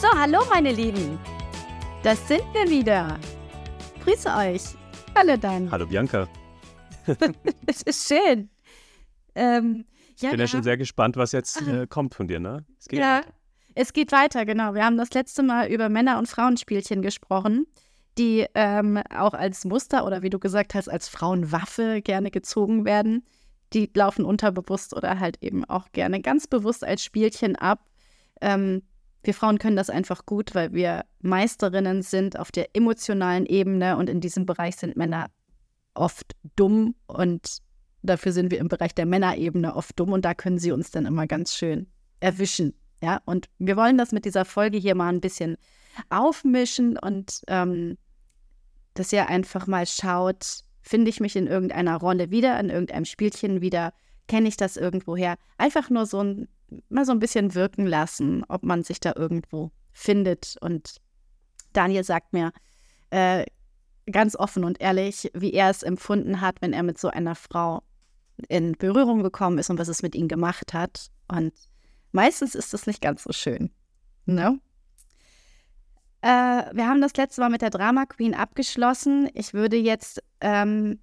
So, 0.00 0.08
hallo 0.18 0.38
meine 0.48 0.72
Lieben. 0.72 1.18
Das 2.02 2.26
sind 2.26 2.42
wir 2.54 2.70
wieder. 2.70 3.20
Grüße 4.02 4.30
euch. 4.34 4.62
Hallo 5.14 5.36
Dan. 5.36 5.70
Hallo 5.70 5.86
Bianca. 5.86 6.26
Es 7.66 7.82
ist 7.82 8.08
schön. 8.08 8.48
Ähm, 9.34 9.84
ja, 10.16 10.28
Ich 10.28 10.30
bin 10.30 10.40
ja 10.40 10.46
schon 10.46 10.62
sehr 10.62 10.78
gespannt, 10.78 11.18
was 11.18 11.32
jetzt 11.32 11.60
äh, 11.68 11.86
kommt 11.86 12.14
von 12.14 12.28
dir, 12.28 12.40
ne? 12.40 12.64
Es 12.78 12.88
geht 12.88 13.00
ja, 13.00 13.18
weiter. 13.18 13.28
es 13.74 13.92
geht 13.92 14.10
weiter, 14.10 14.46
genau. 14.46 14.72
Wir 14.72 14.86
haben 14.86 14.96
das 14.96 15.12
letzte 15.12 15.42
Mal 15.42 15.68
über 15.68 15.90
Männer- 15.90 16.18
und 16.18 16.28
Frauenspielchen 16.28 17.02
gesprochen, 17.02 17.66
die 18.16 18.46
ähm, 18.54 19.02
auch 19.14 19.34
als 19.34 19.66
Muster 19.66 20.06
oder 20.06 20.22
wie 20.22 20.30
du 20.30 20.38
gesagt 20.38 20.72
hast, 20.72 20.88
als 20.88 21.10
Frauenwaffe 21.10 22.00
gerne 22.00 22.30
gezogen 22.30 22.86
werden. 22.86 23.26
Die 23.74 23.90
laufen 23.94 24.24
unterbewusst 24.24 24.96
oder 24.96 25.20
halt 25.20 25.42
eben 25.42 25.66
auch 25.66 25.92
gerne 25.92 26.22
ganz 26.22 26.46
bewusst 26.46 26.84
als 26.84 27.04
Spielchen 27.04 27.54
ab. 27.54 27.84
Ähm, 28.40 28.80
wir 29.22 29.34
Frauen 29.34 29.58
können 29.58 29.76
das 29.76 29.90
einfach 29.90 30.24
gut, 30.26 30.54
weil 30.54 30.72
wir 30.72 31.04
Meisterinnen 31.20 32.02
sind 32.02 32.38
auf 32.38 32.50
der 32.50 32.74
emotionalen 32.74 33.46
Ebene 33.46 33.96
und 33.96 34.08
in 34.08 34.20
diesem 34.20 34.46
Bereich 34.46 34.76
sind 34.76 34.96
Männer 34.96 35.26
oft 35.94 36.34
dumm 36.56 36.94
und 37.06 37.58
dafür 38.02 38.32
sind 38.32 38.50
wir 38.50 38.58
im 38.58 38.68
Bereich 38.68 38.94
der 38.94 39.06
Männerebene 39.06 39.76
oft 39.76 39.98
dumm 39.98 40.12
und 40.12 40.24
da 40.24 40.34
können 40.34 40.58
sie 40.58 40.72
uns 40.72 40.90
dann 40.90 41.06
immer 41.06 41.26
ganz 41.26 41.54
schön 41.54 41.86
erwischen. 42.20 42.74
Ja, 43.02 43.20
und 43.24 43.48
wir 43.58 43.76
wollen 43.76 43.98
das 43.98 44.12
mit 44.12 44.24
dieser 44.24 44.44
Folge 44.44 44.78
hier 44.78 44.94
mal 44.94 45.08
ein 45.08 45.20
bisschen 45.20 45.56
aufmischen 46.08 46.98
und 46.98 47.42
ähm, 47.48 47.96
dass 48.94 49.12
ihr 49.12 49.28
einfach 49.28 49.66
mal 49.66 49.86
schaut, 49.86 50.64
finde 50.82 51.10
ich 51.10 51.20
mich 51.20 51.36
in 51.36 51.46
irgendeiner 51.46 51.96
Rolle 51.96 52.30
wieder, 52.30 52.58
in 52.60 52.70
irgendeinem 52.70 53.04
Spielchen 53.04 53.60
wieder, 53.60 53.92
kenne 54.28 54.48
ich 54.48 54.56
das 54.56 54.76
irgendwoher? 54.76 55.36
Einfach 55.58 55.90
nur 55.90 56.06
so 56.06 56.22
ein, 56.22 56.48
mal 56.88 57.04
so 57.04 57.12
ein 57.12 57.18
bisschen 57.18 57.54
wirken 57.54 57.86
lassen, 57.86 58.44
ob 58.48 58.62
man 58.62 58.82
sich 58.82 59.00
da 59.00 59.12
irgendwo 59.16 59.70
findet. 59.92 60.56
Und 60.60 60.96
Daniel 61.72 62.04
sagt 62.04 62.32
mir 62.32 62.52
äh, 63.10 63.44
ganz 64.10 64.36
offen 64.36 64.64
und 64.64 64.80
ehrlich, 64.80 65.30
wie 65.34 65.52
er 65.52 65.70
es 65.70 65.82
empfunden 65.82 66.40
hat, 66.40 66.62
wenn 66.62 66.72
er 66.72 66.82
mit 66.82 66.98
so 66.98 67.08
einer 67.08 67.34
Frau 67.34 67.82
in 68.48 68.72
Berührung 68.72 69.22
gekommen 69.22 69.58
ist 69.58 69.70
und 69.70 69.78
was 69.78 69.88
es 69.88 70.02
mit 70.02 70.14
ihm 70.14 70.28
gemacht 70.28 70.72
hat. 70.72 71.10
Und 71.28 71.52
meistens 72.12 72.54
ist 72.54 72.72
das 72.72 72.86
nicht 72.86 73.00
ganz 73.00 73.22
so 73.24 73.32
schön. 73.32 73.70
Ne? 74.26 74.58
Äh, 76.22 76.28
wir 76.28 76.86
haben 76.86 77.00
das 77.00 77.16
letzte 77.16 77.40
Mal 77.40 77.50
mit 77.50 77.62
der 77.62 77.70
Drama 77.70 78.06
Queen 78.06 78.34
abgeschlossen. 78.34 79.28
Ich 79.34 79.54
würde 79.54 79.76
jetzt 79.76 80.22
ähm, 80.40 81.00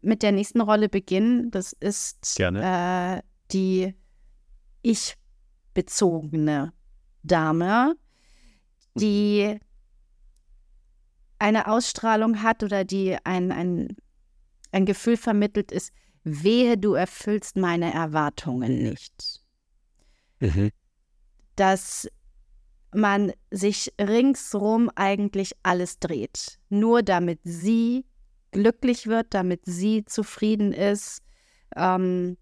mit 0.00 0.22
der 0.22 0.32
nächsten 0.32 0.60
Rolle 0.60 0.88
beginnen. 0.88 1.50
Das 1.50 1.72
ist 1.72 2.38
äh, 2.40 3.20
die 3.52 3.94
ich-bezogene 4.86 6.72
Dame, 7.22 7.96
die 8.94 9.58
eine 11.38 11.66
Ausstrahlung 11.66 12.42
hat 12.42 12.62
oder 12.62 12.84
die 12.84 13.16
ein, 13.24 13.52
ein, 13.52 13.96
ein 14.72 14.86
Gefühl 14.86 15.16
vermittelt 15.16 15.72
ist, 15.72 15.92
wehe, 16.22 16.78
du 16.78 16.94
erfüllst 16.94 17.56
meine 17.56 17.92
Erwartungen 17.92 18.82
nicht. 18.82 19.42
Mhm. 20.40 20.70
Dass 21.56 22.08
man 22.94 23.32
sich 23.50 23.92
ringsrum 24.00 24.90
eigentlich 24.94 25.52
alles 25.62 25.98
dreht, 25.98 26.58
nur 26.68 27.02
damit 27.02 27.40
sie 27.44 28.06
glücklich 28.52 29.06
wird, 29.06 29.34
damit 29.34 29.62
sie 29.64 30.04
zufrieden 30.04 30.72
ist, 30.72 31.22
ähm, 31.74 32.36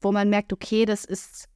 wo 0.00 0.12
man 0.12 0.30
merkt, 0.30 0.52
okay, 0.52 0.84
das 0.84 1.04
ist, 1.04 1.49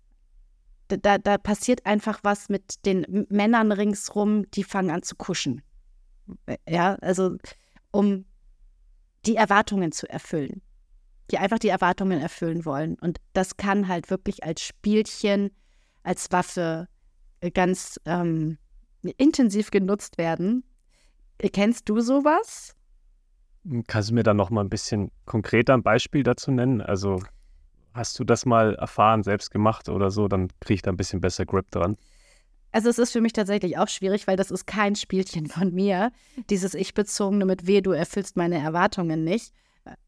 da, 0.89 1.19
da 1.19 1.39
passiert 1.39 1.87
einfach 1.87 2.21
was 2.23 2.49
mit 2.49 2.85
den 2.87 3.27
Männern 3.29 3.73
ringsrum, 3.73 4.51
die 4.51 4.65
fangen 4.65 4.91
an 4.91 5.03
zu 5.03 5.17
kuschen. 5.17 5.63
Ja, 6.69 6.95
also 6.97 7.37
um 7.91 8.25
die 9.27 9.37
Erwartungen 9.37 9.93
zu 9.93 10.09
erfüllen, 10.09 10.63
die 11.31 11.39
einfach 11.39 11.59
die 11.59 11.69
Erwartungen 11.69 12.21
erfüllen 12.21 12.65
wollen. 12.65 12.97
Und 13.01 13.19
das 13.33 13.57
kann 13.57 13.89
halt 13.89 14.11
wirklich 14.11 14.45
als 14.45 14.61
Spielchen, 14.61 15.51
als 16.03 16.31
Waffe 16.31 16.89
äh, 17.41 17.51
ganz 17.51 17.99
ähm, 18.05 18.59
intensiv 19.17 19.71
genutzt 19.71 20.19
werden. 20.19 20.65
Äh, 21.39 21.49
Kennst 21.49 21.89
du 21.89 22.01
sowas? 22.01 22.75
Kannst 23.87 24.11
du 24.11 24.15
mir 24.15 24.23
dann 24.23 24.37
noch 24.37 24.51
mal 24.51 24.61
ein 24.61 24.69
bisschen 24.69 25.11
konkreter 25.25 25.73
ein 25.73 25.83
Beispiel 25.83 26.23
dazu 26.23 26.51
nennen? 26.51 26.83
Also 26.83 27.23
hast 27.95 28.19
du 28.19 28.25
das 28.25 28.45
mal 28.45 28.75
erfahren, 28.75 29.23
selbst 29.23 29.51
gemacht 29.51 29.89
oder 29.89 30.11
so? 30.11 30.29
Dann 30.29 30.49
kriege 30.61 30.75
ich 30.75 30.83
da 30.83 30.91
ein 30.91 30.97
bisschen 30.97 31.21
besser 31.21 31.47
Grip 31.47 31.71
dran. 31.71 31.97
Also 32.73 32.89
es 32.89 32.99
ist 32.99 33.13
für 33.13 33.21
mich 33.21 33.33
tatsächlich 33.33 33.79
auch 33.79 33.89
schwierig, 33.89 34.27
weil 34.27 34.37
das 34.37 34.51
ist 34.51 34.67
kein 34.67 34.97
Spielchen 34.97 35.47
von 35.47 35.73
mir. 35.73 36.11
Dieses 36.51 36.75
Ich-bezogene 36.75 37.45
mit 37.47 37.69
weh, 37.69 37.81
du 37.81 37.93
erfüllst 37.93 38.37
meine 38.37 38.59
Erwartungen 38.59 39.23
nicht. 39.23 39.53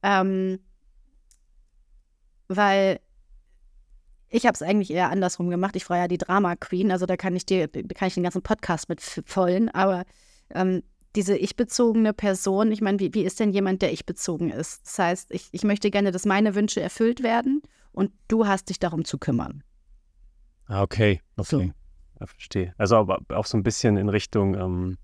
Ähm, 0.02 0.58
weil 2.48 2.98
ich 4.28 4.46
habe 4.46 4.54
es 4.54 4.62
eigentlich 4.62 4.90
eher 4.90 5.10
andersrum 5.10 5.48
gemacht. 5.48 5.76
Ich 5.76 5.88
war 5.88 5.96
ja 5.96 6.08
die 6.08 6.18
Drama 6.18 6.56
Queen, 6.56 6.90
also 6.90 7.06
da 7.06 7.16
kann 7.16 7.36
ich 7.36 7.46
dir, 7.46 7.68
kann 7.68 8.08
ich 8.08 8.14
den 8.14 8.24
ganzen 8.24 8.42
Podcast 8.42 8.88
mit 8.88 9.00
vollen, 9.00 9.68
aber 9.68 10.04
ähm, 10.50 10.82
diese 11.16 11.36
ich-bezogene 11.36 12.12
Person, 12.12 12.70
ich 12.70 12.80
meine, 12.80 13.00
wie, 13.00 13.14
wie 13.14 13.24
ist 13.24 13.40
denn 13.40 13.50
jemand, 13.50 13.82
der 13.82 13.92
ich-bezogen 13.92 14.50
ist? 14.50 14.86
Das 14.86 14.98
heißt, 14.98 15.32
ich, 15.32 15.48
ich 15.52 15.64
möchte 15.64 15.90
gerne, 15.90 16.12
dass 16.12 16.26
meine 16.26 16.54
Wünsche 16.54 16.80
erfüllt 16.80 17.22
werden 17.22 17.62
und 17.92 18.12
du 18.28 18.46
hast 18.46 18.68
dich 18.68 18.78
darum 18.78 19.04
zu 19.04 19.18
kümmern. 19.18 19.64
Ah, 20.66 20.82
okay. 20.82 21.20
So. 21.36 21.58
Okay. 21.58 21.72
Ja, 22.20 22.26
verstehe. 22.26 22.74
Also 22.78 22.96
aber 22.96 23.20
auch 23.28 23.46
so 23.46 23.56
ein 23.56 23.62
bisschen 23.62 23.96
in 23.96 24.08
Richtung 24.08 24.54
ähm, 24.54 24.98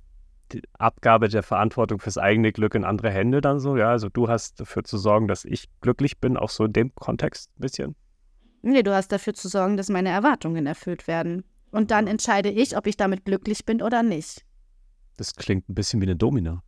die 0.52 0.62
Abgabe 0.78 1.28
der 1.28 1.42
Verantwortung 1.42 1.98
fürs 1.98 2.18
eigene 2.18 2.52
Glück 2.52 2.74
in 2.74 2.84
andere 2.84 3.10
Hände 3.10 3.40
dann 3.40 3.58
so, 3.58 3.76
ja. 3.76 3.90
Also 3.90 4.08
du 4.08 4.28
hast 4.28 4.60
dafür 4.60 4.84
zu 4.84 4.98
sorgen, 4.98 5.28
dass 5.28 5.44
ich 5.44 5.68
glücklich 5.80 6.18
bin, 6.18 6.36
auch 6.36 6.50
so 6.50 6.64
in 6.64 6.72
dem 6.72 6.94
Kontext 6.94 7.50
ein 7.56 7.60
bisschen. 7.60 7.96
Nee, 8.62 8.82
du 8.82 8.94
hast 8.94 9.10
dafür 9.10 9.34
zu 9.34 9.48
sorgen, 9.48 9.76
dass 9.76 9.88
meine 9.88 10.10
Erwartungen 10.10 10.66
erfüllt 10.66 11.08
werden. 11.08 11.44
Und 11.70 11.90
dann 11.90 12.06
entscheide 12.06 12.50
ich, 12.50 12.76
ob 12.76 12.86
ich 12.86 12.96
damit 12.96 13.24
glücklich 13.24 13.64
bin 13.64 13.82
oder 13.82 14.02
nicht. 14.02 14.44
Das 15.22 15.36
klingt 15.36 15.68
ein 15.68 15.74
bisschen 15.76 16.00
wie 16.00 16.06
eine 16.06 16.16
Domina. 16.16 16.64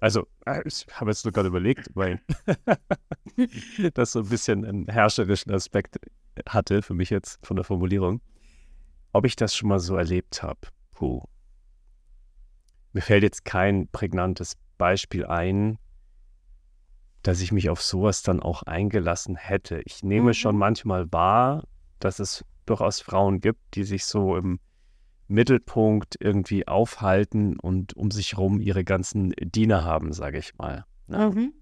Also, 0.00 0.26
äh, 0.46 0.62
ich 0.64 0.86
habe 0.90 1.10
jetzt 1.10 1.22
nur 1.26 1.32
gerade 1.32 1.48
überlegt, 1.48 1.90
weil 1.92 2.18
das 3.92 4.12
so 4.12 4.20
ein 4.20 4.28
bisschen 4.30 4.64
einen 4.64 4.88
herrscherischen 4.88 5.52
Aspekt 5.52 5.98
hatte 6.48 6.80
für 6.80 6.94
mich 6.94 7.10
jetzt 7.10 7.44
von 7.46 7.56
der 7.56 7.64
Formulierung. 7.66 8.22
Ob 9.12 9.26
ich 9.26 9.36
das 9.36 9.54
schon 9.54 9.68
mal 9.68 9.80
so 9.80 9.96
erlebt 9.96 10.42
habe? 10.42 10.60
Puh. 10.92 11.22
Mir 12.94 13.02
fällt 13.02 13.22
jetzt 13.22 13.44
kein 13.44 13.86
prägnantes 13.88 14.56
Beispiel 14.78 15.26
ein, 15.26 15.78
dass 17.20 17.42
ich 17.42 17.52
mich 17.52 17.68
auf 17.68 17.82
sowas 17.82 18.22
dann 18.22 18.40
auch 18.40 18.62
eingelassen 18.62 19.36
hätte. 19.36 19.82
Ich 19.84 20.02
nehme 20.02 20.28
Mhm. 20.28 20.34
schon 20.34 20.56
manchmal 20.56 21.12
wahr, 21.12 21.64
dass 21.98 22.18
es 22.18 22.46
durchaus 22.64 23.02
Frauen 23.02 23.42
gibt, 23.42 23.60
die 23.74 23.84
sich 23.84 24.06
so 24.06 24.38
im 24.38 24.58
Mittelpunkt 25.28 26.16
irgendwie 26.20 26.68
aufhalten 26.68 27.58
und 27.58 27.94
um 27.94 28.10
sich 28.10 28.36
rum 28.36 28.60
ihre 28.60 28.84
ganzen 28.84 29.32
Diener 29.40 29.84
haben, 29.84 30.12
sage 30.12 30.38
ich 30.38 30.56
mal. 30.56 30.84
Ja. 31.08 31.30
Mhm. 31.30 31.52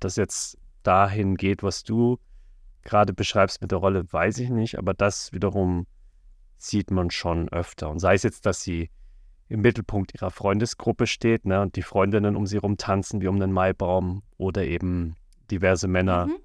Das 0.00 0.16
jetzt 0.16 0.58
dahin 0.82 1.36
geht, 1.36 1.62
was 1.62 1.84
du 1.84 2.18
gerade 2.82 3.12
beschreibst 3.12 3.60
mit 3.62 3.70
der 3.70 3.78
Rolle, 3.78 4.04
weiß 4.12 4.38
ich 4.38 4.50
nicht, 4.50 4.78
aber 4.78 4.94
das 4.94 5.32
wiederum 5.32 5.86
sieht 6.58 6.90
man 6.90 7.10
schon 7.10 7.48
öfter. 7.48 7.90
Und 7.90 8.00
sei 8.00 8.14
es 8.14 8.24
jetzt, 8.24 8.46
dass 8.46 8.62
sie 8.62 8.90
im 9.48 9.60
Mittelpunkt 9.60 10.14
ihrer 10.14 10.30
Freundesgruppe 10.30 11.06
steht 11.06 11.44
ne, 11.44 11.60
und 11.60 11.76
die 11.76 11.82
Freundinnen 11.82 12.36
um 12.36 12.46
sie 12.46 12.56
rum 12.56 12.76
tanzen 12.78 13.20
wie 13.20 13.28
um 13.28 13.38
den 13.38 13.52
Maibaum 13.52 14.22
oder 14.38 14.64
eben 14.64 15.14
diverse 15.50 15.86
Männer 15.88 16.26
Mhm. 16.26 16.36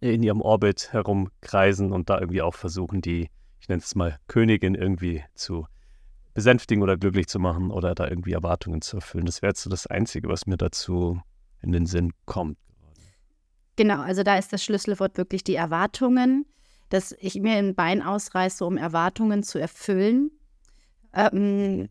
in 0.00 0.22
ihrem 0.22 0.40
Orbit 0.42 0.92
herumkreisen 0.92 1.92
und 1.92 2.10
da 2.10 2.20
irgendwie 2.20 2.42
auch 2.42 2.54
versuchen, 2.54 3.00
die, 3.00 3.30
ich 3.60 3.68
nenne 3.68 3.80
es 3.80 3.94
mal 3.94 4.18
Königin 4.28 4.74
irgendwie 4.74 5.24
zu 5.34 5.66
besänftigen 6.36 6.82
oder 6.82 6.96
glücklich 6.96 7.26
zu 7.26 7.38
machen 7.38 7.70
oder 7.70 7.94
da 7.94 8.06
irgendwie 8.06 8.32
Erwartungen 8.32 8.82
zu 8.82 8.98
erfüllen. 8.98 9.26
Das 9.26 9.42
wäre 9.42 9.50
jetzt 9.50 9.62
so 9.62 9.70
das 9.70 9.86
Einzige, 9.86 10.28
was 10.28 10.46
mir 10.46 10.56
dazu 10.56 11.20
in 11.62 11.72
den 11.72 11.86
Sinn 11.86 12.12
kommt. 12.26 12.58
Genau, 13.76 14.00
also 14.00 14.22
da 14.22 14.36
ist 14.36 14.52
das 14.52 14.62
Schlüsselwort 14.62 15.16
wirklich 15.18 15.42
die 15.44 15.54
Erwartungen, 15.54 16.46
dass 16.90 17.12
ich 17.18 17.34
mir 17.40 17.56
ein 17.56 17.74
Bein 17.74 18.02
ausreiße, 18.02 18.64
um 18.64 18.76
Erwartungen 18.76 19.42
zu 19.42 19.58
erfüllen. 19.58 20.30
ähm, 21.12 21.88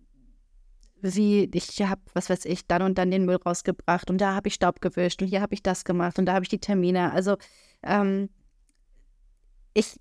wie 1.01 1.49
ich 1.53 1.81
habe, 1.81 2.01
was 2.13 2.29
weiß 2.29 2.45
ich, 2.45 2.65
dann 2.67 2.81
und 2.81 2.97
dann 2.97 3.11
den 3.11 3.25
Müll 3.25 3.35
rausgebracht 3.35 4.09
und 4.09 4.19
da 4.19 4.33
habe 4.33 4.47
ich 4.47 4.55
Staub 4.55 4.81
gewischt 4.81 5.21
und 5.21 5.27
hier 5.27 5.41
habe 5.41 5.53
ich 5.53 5.61
das 5.61 5.83
gemacht 5.85 6.17
und 6.17 6.25
da 6.25 6.33
habe 6.33 6.43
ich 6.43 6.49
die 6.49 6.59
Termine. 6.59 7.11
Also 7.11 7.37
ähm, 7.83 8.29
ich 9.73 9.99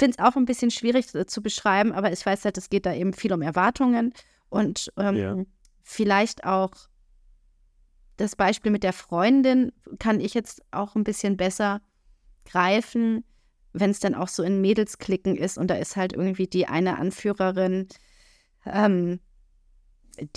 finde 0.00 0.16
es 0.18 0.24
auch 0.24 0.36
ein 0.36 0.46
bisschen 0.46 0.70
schwierig 0.70 1.06
zu 1.06 1.42
beschreiben, 1.42 1.92
aber 1.92 2.12
ich 2.12 2.26
weiß 2.26 2.44
halt, 2.44 2.58
es 2.58 2.70
geht 2.70 2.86
da 2.86 2.92
eben 2.92 3.12
viel 3.12 3.32
um 3.32 3.42
Erwartungen 3.42 4.12
und 4.48 4.92
ähm, 4.96 5.16
ja. 5.16 5.36
vielleicht 5.82 6.44
auch 6.44 6.72
das 8.16 8.34
Beispiel 8.34 8.72
mit 8.72 8.82
der 8.82 8.92
Freundin 8.92 9.72
kann 9.98 10.20
ich 10.20 10.34
jetzt 10.34 10.62
auch 10.72 10.96
ein 10.96 11.04
bisschen 11.04 11.36
besser 11.36 11.80
greifen, 12.44 13.24
wenn 13.72 13.90
es 13.90 14.00
dann 14.00 14.14
auch 14.14 14.28
so 14.28 14.42
in 14.42 14.60
Mädelsklicken 14.60 15.36
ist 15.36 15.56
und 15.56 15.68
da 15.68 15.76
ist 15.76 15.96
halt 15.96 16.12
irgendwie 16.14 16.46
die 16.46 16.66
eine 16.66 16.98
Anführerin, 16.98 17.86
ähm, 18.66 19.20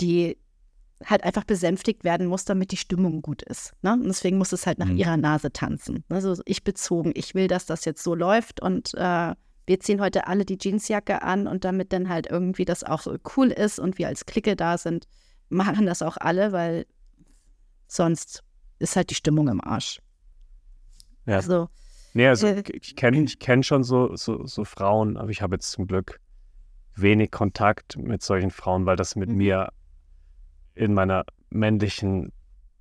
die 0.00 0.38
halt 1.04 1.24
einfach 1.24 1.44
besänftigt 1.44 2.04
werden 2.04 2.26
muss, 2.26 2.44
damit 2.44 2.70
die 2.70 2.76
Stimmung 2.76 3.20
gut 3.20 3.42
ist. 3.42 3.72
Ne? 3.82 3.94
Und 3.94 4.04
deswegen 4.04 4.38
muss 4.38 4.52
es 4.52 4.66
halt 4.66 4.78
nach 4.78 4.86
mhm. 4.86 4.96
ihrer 4.96 5.16
Nase 5.16 5.52
tanzen. 5.52 6.04
Also 6.08 6.40
ich 6.44 6.64
bezogen, 6.64 7.12
ich 7.14 7.34
will, 7.34 7.48
dass 7.48 7.66
das 7.66 7.84
jetzt 7.84 8.02
so 8.02 8.14
läuft 8.14 8.60
und 8.60 8.94
äh, 8.94 9.34
wir 9.66 9.80
ziehen 9.80 10.00
heute 10.00 10.26
alle 10.26 10.44
die 10.44 10.58
Jeansjacke 10.60 11.22
an 11.22 11.46
und 11.46 11.64
damit 11.64 11.92
dann 11.92 12.08
halt 12.08 12.26
irgendwie 12.26 12.64
das 12.64 12.84
auch 12.84 13.06
cool 13.36 13.48
ist 13.48 13.78
und 13.78 13.98
wir 13.98 14.08
als 14.08 14.26
Clique 14.26 14.56
da 14.56 14.78
sind, 14.78 15.06
machen 15.48 15.86
das 15.86 16.02
auch 16.02 16.16
alle, 16.18 16.52
weil 16.52 16.86
sonst 17.86 18.42
ist 18.78 18.96
halt 18.96 19.10
die 19.10 19.14
Stimmung 19.14 19.48
im 19.48 19.62
Arsch. 19.62 20.00
Ja. 21.26 21.36
Also, 21.36 21.68
nee, 22.12 22.26
also 22.26 22.46
äh, 22.46 22.62
ich 22.72 22.96
kenne 22.96 23.22
ich 23.22 23.38
kenn 23.38 23.62
schon 23.62 23.84
so, 23.84 24.14
so, 24.16 24.46
so 24.46 24.64
Frauen, 24.64 25.16
aber 25.16 25.30
ich 25.30 25.40
habe 25.40 25.56
jetzt 25.56 25.70
zum 25.70 25.86
Glück 25.86 26.20
wenig 26.94 27.30
Kontakt 27.30 27.96
mit 27.96 28.22
solchen 28.22 28.50
Frauen, 28.50 28.86
weil 28.86 28.96
das 28.96 29.16
mit 29.16 29.30
mhm. 29.30 29.36
mir 29.36 29.68
in 30.74 30.92
meiner 30.92 31.24
männlichen 31.50 32.32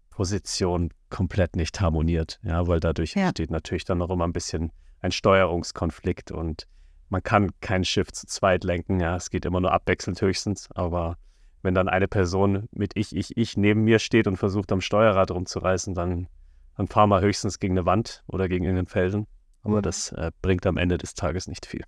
Position 0.09 0.91
komplett 1.09 1.55
nicht 1.55 1.79
harmoniert. 1.79 2.39
Ja, 2.43 2.67
weil 2.67 2.79
dadurch 2.79 3.13
ja. 3.13 3.27
entsteht 3.27 3.51
natürlich 3.51 3.85
dann 3.85 3.99
noch 3.99 4.09
immer 4.09 4.25
ein 4.25 4.33
bisschen 4.33 4.71
ein 5.03 5.11
Steuerungskonflikt 5.11 6.31
und 6.31 6.67
man 7.09 7.21
kann 7.21 7.51
kein 7.61 7.83
Schiff 7.83 8.11
zu 8.11 8.25
zweit 8.25 8.63
lenken. 8.63 8.99
Ja, 8.99 9.15
es 9.15 9.29
geht 9.29 9.45
immer 9.45 9.61
nur 9.61 9.71
abwechselnd 9.71 10.19
höchstens. 10.19 10.69
Aber 10.73 11.17
wenn 11.61 11.75
dann 11.75 11.87
eine 11.87 12.07
Person 12.07 12.67
mit 12.71 12.93
ich, 12.95 13.15
ich, 13.15 13.37
ich 13.37 13.55
neben 13.55 13.83
mir 13.83 13.99
steht 13.99 14.25
und 14.25 14.37
versucht 14.37 14.71
am 14.71 14.81
Steuerrad 14.81 15.29
rumzureißen, 15.29 15.93
dann, 15.93 16.27
dann 16.75 16.87
fahren 16.87 17.09
wir 17.09 17.21
höchstens 17.21 17.59
gegen 17.59 17.77
eine 17.77 17.85
Wand 17.85 18.23
oder 18.27 18.47
gegen 18.47 18.65
irgendeinen 18.65 18.87
Felsen. 18.87 19.27
Aber 19.61 19.77
mhm. 19.77 19.81
das 19.83 20.11
äh, 20.13 20.31
bringt 20.41 20.65
am 20.65 20.77
Ende 20.77 20.97
des 20.97 21.13
Tages 21.13 21.47
nicht 21.47 21.65
viel. 21.65 21.83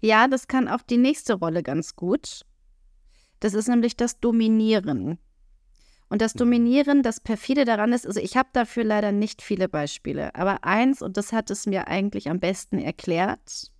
Ja, 0.00 0.28
das 0.28 0.46
kann 0.46 0.68
auch 0.68 0.82
die 0.82 0.98
nächste 0.98 1.34
Rolle 1.34 1.62
ganz 1.62 1.96
gut. 1.96 2.42
Das 3.38 3.54
ist 3.54 3.68
nämlich 3.68 3.96
das 3.96 4.20
Dominieren. 4.20 5.18
Und 6.10 6.20
das. 6.20 6.34
Dominieren, 6.34 7.02
das 7.02 7.20
perfide 7.20 7.64
daran 7.64 7.92
ist, 7.92 8.06
also 8.06 8.20
ich 8.20 8.36
habe 8.36 8.48
dafür 8.52 8.82
leider 8.82 9.12
nicht 9.12 9.42
viele 9.42 9.68
Beispiele, 9.68 10.34
aber 10.34 10.64
eins, 10.64 11.02
und 11.02 11.16
das 11.16 11.32
hat 11.32 11.50
es 11.50 11.66
mir 11.66 11.86
eigentlich 11.86 12.28
am 12.28 12.40
besten 12.40 12.78
erklärt, 12.78 13.70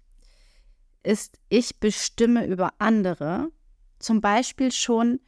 ist, 1.03 1.38
ich 1.49 1.81
bestimme 1.81 2.47
über 2.47 2.73
andere, 2.79 3.50
zum 3.99 4.21
Beispiel 4.21 4.71
schon, 4.71 5.21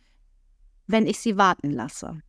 wenn 0.86 1.06
ich 1.06 1.18
sie 1.18 1.36
warten 1.36 1.70
lasse. 1.70 2.22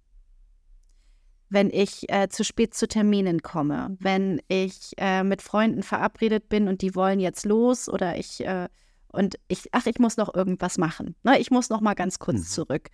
Wenn 1.49 1.69
ich 1.69 2.09
äh, 2.09 2.29
zu 2.29 2.43
spät 2.43 2.73
zu 2.73 2.87
Terminen 2.87 3.43
komme, 3.43 3.95
wenn 3.99 4.41
ich 4.47 4.93
äh, 4.97 5.23
mit 5.23 5.43
Freunden 5.43 5.83
verabredet 5.83 6.49
bin 6.49 6.67
und 6.67 6.81
die 6.81 6.95
wollen 6.95 7.19
jetzt 7.19 7.45
los 7.45 7.89
oder 7.89 8.17
ich 8.17 8.43
äh, 8.43 8.69
und 9.09 9.37
ich, 9.47 9.67
ach, 9.71 9.85
ich 9.85 9.99
muss 9.99 10.17
noch 10.17 10.33
irgendwas 10.33 10.79
machen. 10.79 11.15
Ne? 11.21 11.37
Ich 11.37 11.51
muss 11.51 11.69
noch 11.69 11.81
mal 11.81 11.93
ganz 11.93 12.17
kurz 12.17 12.39
mhm. 12.39 12.45
zurück. 12.45 12.89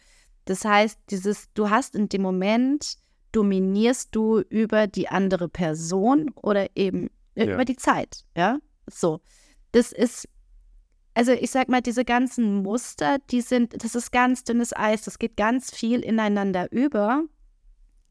Das 0.50 0.66
heißt, 0.66 0.98
dieses, 1.10 1.50
du 1.54 1.70
hast 1.70 1.96
in 1.96 2.10
dem 2.10 2.24
Moment, 2.24 2.96
dominierst 3.32 4.10
du 4.12 4.40
über 4.40 4.88
die 4.88 5.08
andere 5.08 5.48
Person 5.48 6.32
oder 6.36 6.68
eben 6.76 7.10
ja. 7.36 7.54
über 7.54 7.66
die 7.66 7.76
Zeit. 7.76 8.26
Ja, 8.36 8.58
so. 8.88 9.22
Das 9.72 9.92
ist 9.92 10.28
also 11.14 11.34
ich 11.34 11.52
sag 11.52 11.68
mal, 11.68 11.82
diese 11.82 12.06
ganzen 12.06 12.64
Muster, 12.64 13.18
die 13.30 13.42
sind, 13.42 13.84
das 13.84 13.94
ist 13.94 14.12
ganz 14.12 14.46
dünnes 14.46 14.74
Eis, 14.74 15.02
das 15.02 15.20
geht 15.20 15.36
ganz 15.36 15.70
viel 15.76 16.00
ineinander 16.00 16.72
über. 16.72 17.24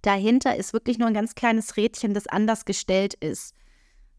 Dahinter 0.02 0.56
ist 0.56 0.74
wirklich 0.74 0.98
nur 0.98 1.08
ein 1.08 1.14
ganz 1.14 1.34
kleines 1.34 1.76
Rädchen, 1.78 2.12
das 2.12 2.26
anders 2.26 2.66
gestellt 2.66 3.14
ist. 3.14 3.54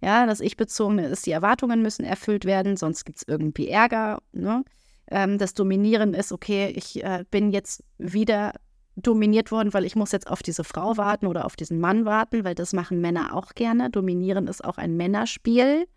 Ja, 0.01 0.25
das 0.25 0.39
Ich-Bezogene 0.39 1.07
ist, 1.07 1.25
die 1.25 1.31
Erwartungen 1.31 1.81
müssen 1.81 2.03
erfüllt 2.03 2.45
werden, 2.45 2.77
sonst 2.77 3.05
gibt 3.05 3.19
es 3.19 3.27
irgendwie 3.27 3.67
Ärger. 3.67 4.23
Ne? 4.31 4.63
Ähm, 5.09 5.37
das 5.37 5.53
Dominieren 5.53 6.13
ist, 6.13 6.31
okay, 6.31 6.71
ich 6.75 7.03
äh, 7.03 7.25
bin 7.29 7.51
jetzt 7.51 7.83
wieder 7.97 8.53
dominiert 8.95 9.51
worden, 9.51 9.73
weil 9.73 9.85
ich 9.85 9.95
muss 9.95 10.11
jetzt 10.11 10.29
auf 10.29 10.43
diese 10.43 10.63
Frau 10.63 10.97
warten 10.97 11.27
oder 11.27 11.45
auf 11.45 11.55
diesen 11.55 11.79
Mann 11.79 12.05
warten, 12.05 12.43
weil 12.43 12.55
das 12.55 12.73
machen 12.73 12.99
Männer 13.01 13.33
auch 13.33 13.53
gerne. 13.55 13.89
Dominieren 13.89 14.47
ist 14.47 14.63
auch 14.63 14.77
ein 14.77 14.97
Männerspiel. 14.97 15.87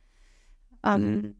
Ähm, 0.85 1.03
mhm 1.03 1.35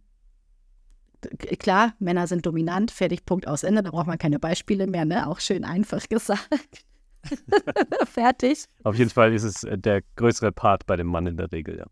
klar, 1.59 1.95
Männer 1.99 2.27
sind 2.27 2.47
dominant, 2.47 2.91
fertig, 2.91 3.25
Punkt, 3.25 3.47
aus, 3.47 3.63
Ende. 3.63 3.83
Da 3.83 3.91
braucht 3.91 4.07
man 4.07 4.19
keine 4.19 4.39
Beispiele 4.39 4.87
mehr, 4.87 5.05
ne? 5.05 5.29
Auch 5.29 5.41
schön 5.41 5.65
einfach 5.65 6.03
gesagt. 6.09 6.85
fertig. 8.07 8.65
Auf 8.83 8.97
jeden 8.97 9.11
Fall 9.11 9.33
ist 9.33 9.45
es 9.45 9.63
äh, 9.65 9.79
der 9.79 10.03
größere 10.17 10.53
Part 10.53 10.87
bei 10.87 10.97
dem 10.97 11.07
Mann 11.07 11.27
in 11.27 11.37
der 11.37 11.51
Regel, 11.53 11.79
ja. 11.79 11.87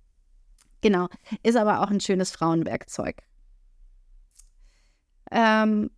Genau, 0.83 1.09
ist 1.43 1.57
aber 1.57 1.83
auch 1.83 1.91
ein 1.91 2.01
schönes 2.01 2.31
Frauenwerkzeug. 2.31 3.17
Ähm, 5.31 5.91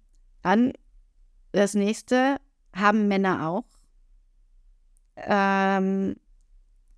dann 0.43 0.73
das 1.53 1.75
nächste 1.75 2.39
haben 2.75 3.09
Männer 3.09 3.49
auch. 3.49 3.65
Ähm, 5.17 6.17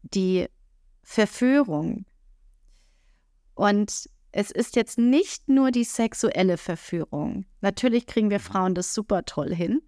die 0.02 0.46
Verführung. 1.02 2.06
Und 3.54 4.08
es 4.32 4.50
ist 4.50 4.76
jetzt 4.76 4.98
nicht 4.98 5.48
nur 5.48 5.70
die 5.70 5.84
sexuelle 5.84 6.56
Verführung. 6.56 7.44
Natürlich 7.60 8.06
kriegen 8.06 8.30
wir. 8.30 8.40
Frauen 8.40 8.74
das 8.74 8.94
super 8.94 9.24
toll 9.24 9.54
hin. 9.54 9.80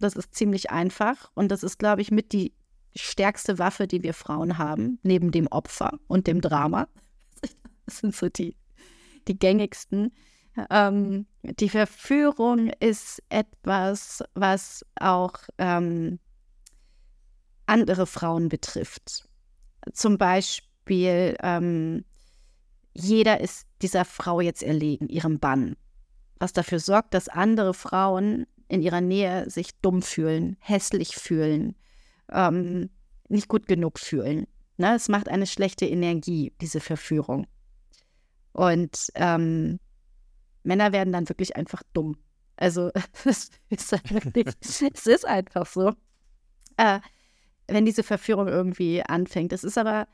Das 0.00 0.16
ist 0.16 0.34
ziemlich 0.34 0.70
einfach 0.70 1.30
und 1.34 1.52
das 1.52 1.62
ist, 1.62 1.78
glaube 1.78 2.02
ich, 2.02 2.10
mit 2.10 2.32
die 2.32 2.52
stärkste 2.96 3.60
Waffe, 3.60 3.86
die 3.86 4.02
wir 4.02 4.14
Frauen 4.14 4.58
haben, 4.58 4.98
neben 5.04 5.30
dem 5.30 5.46
Opfer 5.46 5.98
und 6.08 6.26
dem 6.26 6.40
Drama. 6.40 6.88
Das 7.84 7.98
sind 7.98 8.14
so 8.14 8.28
die, 8.28 8.56
die 9.26 9.36
gängigsten. 9.36 10.12
Ähm, 10.70 11.26
die 11.42 11.68
Verführung 11.68 12.68
ist 12.80 13.22
etwas, 13.28 14.22
was 14.34 14.84
auch 15.00 15.34
ähm, 15.58 16.18
andere 17.66 18.06
Frauen 18.06 18.48
betrifft. 18.48 19.28
Zum 19.92 20.18
Beispiel 20.18 21.36
ähm, 21.42 22.04
jeder 22.94 23.40
ist 23.40 23.66
dieser 23.80 24.04
Frau 24.04 24.40
jetzt 24.40 24.62
erlegen, 24.62 25.08
ihrem 25.08 25.38
Bann. 25.38 25.76
Was 26.38 26.52
dafür 26.52 26.78
sorgt, 26.78 27.14
dass 27.14 27.28
andere 27.28 27.74
Frauen 27.74 28.46
in 28.68 28.82
ihrer 28.82 29.00
Nähe 29.00 29.48
sich 29.50 29.74
dumm 29.80 30.02
fühlen, 30.02 30.56
hässlich 30.60 31.16
fühlen, 31.16 31.74
ähm, 32.30 32.90
nicht 33.28 33.48
gut 33.48 33.66
genug 33.66 33.98
fühlen. 33.98 34.46
Ne? 34.76 34.94
Es 34.94 35.08
macht 35.08 35.28
eine 35.28 35.46
schlechte 35.46 35.86
Energie, 35.86 36.52
diese 36.60 36.80
Verführung. 36.80 37.46
Und 38.52 39.08
ähm, 39.14 39.78
Männer 40.62 40.92
werden 40.92 41.12
dann 41.12 41.28
wirklich 41.28 41.56
einfach 41.56 41.82
dumm. 41.92 42.16
Also 42.56 42.90
es 43.24 43.50
ist, 43.70 43.92
es 44.82 45.06
ist 45.06 45.26
einfach 45.26 45.66
so. 45.66 45.92
Äh, 46.76 47.00
wenn 47.68 47.84
diese 47.86 48.02
Verführung 48.02 48.48
irgendwie 48.48 49.02
anfängt. 49.02 49.52
Es 49.52 49.64
ist 49.64 49.78
aber 49.78 50.06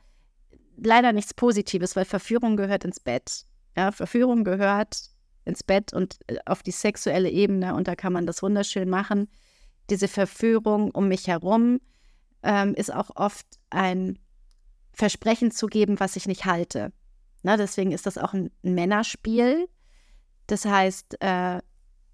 leider 0.77 1.11
nichts 1.11 1.33
Positives, 1.33 1.95
weil 1.95 2.05
Verführung 2.05 2.57
gehört 2.57 2.85
ins 2.85 2.99
Bett. 2.99 3.45
Ja, 3.75 3.91
Verführung 3.91 4.43
gehört 4.43 5.09
ins 5.45 5.63
Bett 5.63 5.93
und 5.93 6.19
äh, 6.27 6.37
auf 6.45 6.63
die 6.63 6.71
sexuelle 6.71 7.29
Ebene 7.29 7.75
und 7.75 7.87
da 7.87 7.95
kann 7.95 8.13
man 8.13 8.25
das 8.25 8.41
wunderschön 8.43 8.89
machen. 8.89 9.29
Diese 9.89 10.07
Verführung 10.07 10.91
um 10.91 11.07
mich 11.07 11.27
herum 11.27 11.81
ähm, 12.43 12.73
ist 12.75 12.93
auch 12.93 13.09
oft 13.15 13.45
ein 13.69 14.19
Versprechen 14.93 15.51
zu 15.51 15.67
geben, 15.67 15.99
was 15.99 16.15
ich 16.15 16.27
nicht 16.27 16.45
halte. 16.45 16.91
Na, 17.41 17.57
deswegen 17.57 17.91
ist 17.91 18.05
das 18.05 18.17
auch 18.17 18.33
ein 18.33 18.51
Männerspiel. 18.61 19.67
Das 20.49 20.65
heißt, 20.65 21.21
äh, 21.21 21.61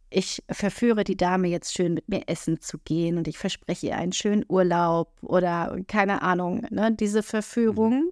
ich 0.10 0.44
verführe 0.50 1.06
die 1.06 1.16
Dame 1.16 1.48
jetzt 1.48 1.74
schön 1.74 1.94
mit 1.94 2.10
mir 2.10 2.28
essen 2.28 2.60
zu 2.60 2.78
gehen 2.80 3.18
und 3.18 3.30
ich 3.30 3.38
verspreche 3.38 3.88
ihr 3.88 3.98
einen 3.98 4.12
schönen 4.12 4.44
Urlaub 4.50 5.12
oder 5.22 5.78
keine 5.88 6.22
Ahnung, 6.22 6.68
ne, 6.70 6.92
diese 6.94 7.24
Verführung. 7.24 7.94
Mhm. 7.94 8.12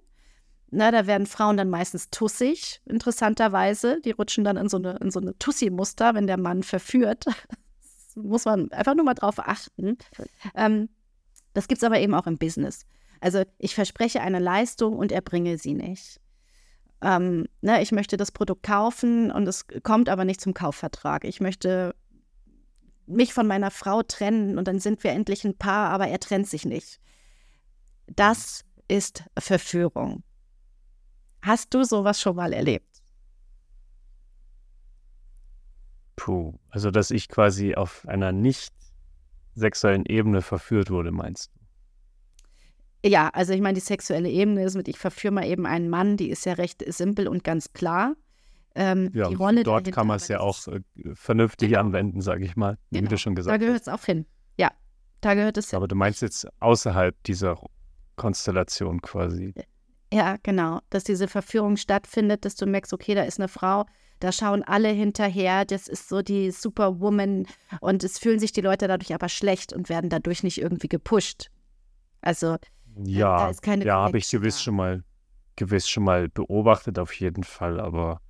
Na, 0.70 0.90
da 0.90 1.06
werden 1.06 1.26
Frauen 1.26 1.58
dann 1.58 1.68
meistens 1.68 2.08
tussig, 2.08 2.80
interessanterweise. 2.86 4.00
Die 4.00 4.12
rutschen 4.12 4.44
dann 4.44 4.56
in 4.56 4.68
so 4.70 4.78
eine, 4.78 4.96
in 4.96 5.10
so 5.10 5.20
eine 5.20 5.38
Tussi-Muster, 5.38 6.14
wenn 6.14 6.26
der 6.26 6.38
Mann 6.38 6.62
verführt. 6.62 7.26
Das 7.26 8.24
muss 8.24 8.44
man 8.44 8.72
einfach 8.72 8.94
nur 8.94 9.04
mal 9.04 9.14
drauf 9.14 9.38
achten. 9.38 9.98
Ähm, 10.54 10.88
das 11.52 11.68
gibt 11.68 11.78
es 11.78 11.84
aber 11.84 12.00
eben 12.00 12.14
auch 12.14 12.26
im 12.26 12.38
Business. 12.38 12.86
Also 13.20 13.42
ich 13.58 13.74
verspreche 13.74 14.20
eine 14.20 14.38
Leistung 14.38 14.96
und 14.96 15.12
erbringe 15.12 15.58
sie 15.58 15.74
nicht. 15.74 16.20
Ähm, 17.04 17.46
ne, 17.60 17.82
ich 17.82 17.92
möchte 17.92 18.16
das 18.16 18.32
Produkt 18.32 18.62
kaufen 18.62 19.30
und 19.30 19.46
es 19.46 19.66
kommt 19.82 20.08
aber 20.08 20.24
nicht 20.24 20.40
zum 20.40 20.54
Kaufvertrag. 20.54 21.24
Ich 21.24 21.38
möchte 21.38 21.94
mich 23.06 23.34
von 23.34 23.46
meiner 23.46 23.70
Frau 23.70 24.02
trennen 24.02 24.56
und 24.56 24.66
dann 24.66 24.80
sind 24.80 25.04
wir 25.04 25.12
endlich 25.12 25.44
ein 25.44 25.58
Paar, 25.58 25.90
aber 25.90 26.08
er 26.08 26.18
trennt 26.18 26.48
sich 26.48 26.64
nicht. 26.64 26.98
Das 28.06 28.64
ist 28.88 29.24
Verführung. 29.38 30.22
Hast 31.42 31.74
du 31.74 31.84
sowas 31.84 32.18
schon 32.18 32.36
mal 32.36 32.54
erlebt? 32.54 33.02
Puh, 36.16 36.58
also 36.70 36.90
dass 36.90 37.10
ich 37.10 37.28
quasi 37.28 37.74
auf 37.74 38.08
einer 38.08 38.32
nicht 38.32 38.72
sexuellen 39.54 40.06
Ebene 40.06 40.40
verführt 40.40 40.90
wurde, 40.90 41.12
meinst 41.12 41.50
du? 41.54 41.63
Ja, 43.04 43.28
also 43.34 43.52
ich 43.52 43.60
meine, 43.60 43.74
die 43.74 43.80
sexuelle 43.80 44.30
Ebene 44.30 44.64
ist 44.64 44.76
mit, 44.76 44.88
ich 44.88 44.98
verführe 44.98 45.34
mal 45.34 45.46
eben 45.46 45.66
einen 45.66 45.90
Mann, 45.90 46.16
die 46.16 46.30
ist 46.30 46.46
ja 46.46 46.54
recht 46.54 46.82
simpel 46.86 47.28
und 47.28 47.44
ganz 47.44 47.74
klar. 47.74 48.14
Ähm, 48.74 49.10
ja, 49.12 49.28
die 49.28 49.34
Rolle 49.34 49.62
dort 49.62 49.92
kann 49.92 50.06
man 50.06 50.16
es 50.16 50.28
ja 50.28 50.40
auch 50.40 50.66
äh, 50.68 50.80
vernünftig 51.12 51.68
genau. 51.68 51.80
anwenden, 51.80 52.22
sage 52.22 52.44
ich 52.44 52.56
mal, 52.56 52.78
genau. 52.90 53.04
wie 53.04 53.08
du 53.08 53.18
schon 53.18 53.34
gesagt 53.34 53.52
hast. 53.52 53.60
Da 53.60 53.64
gehört 53.66 53.82
es 53.82 53.88
auch 53.88 54.04
hin. 54.04 54.24
Ja, 54.58 54.70
da 55.20 55.34
gehört 55.34 55.58
es 55.58 55.70
hin. 55.70 55.76
Aber 55.76 55.86
du 55.86 55.94
meinst 55.94 56.22
jetzt 56.22 56.48
außerhalb 56.60 57.14
dieser 57.24 57.60
Konstellation 58.16 59.02
quasi. 59.02 59.54
Ja, 60.12 60.36
genau, 60.42 60.80
dass 60.88 61.04
diese 61.04 61.28
Verführung 61.28 61.76
stattfindet, 61.76 62.44
dass 62.44 62.56
du 62.56 62.66
merkst, 62.66 62.92
okay, 62.92 63.14
da 63.14 63.24
ist 63.24 63.38
eine 63.38 63.48
Frau, 63.48 63.84
da 64.18 64.32
schauen 64.32 64.62
alle 64.62 64.88
hinterher, 64.88 65.64
das 65.66 65.88
ist 65.88 66.08
so 66.08 66.22
die 66.22 66.50
Superwoman 66.52 67.46
und 67.80 68.02
es 68.02 68.18
fühlen 68.18 68.38
sich 68.38 68.52
die 68.52 68.60
Leute 68.62 68.88
dadurch 68.88 69.12
aber 69.12 69.28
schlecht 69.28 69.72
und 69.72 69.88
werden 69.88 70.08
dadurch 70.08 70.42
nicht 70.42 70.58
irgendwie 70.58 70.88
gepusht. 70.88 71.50
Also 72.22 72.56
ja, 72.96 73.50
ja, 73.50 73.96
habe 73.96 74.18
ich 74.18 74.30
gewiss 74.30 74.62
schon 74.62 74.76
mal 74.76 75.04
gewiss 75.56 75.88
schon 75.88 76.04
mal 76.04 76.28
beobachtet 76.28 76.98
auf 76.98 77.12
jeden 77.14 77.44
Fall, 77.44 77.80
aber 77.80 78.20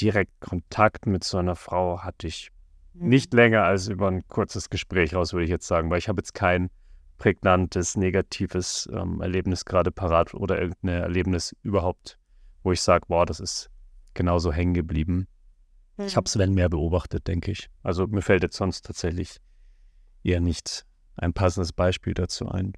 direkt 0.00 0.40
Kontakt 0.40 1.06
mit 1.06 1.24
so 1.24 1.38
einer 1.38 1.56
Frau 1.56 2.00
hatte 2.02 2.26
ich 2.26 2.50
mhm. 2.94 3.08
nicht 3.08 3.34
länger 3.34 3.64
als 3.64 3.88
über 3.88 4.08
ein 4.08 4.26
kurzes 4.28 4.70
Gespräch 4.70 5.14
raus, 5.14 5.32
würde 5.32 5.44
ich 5.44 5.50
jetzt 5.50 5.66
sagen, 5.66 5.90
weil 5.90 5.98
ich 5.98 6.08
habe 6.08 6.20
jetzt 6.20 6.34
kein 6.34 6.70
prägnantes, 7.18 7.96
negatives 7.96 8.88
ähm, 8.92 9.20
Erlebnis 9.20 9.64
gerade 9.64 9.92
parat 9.92 10.34
oder 10.34 10.60
irgendein 10.60 11.02
Erlebnis 11.02 11.54
überhaupt, 11.62 12.18
wo 12.62 12.72
ich 12.72 12.82
sage, 12.82 13.04
wow, 13.08 13.24
das 13.24 13.40
ist 13.40 13.70
genauso 14.14 14.52
hängen 14.52 14.74
geblieben. 14.74 15.28
Mhm. 15.96 16.06
Ich 16.06 16.16
habe 16.16 16.28
Sven 16.28 16.54
mehr 16.54 16.68
beobachtet, 16.68 17.28
denke 17.28 17.52
ich. 17.52 17.68
Also 17.82 18.06
mir 18.06 18.22
fällt 18.22 18.42
jetzt 18.42 18.56
sonst 18.56 18.84
tatsächlich 18.84 19.40
eher 20.24 20.40
nicht 20.40 20.84
ein 21.16 21.32
passendes 21.32 21.72
Beispiel 21.72 22.14
dazu 22.14 22.48
ein. 22.48 22.72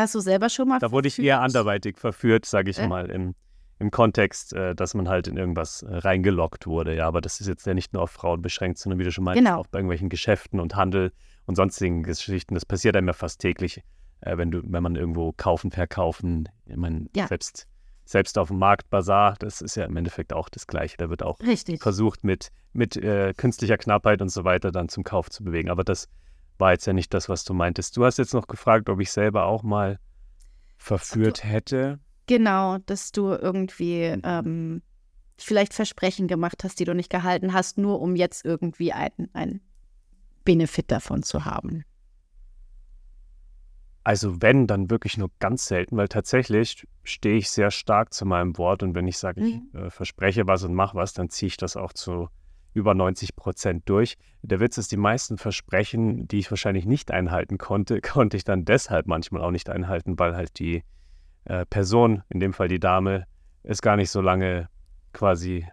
Hast 0.00 0.14
du 0.14 0.20
selber 0.20 0.48
schon 0.48 0.68
mal 0.68 0.78
Da 0.78 0.90
wurde 0.92 1.08
ich 1.08 1.18
eher 1.18 1.40
anderweitig 1.40 1.98
verführt, 1.98 2.46
sage 2.46 2.70
ich 2.70 2.78
äh? 2.78 2.86
mal, 2.86 3.10
im 3.10 3.34
im 3.78 3.90
Kontext, 3.90 4.52
äh, 4.54 4.74
dass 4.74 4.94
man 4.94 5.08
halt 5.08 5.28
in 5.28 5.36
irgendwas 5.36 5.82
äh, 5.82 5.94
reingelockt 5.94 6.66
wurde. 6.66 6.96
Ja, 6.96 7.06
aber 7.06 7.20
das 7.20 7.40
ist 7.40 7.46
jetzt 7.46 7.66
ja 7.66 7.74
nicht 7.74 7.92
nur 7.92 8.02
auf 8.02 8.10
Frauen 8.10 8.40
beschränkt, 8.42 8.78
sondern 8.78 8.98
wie 8.98 9.04
du 9.04 9.12
schon 9.12 9.24
meinst, 9.24 9.38
genau. 9.38 9.58
auch 9.58 9.66
bei 9.66 9.78
irgendwelchen 9.78 10.08
Geschäften 10.08 10.60
und 10.60 10.76
Handel 10.76 11.12
und 11.46 11.56
sonstigen 11.56 12.02
Geschichten. 12.02 12.54
Das 12.54 12.64
passiert 12.64 12.96
einem 12.96 13.08
ja 13.08 13.12
fast 13.12 13.40
täglich, 13.40 13.82
äh, 14.20 14.36
wenn 14.38 14.50
du, 14.50 14.62
wenn 14.64 14.82
man 14.82 14.96
irgendwo 14.96 15.32
kaufen, 15.36 15.70
verkaufen, 15.70 16.48
ich 16.66 16.76
meine, 16.76 17.06
ja. 17.14 17.26
selbst, 17.26 17.66
selbst 18.06 18.38
auf 18.38 18.48
dem 18.48 18.58
Markt, 18.58 18.88
Bazar, 18.88 19.36
das 19.38 19.60
ist 19.60 19.76
ja 19.76 19.84
im 19.84 19.96
Endeffekt 19.96 20.32
auch 20.32 20.48
das 20.48 20.66
Gleiche. 20.66 20.96
Da 20.96 21.10
wird 21.10 21.22
auch 21.22 21.38
Richtig. 21.40 21.82
versucht, 21.82 22.24
mit, 22.24 22.48
mit 22.72 22.96
äh, 22.96 23.34
künstlicher 23.36 23.76
Knappheit 23.76 24.22
und 24.22 24.30
so 24.30 24.44
weiter 24.44 24.72
dann 24.72 24.88
zum 24.88 25.04
Kauf 25.04 25.28
zu 25.28 25.44
bewegen. 25.44 25.68
Aber 25.68 25.84
das 25.84 26.08
war 26.58 26.72
jetzt 26.72 26.86
ja 26.86 26.92
nicht 26.92 27.12
das, 27.14 27.28
was 27.28 27.44
du 27.44 27.54
meintest. 27.54 27.96
Du 27.96 28.04
hast 28.04 28.18
jetzt 28.18 28.34
noch 28.34 28.46
gefragt, 28.46 28.88
ob 28.88 29.00
ich 29.00 29.10
selber 29.10 29.46
auch 29.46 29.62
mal 29.62 29.98
verführt 30.76 31.44
hätte. 31.44 31.98
Genau, 32.26 32.78
dass 32.78 33.12
du 33.12 33.28
irgendwie 33.28 34.02
ähm, 34.22 34.82
vielleicht 35.38 35.74
Versprechen 35.74 36.28
gemacht 36.28 36.64
hast, 36.64 36.80
die 36.80 36.84
du 36.84 36.94
nicht 36.94 37.10
gehalten 37.10 37.52
hast, 37.52 37.78
nur 37.78 38.00
um 38.00 38.16
jetzt 38.16 38.44
irgendwie 38.44 38.92
einen 38.92 39.60
Benefit 40.44 40.90
davon 40.90 41.22
zu 41.22 41.44
haben. 41.44 41.84
Also 44.04 44.40
wenn, 44.40 44.68
dann 44.68 44.88
wirklich 44.88 45.18
nur 45.18 45.30
ganz 45.40 45.66
selten, 45.66 45.96
weil 45.96 46.06
tatsächlich 46.06 46.86
stehe 47.02 47.38
ich 47.38 47.50
sehr 47.50 47.72
stark 47.72 48.14
zu 48.14 48.24
meinem 48.24 48.56
Wort 48.56 48.84
und 48.84 48.94
wenn 48.94 49.08
ich 49.08 49.18
sage, 49.18 49.40
mhm. 49.40 49.46
ich 49.74 49.80
äh, 49.80 49.90
verspreche 49.90 50.46
was 50.46 50.62
und 50.62 50.74
mache 50.74 50.96
was, 50.96 51.12
dann 51.12 51.28
ziehe 51.28 51.48
ich 51.48 51.56
das 51.56 51.76
auch 51.76 51.92
zu 51.92 52.28
über 52.76 52.94
90 52.94 53.36
Prozent 53.36 53.88
durch. 53.88 54.18
Der 54.42 54.60
Witz 54.60 54.76
ist, 54.76 54.92
die 54.92 54.98
meisten 54.98 55.38
Versprechen, 55.38 56.28
die 56.28 56.38
ich 56.38 56.50
wahrscheinlich 56.50 56.84
nicht 56.84 57.10
einhalten 57.10 57.56
konnte, 57.56 58.00
konnte 58.02 58.36
ich 58.36 58.44
dann 58.44 58.64
deshalb 58.64 59.06
manchmal 59.06 59.42
auch 59.42 59.50
nicht 59.50 59.70
einhalten, 59.70 60.18
weil 60.18 60.36
halt 60.36 60.58
die 60.58 60.84
äh, 61.46 61.64
Person, 61.64 62.22
in 62.28 62.38
dem 62.38 62.52
Fall 62.52 62.68
die 62.68 62.78
Dame, 62.78 63.24
es 63.62 63.80
gar 63.80 63.96
nicht 63.96 64.10
so 64.10 64.20
lange 64.20 64.68
quasi 65.14 65.66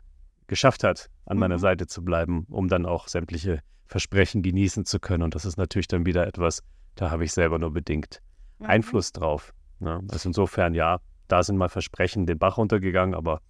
geschafft 0.47 0.83
hat, 0.85 1.09
an 1.25 1.35
mhm. 1.37 1.41
meiner 1.41 1.59
Seite 1.59 1.87
zu 1.87 2.03
bleiben, 2.03 2.45
um 2.49 2.69
dann 2.69 2.85
auch 2.85 3.09
sämtliche 3.09 3.59
Versprechen 3.85 4.41
genießen 4.41 4.85
zu 4.85 4.99
können. 4.99 5.23
Und 5.23 5.35
das 5.35 5.43
ist 5.43 5.57
natürlich 5.57 5.89
dann 5.89 6.05
wieder 6.05 6.25
etwas, 6.25 6.63
da 6.95 7.11
habe 7.11 7.25
ich 7.25 7.33
selber 7.33 7.59
nur 7.59 7.73
bedingt 7.73 8.21
mhm. 8.59 8.67
Einfluss 8.67 9.11
drauf. 9.11 9.53
Ne? 9.79 10.01
Also 10.09 10.29
insofern, 10.29 10.73
ja, 10.73 10.99
da 11.27 11.43
sind 11.43 11.57
mal 11.57 11.69
Versprechen 11.69 12.25
den 12.25 12.39
Bach 12.39 12.57
runtergegangen, 12.57 13.13
aber 13.13 13.41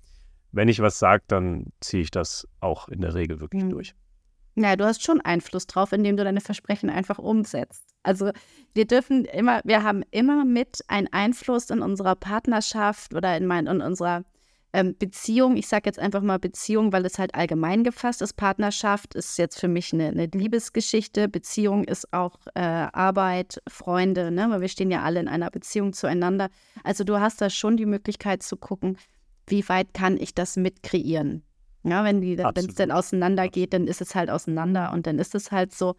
wenn 0.53 0.69
ich 0.69 0.79
was 0.79 0.99
sage, 0.99 1.23
dann 1.27 1.73
ziehe 1.81 2.03
ich 2.03 2.11
das 2.11 2.47
auch 2.61 2.87
in 2.87 3.01
der 3.01 3.15
Regel 3.15 3.41
wirklich 3.41 3.63
mhm. 3.63 3.71
durch. 3.71 3.95
Ja, 4.55 4.75
du 4.75 4.85
hast 4.85 5.03
schon 5.03 5.19
Einfluss 5.19 5.65
drauf, 5.65 5.91
indem 5.91 6.15
du 6.15 6.23
deine 6.23 6.39
Versprechen 6.39 6.89
einfach 6.91 7.17
umsetzt. 7.17 7.83
Also 8.03 8.31
wir 8.75 8.85
dürfen 8.85 9.25
immer, 9.25 9.61
wir 9.63 9.81
haben 9.81 10.03
immer 10.11 10.45
mit 10.45 10.81
einen 10.87 11.07
Einfluss 11.11 11.71
in 11.71 11.81
unserer 11.81 12.15
Partnerschaft 12.15 13.15
oder 13.15 13.35
in, 13.35 13.47
mein, 13.47 13.65
in 13.65 13.81
unserer 13.81 14.23
ähm, 14.73 14.95
Beziehung. 14.97 15.57
Ich 15.57 15.67
sage 15.67 15.83
jetzt 15.85 15.97
einfach 15.97 16.21
mal 16.21 16.37
Beziehung, 16.37 16.93
weil 16.93 17.05
es 17.05 17.17
halt 17.17 17.33
allgemein 17.33 17.83
gefasst 17.83 18.21
ist. 18.21 18.33
Partnerschaft 18.33 19.15
ist 19.15 19.39
jetzt 19.39 19.59
für 19.59 19.67
mich 19.67 19.91
eine, 19.91 20.09
eine 20.09 20.27
Liebesgeschichte. 20.27 21.29
Beziehung 21.29 21.83
ist 21.83 22.13
auch 22.13 22.37
äh, 22.53 22.59
Arbeit, 22.59 23.59
Freunde, 23.67 24.29
ne? 24.29 24.47
weil 24.49 24.61
wir 24.61 24.67
stehen 24.67 24.91
ja 24.91 25.01
alle 25.01 25.19
in 25.19 25.27
einer 25.27 25.49
Beziehung 25.49 25.93
zueinander. 25.93 26.49
Also 26.83 27.03
du 27.03 27.19
hast 27.19 27.41
da 27.41 27.49
schon 27.49 27.75
die 27.75 27.87
Möglichkeit 27.87 28.43
zu 28.43 28.57
gucken, 28.57 28.97
wie 29.47 29.67
weit 29.67 29.93
kann 29.93 30.17
ich 30.17 30.33
das 30.33 30.55
mitkreieren. 30.55 31.43
Ja, 31.83 32.05
wenn 32.05 32.23
es 32.23 32.75
dann 32.75 32.91
auseinandergeht, 32.91 33.73
dann 33.73 33.87
ist 33.87 34.01
es 34.01 34.15
halt 34.15 34.29
auseinander 34.29 34.93
und 34.93 35.05
dann 35.05 35.19
ist 35.19 35.35
es 35.35 35.51
halt 35.51 35.73
so. 35.73 35.95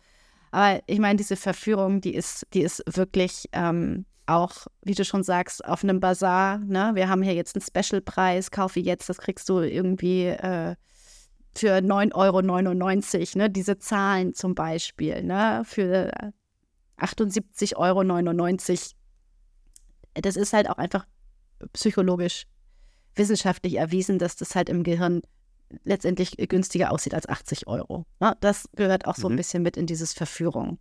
Aber 0.50 0.80
ich 0.86 0.98
meine, 0.98 1.16
diese 1.16 1.36
Verführung, 1.36 2.00
die 2.00 2.14
ist, 2.14 2.46
die 2.54 2.62
ist 2.62 2.82
wirklich 2.86 3.48
ähm, 3.52 4.06
auch, 4.26 4.66
wie 4.82 4.94
du 4.94 5.04
schon 5.04 5.22
sagst, 5.22 5.64
auf 5.64 5.82
einem 5.82 6.00
Bazar. 6.00 6.58
Ne? 6.58 6.92
Wir 6.94 7.08
haben 7.08 7.22
hier 7.22 7.34
jetzt 7.34 7.54
einen 7.54 7.62
Specialpreis, 7.62 8.50
kaufe 8.50 8.80
jetzt, 8.80 9.08
das 9.08 9.18
kriegst 9.18 9.48
du 9.48 9.60
irgendwie 9.60 10.26
äh, 10.26 10.74
für 11.54 11.78
9,99 11.78 12.14
Euro. 12.14 13.38
Ne? 13.38 13.50
Diese 13.50 13.78
Zahlen 13.78 14.32
zum 14.32 14.54
Beispiel, 14.54 15.22
ne? 15.22 15.62
für 15.64 16.10
78,99 16.98 17.74
Euro. 17.76 18.94
Das 20.14 20.36
ist 20.36 20.52
halt 20.52 20.70
auch 20.70 20.78
einfach 20.78 21.04
psychologisch 21.72 22.46
wissenschaftlich 23.16 23.76
erwiesen, 23.76 24.18
dass 24.18 24.36
das 24.36 24.54
halt 24.54 24.68
im 24.68 24.82
Gehirn 24.82 25.22
letztendlich 25.82 26.36
günstiger 26.36 26.92
aussieht 26.92 27.14
als 27.14 27.28
80 27.28 27.66
Euro. 27.66 28.04
Ne? 28.20 28.36
Das 28.40 28.68
gehört 28.76 29.06
auch 29.06 29.16
so 29.16 29.28
mhm. 29.28 29.34
ein 29.34 29.36
bisschen 29.36 29.62
mit 29.62 29.76
in 29.76 29.86
dieses 29.86 30.12
Verführung. 30.12 30.78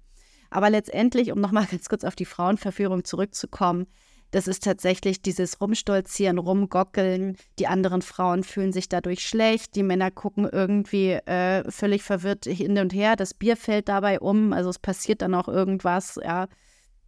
Aber 0.50 0.70
letztendlich, 0.70 1.32
um 1.32 1.42
nochmal 1.42 1.66
ganz 1.72 1.90
kurz 1.90 2.04
auf 2.04 2.16
die 2.16 2.26
Frauenverführung 2.26 3.04
zurückzukommen, 3.04 3.88
das 4.34 4.48
ist 4.48 4.64
tatsächlich 4.64 5.22
dieses 5.22 5.62
Rumstolzieren, 5.62 6.40
Rumgockeln. 6.40 7.38
Die 7.60 7.68
anderen 7.68 8.02
Frauen 8.02 8.44
fühlen 8.44 8.74
sich 8.74 8.90
dadurch 8.90 9.28
schlecht. 9.28 9.76
Die 9.76 9.84
Männer 9.84 10.10
gucken 10.10 10.50
irgendwie 10.52 11.12
äh, 11.12 11.70
völlig 11.70 12.02
verwirrt 12.02 12.46
hin 12.46 12.80
und 12.80 12.94
her. 12.94 13.16
Das 13.16 13.36
Bier 13.36 13.56
fällt 13.56 13.90
dabei 13.90 14.20
um. 14.20 14.52
Also 14.52 14.72
es 14.72 14.80
passiert 14.80 15.22
dann 15.22 15.36
auch 15.36 15.48
irgendwas. 15.48 16.20
Ja, 16.24 16.48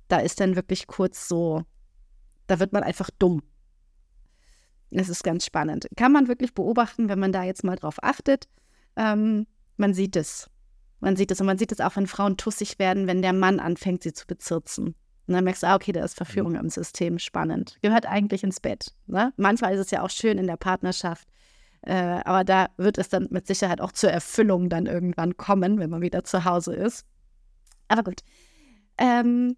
da 0.08 0.20
ist 0.20 0.40
dann 0.40 0.56
wirklich 0.56 0.86
kurz 0.86 1.28
so, 1.28 1.64
da 2.46 2.60
wird 2.60 2.74
man 2.74 2.84
einfach 2.84 3.10
dumm. 3.18 3.42
Das 4.96 5.10
ist 5.10 5.24
ganz 5.24 5.46
spannend. 5.46 5.88
Kann 5.98 6.12
man 6.12 6.28
wirklich 6.28 6.54
beobachten, 6.54 7.10
wenn 7.10 7.20
man 7.20 7.32
da 7.32 7.44
jetzt 7.44 7.64
mal 7.64 7.76
drauf 7.76 7.98
achtet. 8.02 8.48
Ähm, 8.96 9.46
man 9.78 9.94
sieht 9.94 10.16
es. 10.16 10.50
Man 11.02 11.16
sieht 11.16 11.32
es 11.32 11.42
und 11.42 11.48
man 11.48 11.58
sieht 11.58 11.72
es 11.72 11.82
auch, 11.82 11.96
wenn 11.98 12.08
Frauen 12.08 12.38
tussig 12.38 12.80
werden, 12.80 13.08
wenn 13.08 13.22
der 13.22 13.34
Mann 13.34 13.60
anfängt, 13.60 14.04
sie 14.04 14.14
zu 14.14 14.26
bezirzen. 14.26 14.96
Und 15.28 15.34
dann 15.34 15.44
merkst 15.44 15.64
du, 15.64 15.68
ah, 15.68 15.76
okay, 15.76 15.92
da 15.92 16.04
ist 16.04 16.16
Verführung 16.16 16.54
mhm. 16.54 16.60
im 16.60 16.70
System, 16.70 17.20
spannend. 17.20 17.78
Gehört 17.82 18.06
eigentlich 18.06 18.44
ins 18.44 18.60
Bett. 18.60 18.94
Ne? 19.08 19.34
Manchmal 19.38 19.74
ist 19.74 19.80
es 19.80 19.92
ja 19.92 20.02
auch 20.02 20.10
schön 20.10 20.38
in 20.38 20.48
der 20.48 20.58
Partnerschaft, 20.58 21.28
äh, 21.82 22.22
aber 22.24 22.44
da 22.44 22.68
wird 22.78 22.98
es 22.98 23.10
dann 23.10 23.28
mit 23.32 23.48
Sicherheit 23.48 23.82
auch 23.82 23.92
zur 23.92 24.12
Erfüllung 24.12 24.70
dann 24.70 24.86
irgendwann 24.86 25.36
kommen, 25.36 25.80
wenn 25.80 25.90
man 25.90 26.02
wieder 26.02 26.24
zu 26.24 26.46
Hause 26.46 26.74
ist. 26.74 27.06
Aber 27.88 28.04
gut. 28.04 28.22
Ähm, 28.98 29.58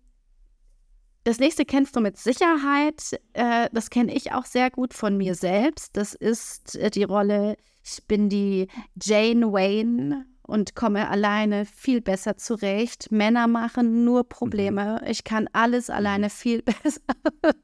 das 1.27 1.39
nächste 1.39 1.65
kennst 1.65 1.93
du 1.93 1.99
mit 1.99 2.15
Sicherheit. 2.15 3.19
Äh, 3.33 3.67
das 3.73 3.89
kenne 3.89 4.15
ich 4.15 4.31
auch 4.31 4.45
sehr 4.45 4.71
gut 4.71 4.93
von 4.93 5.17
mir 5.17 5.35
selbst. 5.35 5.97
Das 5.97 6.13
ist 6.13 6.77
äh, 6.77 6.89
die 6.89 7.03
Rolle, 7.03 7.57
ich 7.83 8.05
bin 8.07 8.29
die 8.29 8.69
Jane 8.95 9.51
Wayne 9.51 10.25
und 10.43 10.73
komme 10.73 11.09
alleine 11.09 11.65
viel 11.65 11.99
besser 11.99 12.37
zurecht. 12.37 13.11
Männer 13.11 13.47
machen 13.47 14.05
nur 14.05 14.29
Probleme. 14.29 15.01
Mhm. 15.01 15.07
Ich 15.09 15.25
kann 15.25 15.49
alles 15.51 15.89
alleine 15.89 16.29
viel 16.29 16.61
besser. 16.63 17.01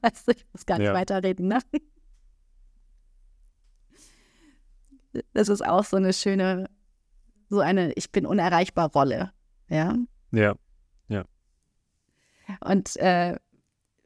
also 0.02 0.32
ich 0.32 0.44
muss 0.52 0.66
gar 0.66 0.76
nicht 0.76 0.88
ja. 0.88 0.92
weiterreden. 0.92 1.48
Ne? 1.48 1.60
Das 5.32 5.48
ist 5.48 5.64
auch 5.64 5.84
so 5.84 5.96
eine 5.96 6.12
schöne, 6.12 6.68
so 7.48 7.60
eine 7.60 7.94
Ich 7.94 8.12
bin 8.12 8.26
unerreichbar 8.26 8.92
Rolle. 8.92 9.32
Ja. 9.70 9.96
Ja. 10.32 10.54
Ja. 11.08 11.24
Und 12.60 12.96
äh, 12.96 13.36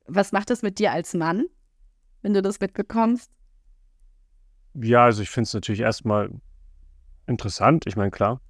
was 0.08 0.32
macht 0.32 0.50
das 0.50 0.62
mit 0.62 0.78
dir 0.78 0.92
als 0.92 1.14
Mann, 1.14 1.46
wenn 2.22 2.34
du 2.34 2.42
das 2.42 2.60
mitbekommst? 2.60 3.30
Ja, 4.74 5.04
also 5.04 5.22
ich 5.22 5.30
finde 5.30 5.46
es 5.46 5.54
natürlich 5.54 5.80
erstmal 5.80 6.30
interessant. 7.26 7.86
Ich 7.86 7.96
meine, 7.96 8.10
klar, 8.10 8.40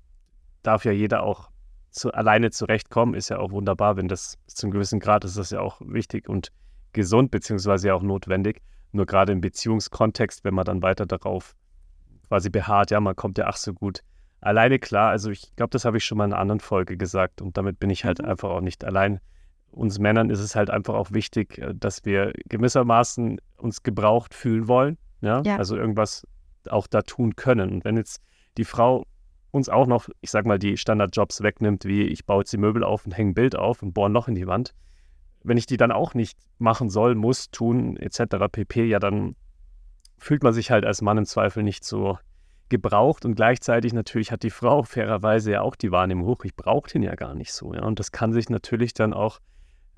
darf 0.62 0.84
ja 0.84 0.92
jeder 0.92 1.22
auch 1.22 1.50
zu, 1.90 2.12
alleine 2.12 2.50
zurechtkommen, 2.50 3.14
ist 3.14 3.28
ja 3.28 3.38
auch 3.38 3.50
wunderbar, 3.50 3.96
wenn 3.96 4.08
das 4.08 4.38
zu 4.46 4.66
einem 4.66 4.72
gewissen 4.72 5.00
Grad 5.00 5.24
ist, 5.24 5.36
das 5.36 5.50
ja 5.50 5.60
auch 5.60 5.80
wichtig 5.80 6.28
und 6.28 6.52
gesund, 6.92 7.30
beziehungsweise 7.30 7.88
ja 7.88 7.94
auch 7.94 8.02
notwendig. 8.02 8.62
Nur 8.92 9.06
gerade 9.06 9.32
im 9.32 9.40
Beziehungskontext, 9.40 10.44
wenn 10.44 10.54
man 10.54 10.64
dann 10.64 10.82
weiter 10.82 11.06
darauf 11.06 11.54
quasi 12.28 12.50
beharrt, 12.50 12.90
ja, 12.90 13.00
man 13.00 13.16
kommt 13.16 13.38
ja 13.38 13.46
ach 13.46 13.56
so 13.56 13.74
gut 13.74 14.02
alleine 14.40 14.78
klar. 14.78 15.10
Also 15.10 15.30
ich 15.30 15.54
glaube, 15.56 15.70
das 15.70 15.84
habe 15.84 15.96
ich 15.96 16.04
schon 16.04 16.18
mal 16.18 16.24
in 16.24 16.32
einer 16.32 16.40
anderen 16.40 16.60
Folge 16.60 16.96
gesagt 16.96 17.40
und 17.42 17.56
damit 17.56 17.78
bin 17.78 17.90
ich 17.90 18.04
halt 18.04 18.20
mhm. 18.20 18.28
einfach 18.28 18.50
auch 18.50 18.60
nicht 18.60 18.84
allein. 18.84 19.20
Uns 19.70 19.98
Männern 19.98 20.30
ist 20.30 20.40
es 20.40 20.56
halt 20.56 20.70
einfach 20.70 20.94
auch 20.94 21.12
wichtig, 21.12 21.58
äh, 21.58 21.74
dass 21.74 22.04
wir 22.04 22.32
gewissermaßen 22.48 23.40
uns 23.56 23.82
gebraucht 23.82 24.34
fühlen 24.34 24.68
wollen. 24.68 24.98
Ja? 25.20 25.42
ja. 25.44 25.56
Also 25.56 25.76
irgendwas 25.76 26.26
auch 26.68 26.86
da 26.86 27.02
tun 27.02 27.36
können. 27.36 27.70
Und 27.70 27.84
wenn 27.84 27.96
jetzt 27.96 28.20
die 28.56 28.64
Frau 28.64 29.04
uns 29.50 29.68
auch 29.68 29.86
noch, 29.86 30.08
ich 30.20 30.30
sag 30.30 30.46
mal, 30.46 30.58
die 30.58 30.76
Standardjobs 30.76 31.42
wegnimmt, 31.42 31.84
wie 31.84 32.02
ich 32.02 32.26
baue 32.26 32.40
jetzt 32.40 32.52
die 32.52 32.58
Möbel 32.58 32.84
auf 32.84 33.06
und 33.06 33.16
hänge 33.16 33.30
ein 33.30 33.34
Bild 33.34 33.56
auf 33.56 33.82
und 33.82 33.94
bohre 33.94 34.10
ein 34.10 34.12
Loch 34.12 34.28
in 34.28 34.34
die 34.34 34.46
Wand, 34.46 34.74
wenn 35.42 35.56
ich 35.56 35.66
die 35.66 35.76
dann 35.76 35.92
auch 35.92 36.14
nicht 36.14 36.38
machen 36.58 36.90
soll, 36.90 37.14
muss, 37.14 37.50
tun, 37.50 37.96
etc. 37.96 38.46
pp., 38.50 38.84
ja, 38.84 38.98
dann 38.98 39.36
fühlt 40.18 40.42
man 40.42 40.52
sich 40.52 40.70
halt 40.70 40.84
als 40.84 41.00
Mann 41.00 41.18
im 41.18 41.24
Zweifel 41.24 41.62
nicht 41.62 41.84
so 41.84 42.18
gebraucht 42.68 43.24
und 43.24 43.34
gleichzeitig 43.34 43.94
natürlich 43.94 44.30
hat 44.30 44.42
die 44.42 44.50
Frau 44.50 44.82
fairerweise 44.82 45.52
ja 45.52 45.62
auch 45.62 45.76
die 45.76 45.90
Wahrnehmung 45.90 46.26
hoch, 46.26 46.44
ich 46.44 46.54
brauche 46.54 46.90
den 46.90 47.02
ja 47.02 47.14
gar 47.14 47.34
nicht 47.34 47.52
so. 47.52 47.72
Ja? 47.72 47.82
Und 47.82 47.98
das 47.98 48.12
kann 48.12 48.32
sich 48.32 48.50
natürlich 48.50 48.92
dann 48.92 49.14
auch 49.14 49.38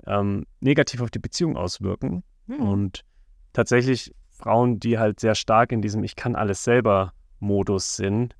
ähm, 0.05 0.45
negativ 0.59 1.01
auf 1.01 1.11
die 1.11 1.19
Beziehung 1.19 1.57
auswirken. 1.57 2.23
Hm. 2.47 2.61
Und 2.61 3.05
tatsächlich 3.53 4.13
Frauen, 4.29 4.79
die 4.79 4.97
halt 4.97 5.19
sehr 5.19 5.35
stark 5.35 5.71
in 5.71 5.81
diesem 5.81 6.03
Ich 6.03 6.15
kann 6.15 6.35
alles 6.35 6.63
selber 6.63 7.13
Modus 7.39 7.95
sind, 7.95 8.35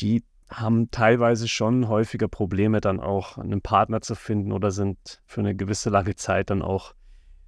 die 0.00 0.24
haben 0.50 0.90
teilweise 0.90 1.48
schon 1.48 1.88
häufiger 1.88 2.28
Probleme, 2.28 2.80
dann 2.80 3.00
auch 3.00 3.38
einen 3.38 3.60
Partner 3.60 4.00
zu 4.00 4.14
finden 4.14 4.52
oder 4.52 4.70
sind 4.70 5.22
für 5.26 5.40
eine 5.40 5.54
gewisse 5.54 5.90
lange 5.90 6.14
Zeit 6.16 6.50
dann 6.50 6.62
auch 6.62 6.94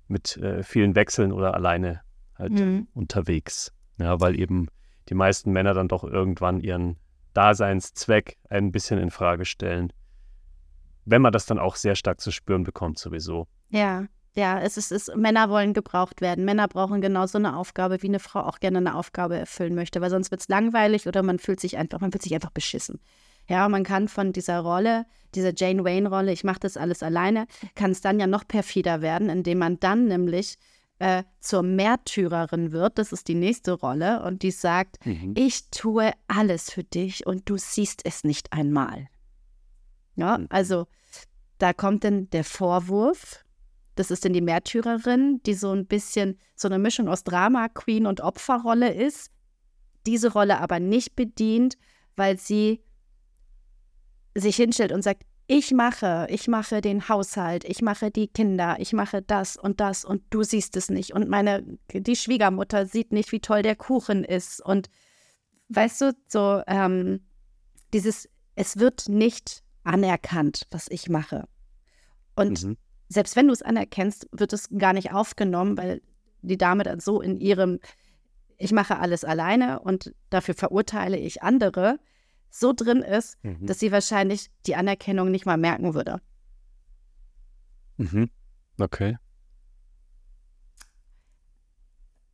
mit 0.08 0.36
äh, 0.38 0.62
vielen 0.62 0.94
Wechseln 0.94 1.32
oder 1.32 1.54
alleine 1.54 2.00
halt 2.34 2.52
mhm. 2.52 2.88
unterwegs. 2.94 3.72
Ja, 3.98 4.20
weil 4.20 4.38
eben 4.38 4.68
die 5.08 5.14
meisten 5.14 5.52
Männer 5.52 5.74
dann 5.74 5.88
doch 5.88 6.04
irgendwann 6.04 6.60
ihren 6.60 6.96
Daseinszweck 7.32 8.38
ein 8.48 8.72
bisschen 8.72 8.98
in 8.98 9.10
Frage 9.10 9.44
stellen. 9.44 9.92
Wenn 11.06 11.22
man 11.22 11.32
das 11.32 11.46
dann 11.46 11.58
auch 11.58 11.76
sehr 11.76 11.94
stark 11.94 12.20
zu 12.20 12.30
spüren 12.30 12.64
bekommt, 12.64 12.98
sowieso. 12.98 13.46
Ja, 13.70 14.06
ja, 14.34 14.60
es 14.60 14.76
ist, 14.76 14.92
es, 14.92 15.10
Männer 15.16 15.48
wollen 15.48 15.72
gebraucht 15.72 16.20
werden. 16.20 16.44
Männer 16.44 16.68
brauchen 16.68 17.00
genauso 17.00 17.38
eine 17.38 17.56
Aufgabe, 17.56 18.02
wie 18.02 18.08
eine 18.08 18.18
Frau 18.18 18.40
auch 18.40 18.60
gerne 18.60 18.78
eine 18.78 18.94
Aufgabe 18.94 19.36
erfüllen 19.36 19.75
möchte, 19.75 20.02
weil 20.02 20.10
sonst 20.10 20.30
wird 20.30 20.42
es 20.42 20.48
langweilig 20.48 21.08
oder 21.08 21.22
man 21.22 21.38
fühlt 21.38 21.58
sich 21.58 21.78
einfach, 21.78 22.00
man 22.00 22.12
fühlt 22.12 22.22
sich 22.22 22.34
einfach 22.34 22.50
beschissen. 22.50 23.00
Ja, 23.48 23.68
man 23.68 23.82
kann 23.82 24.08
von 24.08 24.32
dieser 24.32 24.60
Rolle, 24.60 25.06
dieser 25.34 25.54
Jane 25.56 25.84
Wayne-Rolle, 25.84 26.32
ich 26.32 26.44
mache 26.44 26.60
das 26.60 26.76
alles 26.76 27.02
alleine, 27.02 27.46
kann 27.75 27.92
es 27.92 28.02
dann 28.02 28.20
ja 28.20 28.26
noch 28.26 28.46
perfider 28.46 29.00
werden, 29.00 29.30
indem 29.30 29.58
man 29.58 29.80
dann 29.80 30.06
nämlich 30.06 30.58
äh, 30.98 31.22
zur 31.40 31.62
Märtyrerin 31.62 32.72
wird, 32.72 32.98
das 32.98 33.12
ist 33.12 33.28
die 33.28 33.34
nächste 33.34 33.72
Rolle, 33.72 34.22
und 34.22 34.42
die 34.42 34.50
sagt, 34.50 35.04
mhm. 35.06 35.34
ich 35.36 35.70
tue 35.70 36.10
alles 36.28 36.70
für 36.70 36.84
dich 36.84 37.26
und 37.26 37.48
du 37.48 37.56
siehst 37.56 38.02
es 38.04 38.25
nicht 38.25 38.52
einmal. 38.52 39.08
Ja, 40.16 40.38
mhm. 40.38 40.46
also 40.50 40.87
da 41.58 41.73
kommt 41.73 42.04
dann 42.04 42.29
der 42.31 42.44
Vorwurf, 42.44 43.44
das 43.94 44.11
ist 44.11 44.24
dann 44.24 44.35
die 44.35 44.42
Märtyrerin, 44.42 45.40
die 45.46 45.55
so 45.55 45.72
ein 45.72 45.87
bisschen 45.87 46.38
so 46.55 46.68
eine 46.68 46.79
Mischung 46.79 47.09
aus 47.09 47.24
Drama 47.24 47.68
Queen 47.68 48.07
und 48.07 48.20
Opferrolle 48.20 48.92
ist, 48.92 49.31
diese 50.05 50.33
Rolle 50.33 50.61
aber 50.61 50.81
nicht 50.81 51.16
bedient, 51.16 51.76
weil 52.14 52.38
sie 52.38 52.83
sich 54.35 54.57
hinstellt 54.57 54.92
und 54.92 55.02
sagt, 55.02 55.22
ich 55.48 55.72
mache, 55.72 56.26
ich 56.29 56.48
mache 56.48 56.81
den 56.81 57.09
Haushalt, 57.09 57.64
ich 57.64 57.81
mache 57.81 58.11
die 58.11 58.26
Kinder, 58.26 58.76
ich 58.81 58.92
mache 58.92 59.22
das 59.22 59.57
und 59.57 59.81
das 59.81 60.05
und 60.05 60.22
du 60.31 60.42
siehst 60.42 60.76
es 60.76 60.90
nicht. 60.90 61.12
Und 61.12 61.29
meine 61.29 61.62
die 61.92 62.16
Schwiegermutter 62.16 62.87
sieht 62.87 63.12
nicht, 63.12 63.31
wie 63.31 63.40
toll 63.40 63.62
der 63.62 63.76
Kuchen 63.76 64.24
ist. 64.24 64.61
Und 64.61 64.90
weißt 65.68 66.00
du 66.00 66.12
so 66.26 66.62
ähm, 66.66 67.20
dieses 67.92 68.29
es 68.57 68.79
wird 68.79 69.09
nicht 69.09 69.62
anerkannt, 69.87 70.66
was 70.70 70.88
ich 70.88 71.09
mache 71.09 71.49
und 72.35 72.64
mhm. 72.64 72.77
selbst 73.09 73.37
wenn 73.37 73.46
du 73.46 73.53
es 73.53 73.62
anerkennst, 73.62 74.29
wird 74.33 74.53
es 74.53 74.68
gar 74.77 74.92
nicht 74.92 75.12
aufgenommen, 75.12 75.79
weil 75.79 76.03
die 76.42 76.59
Dame 76.59 76.85
dann 76.85 77.01
so 77.01 77.20
in 77.20 77.40
ihrem 77.40 77.81
ich 78.59 78.72
mache 78.72 78.99
alles 78.99 79.25
alleine 79.25 79.81
und 79.81 80.14
dafür 80.31 80.55
verurteile 80.55 81.18
ich 81.18 81.42
andere 81.42 81.99
so 82.51 82.72
drin 82.72 83.03
ist, 83.03 83.42
mhm. 83.42 83.66
dass 83.66 83.79
sie 83.79 83.92
wahrscheinlich 83.92 84.51
die 84.66 84.77
Anerkennung 84.77 85.31
nicht 85.31 85.46
mal 85.46 85.59
merken 85.59 85.94
würde. 85.94 86.20
Mhm. 87.99 88.31
Okay. 88.79 89.18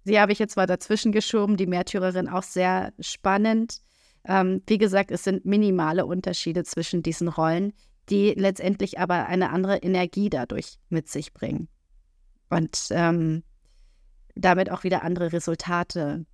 Sie 0.05 0.21
habe 0.21 0.33
ich 0.33 0.39
jetzt 0.39 0.57
mal 0.57 0.67
dazwischen 0.67 1.13
geschoben, 1.13 1.57
die 1.57 1.67
Märtyrerin 1.67 2.29
auch 2.29 2.43
sehr 2.43 2.93
spannend. 2.99 3.81
Ähm, 4.25 4.63
wie 4.67 4.79
gesagt, 4.79 5.11
es 5.11 5.25
sind 5.25 5.45
minimale 5.45 6.07
Unterschiede 6.07 6.65
zwischen 6.65 7.03
diesen 7.03 7.29
Rollen, 7.29 7.73
die 8.09 8.35
letztendlich 8.37 8.99
aber 8.99 9.27
eine 9.27 9.51
andere 9.51 9.79
Energie 9.79 10.31
dadurch 10.31 10.79
mit 10.89 11.09
sich 11.09 11.33
bringen. 11.33 11.69
Und 12.51 12.89
ähm, 12.91 13.43
damit 14.35 14.71
auch 14.71 14.85
wieder 14.85 15.03
andere 15.03 15.33
Resultate 15.33 16.27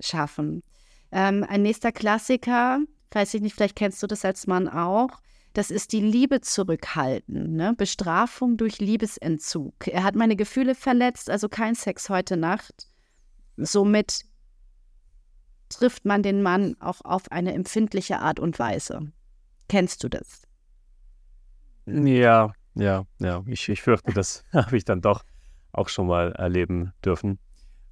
schaffen. 0.00 0.62
Ähm, 1.10 1.44
ein 1.48 1.62
nächster 1.62 1.92
Klassiker, 1.92 2.80
weiß 3.10 3.34
ich 3.34 3.42
nicht, 3.42 3.54
vielleicht 3.54 3.76
kennst 3.76 4.02
du 4.02 4.06
das 4.06 4.24
als 4.24 4.46
Mann 4.46 4.68
auch. 4.68 5.20
Das 5.52 5.70
ist 5.70 5.92
die 5.92 6.00
Liebe 6.00 6.40
zurückhalten, 6.40 7.56
ne? 7.56 7.74
Bestrafung 7.76 8.56
durch 8.56 8.78
Liebesentzug. 8.78 9.74
Er 9.86 10.02
hat 10.02 10.14
meine 10.14 10.34
Gefühle 10.34 10.74
verletzt, 10.74 11.28
also 11.28 11.50
kein 11.50 11.74
Sex 11.74 12.08
heute 12.08 12.38
Nacht. 12.38 12.88
Somit 13.58 14.22
trifft 15.74 16.04
man 16.04 16.22
den 16.22 16.42
Mann 16.42 16.76
auch 16.80 17.00
auf 17.04 17.30
eine 17.30 17.54
empfindliche 17.54 18.20
Art 18.20 18.40
und 18.40 18.58
Weise. 18.58 19.12
Kennst 19.68 20.04
du 20.04 20.08
das? 20.08 20.42
Ja, 21.86 22.52
ja, 22.74 23.04
ja. 23.18 23.42
Ich, 23.46 23.68
ich 23.68 23.82
fürchte, 23.82 24.12
das 24.12 24.44
habe 24.52 24.76
ich 24.76 24.84
dann 24.84 25.00
doch 25.00 25.24
auch 25.72 25.88
schon 25.88 26.06
mal 26.06 26.32
erleben 26.32 26.92
dürfen. 27.04 27.38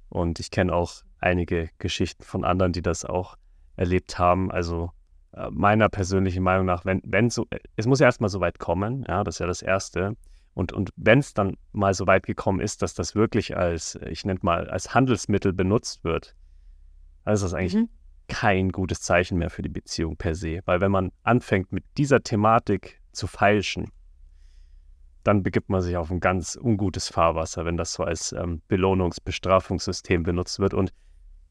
Und 0.09 0.39
ich 0.39 0.51
kenne 0.51 0.73
auch 0.73 1.03
einige 1.19 1.69
Geschichten 1.77 2.23
von 2.23 2.43
anderen, 2.43 2.73
die 2.73 2.81
das 2.81 3.05
auch 3.05 3.37
erlebt 3.75 4.19
haben. 4.19 4.51
Also 4.51 4.91
äh, 5.33 5.49
meiner 5.49 5.89
persönlichen 5.89 6.43
Meinung 6.43 6.65
nach, 6.65 6.85
wenn, 6.85 7.01
wenn 7.05 7.29
so, 7.29 7.47
es 7.75 7.85
muss 7.85 7.99
ja 7.99 8.07
erstmal 8.07 8.29
so 8.29 8.39
weit 8.41 8.59
kommen, 8.59 9.05
ja, 9.07 9.23
das 9.23 9.35
ist 9.35 9.39
ja 9.39 9.47
das 9.47 9.61
Erste. 9.61 10.15
Und, 10.53 10.73
und 10.73 10.89
wenn 10.97 11.19
es 11.19 11.33
dann 11.33 11.55
mal 11.71 11.93
so 11.93 12.07
weit 12.07 12.25
gekommen 12.25 12.59
ist, 12.59 12.81
dass 12.81 12.93
das 12.93 13.15
wirklich 13.15 13.55
als, 13.55 13.97
ich 14.07 14.25
nenne 14.25 14.39
mal, 14.43 14.69
als 14.69 14.93
Handelsmittel 14.93 15.53
benutzt 15.53 16.03
wird, 16.03 16.35
dann 17.23 17.33
ist 17.33 17.43
das 17.43 17.53
eigentlich 17.53 17.75
mhm. 17.75 17.89
kein 18.27 18.69
gutes 18.69 19.01
Zeichen 19.01 19.37
mehr 19.37 19.49
für 19.49 19.61
die 19.61 19.69
Beziehung 19.69 20.17
per 20.17 20.35
se. 20.35 20.61
Weil 20.65 20.81
wenn 20.81 20.91
man 20.91 21.11
anfängt, 21.23 21.71
mit 21.71 21.83
dieser 21.97 22.21
Thematik 22.21 22.99
zu 23.11 23.27
feilschen, 23.27 23.91
dann 25.23 25.43
begibt 25.43 25.69
man 25.69 25.81
sich 25.81 25.97
auf 25.97 26.09
ein 26.09 26.19
ganz 26.19 26.57
ungutes 26.59 27.09
Fahrwasser, 27.09 27.65
wenn 27.65 27.77
das 27.77 27.93
so 27.93 28.03
als 28.03 28.31
ähm, 28.31 28.61
Belohnungs-, 28.69 29.23
Bestrafungssystem 29.23 30.23
benutzt 30.23 30.59
wird. 30.59 30.73
Und 30.73 30.93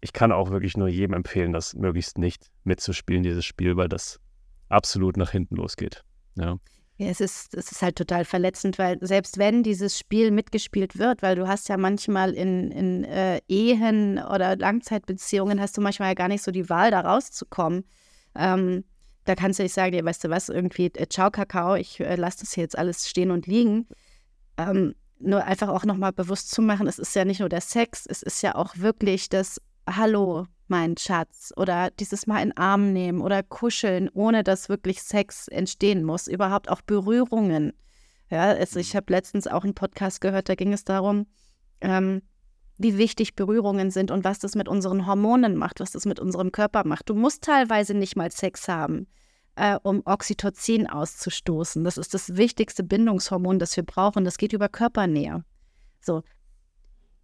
ich 0.01 0.13
kann 0.13 0.33
auch 0.33 0.51
wirklich 0.51 0.77
nur 0.77 0.89
jedem 0.89 1.15
empfehlen, 1.15 1.53
das 1.53 1.75
möglichst 1.75 2.19
nicht 2.19 2.51
mitzuspielen, 2.65 3.23
dieses 3.23 3.45
Spiel, 3.45 3.77
weil 3.77 3.89
das 3.89 4.19
absolut 4.69 5.17
nach 5.17 5.31
hinten 5.31 5.57
losgeht. 5.57 6.05
Ja. 6.37 6.57
Ja, 7.01 7.07
es 7.07 7.23
ist, 7.23 7.55
es 7.55 7.73
ist 7.73 7.81
halt 7.81 7.97
total 7.97 8.27
verletzend, 8.27 8.79
weil 8.79 8.99
selbst 9.01 9.39
wenn 9.39 9.63
dieses 9.63 9.99
Spiel 9.99 10.31
mitgespielt 10.31 10.99
wird, 10.99 11.23
weil 11.23 11.35
du 11.35 11.49
hast 11.49 11.71
ja 11.71 11.79
manchmal 11.79 12.35
in, 12.35 12.71
in 12.71 13.05
äh, 13.05 13.41
Ehen 13.49 14.19
oder 14.19 14.55
Langzeitbeziehungen 14.55 15.63
hast 15.63 15.79
du 15.79 15.81
manchmal 15.81 16.09
ja 16.09 16.15
gar 16.15 16.29
nicht 16.29 16.43
so 16.43 16.51
die 16.51 16.69
Wahl, 16.69 16.91
da 16.91 17.01
rauszukommen. 17.01 17.85
Ähm, 18.35 18.85
da 19.25 19.35
kannst 19.35 19.59
du 19.59 19.63
nicht 19.63 19.73
sagen, 19.73 19.95
ja, 19.97 20.05
weißt 20.05 20.25
du 20.25 20.29
was, 20.29 20.51
irgendwie, 20.51 20.93
äh, 20.95 21.09
ciao 21.09 21.31
Kakao, 21.31 21.75
ich 21.75 22.01
äh, 22.01 22.17
lasse 22.17 22.41
das 22.41 22.53
hier 22.53 22.65
jetzt 22.65 22.77
alles 22.77 23.09
stehen 23.09 23.31
und 23.31 23.47
liegen. 23.47 23.89
Ähm, 24.59 24.95
nur 25.19 25.43
einfach 25.45 25.69
auch 25.69 25.87
nochmal 25.87 26.13
bewusst 26.13 26.51
zu 26.51 26.61
machen, 26.61 26.87
es 26.87 26.99
ist 26.99 27.17
ja 27.17 27.25
nicht 27.25 27.41
nur 27.41 27.49
der 27.49 27.63
Sex, 27.63 28.05
es 28.05 28.23
ist 28.23 28.43
ja 28.43 28.57
auch 28.57 28.77
wirklich 28.77 29.31
das 29.31 29.59
Hallo, 29.89 30.45
mein 30.71 30.97
Schatz, 30.97 31.53
oder 31.57 31.91
dieses 31.91 32.27
Mal 32.27 32.43
in 32.43 32.51
den 32.51 32.57
Arm 32.57 32.93
nehmen 32.93 33.21
oder 33.21 33.43
kuscheln, 33.43 34.09
ohne 34.15 34.45
dass 34.45 34.69
wirklich 34.69 35.03
Sex 35.03 35.49
entstehen 35.49 36.05
muss, 36.05 36.27
überhaupt 36.27 36.71
auch 36.71 36.81
Berührungen. 36.81 37.73
Ja, 38.31 38.51
also 38.51 38.79
ich 38.79 38.95
mhm. 38.95 38.99
habe 38.99 39.13
letztens 39.13 39.47
auch 39.47 39.65
einen 39.65 39.75
Podcast 39.75 40.21
gehört, 40.21 40.49
da 40.49 40.55
ging 40.55 40.73
es 40.73 40.85
darum, 40.85 41.27
ähm, 41.81 42.23
wie 42.79 42.97
wichtig 42.97 43.35
Berührungen 43.35 43.91
sind 43.91 44.11
und 44.11 44.25
was 44.25 44.39
das 44.39 44.55
mit 44.55 44.69
unseren 44.69 45.07
Hormonen 45.07 45.57
macht, 45.57 45.81
was 45.81 45.91
das 45.91 46.07
mit 46.07 46.19
unserem 46.21 46.53
Körper 46.53 46.87
macht. 46.87 47.11
Du 47.11 47.15
musst 47.15 47.43
teilweise 47.43 47.93
nicht 47.95 48.17
mal 48.17 48.31
Sex 48.31 48.69
haben. 48.69 49.07
äh, 49.57 49.79
um 49.83 50.03
Oxytocin 50.07 50.87
auszustoßen. 50.87 51.85
Das 51.85 51.99
ist 51.99 52.15
das 52.15 52.37
wichtigste 52.37 52.83
Bindungshormon, 52.83 53.59
das 53.59 53.77
wir 53.77 53.85
brauchen. 53.85 54.25
Das 54.25 54.39
geht 54.39 54.53
über 54.53 54.69
Körpernähe. 54.69 55.45
So. 56.01 56.23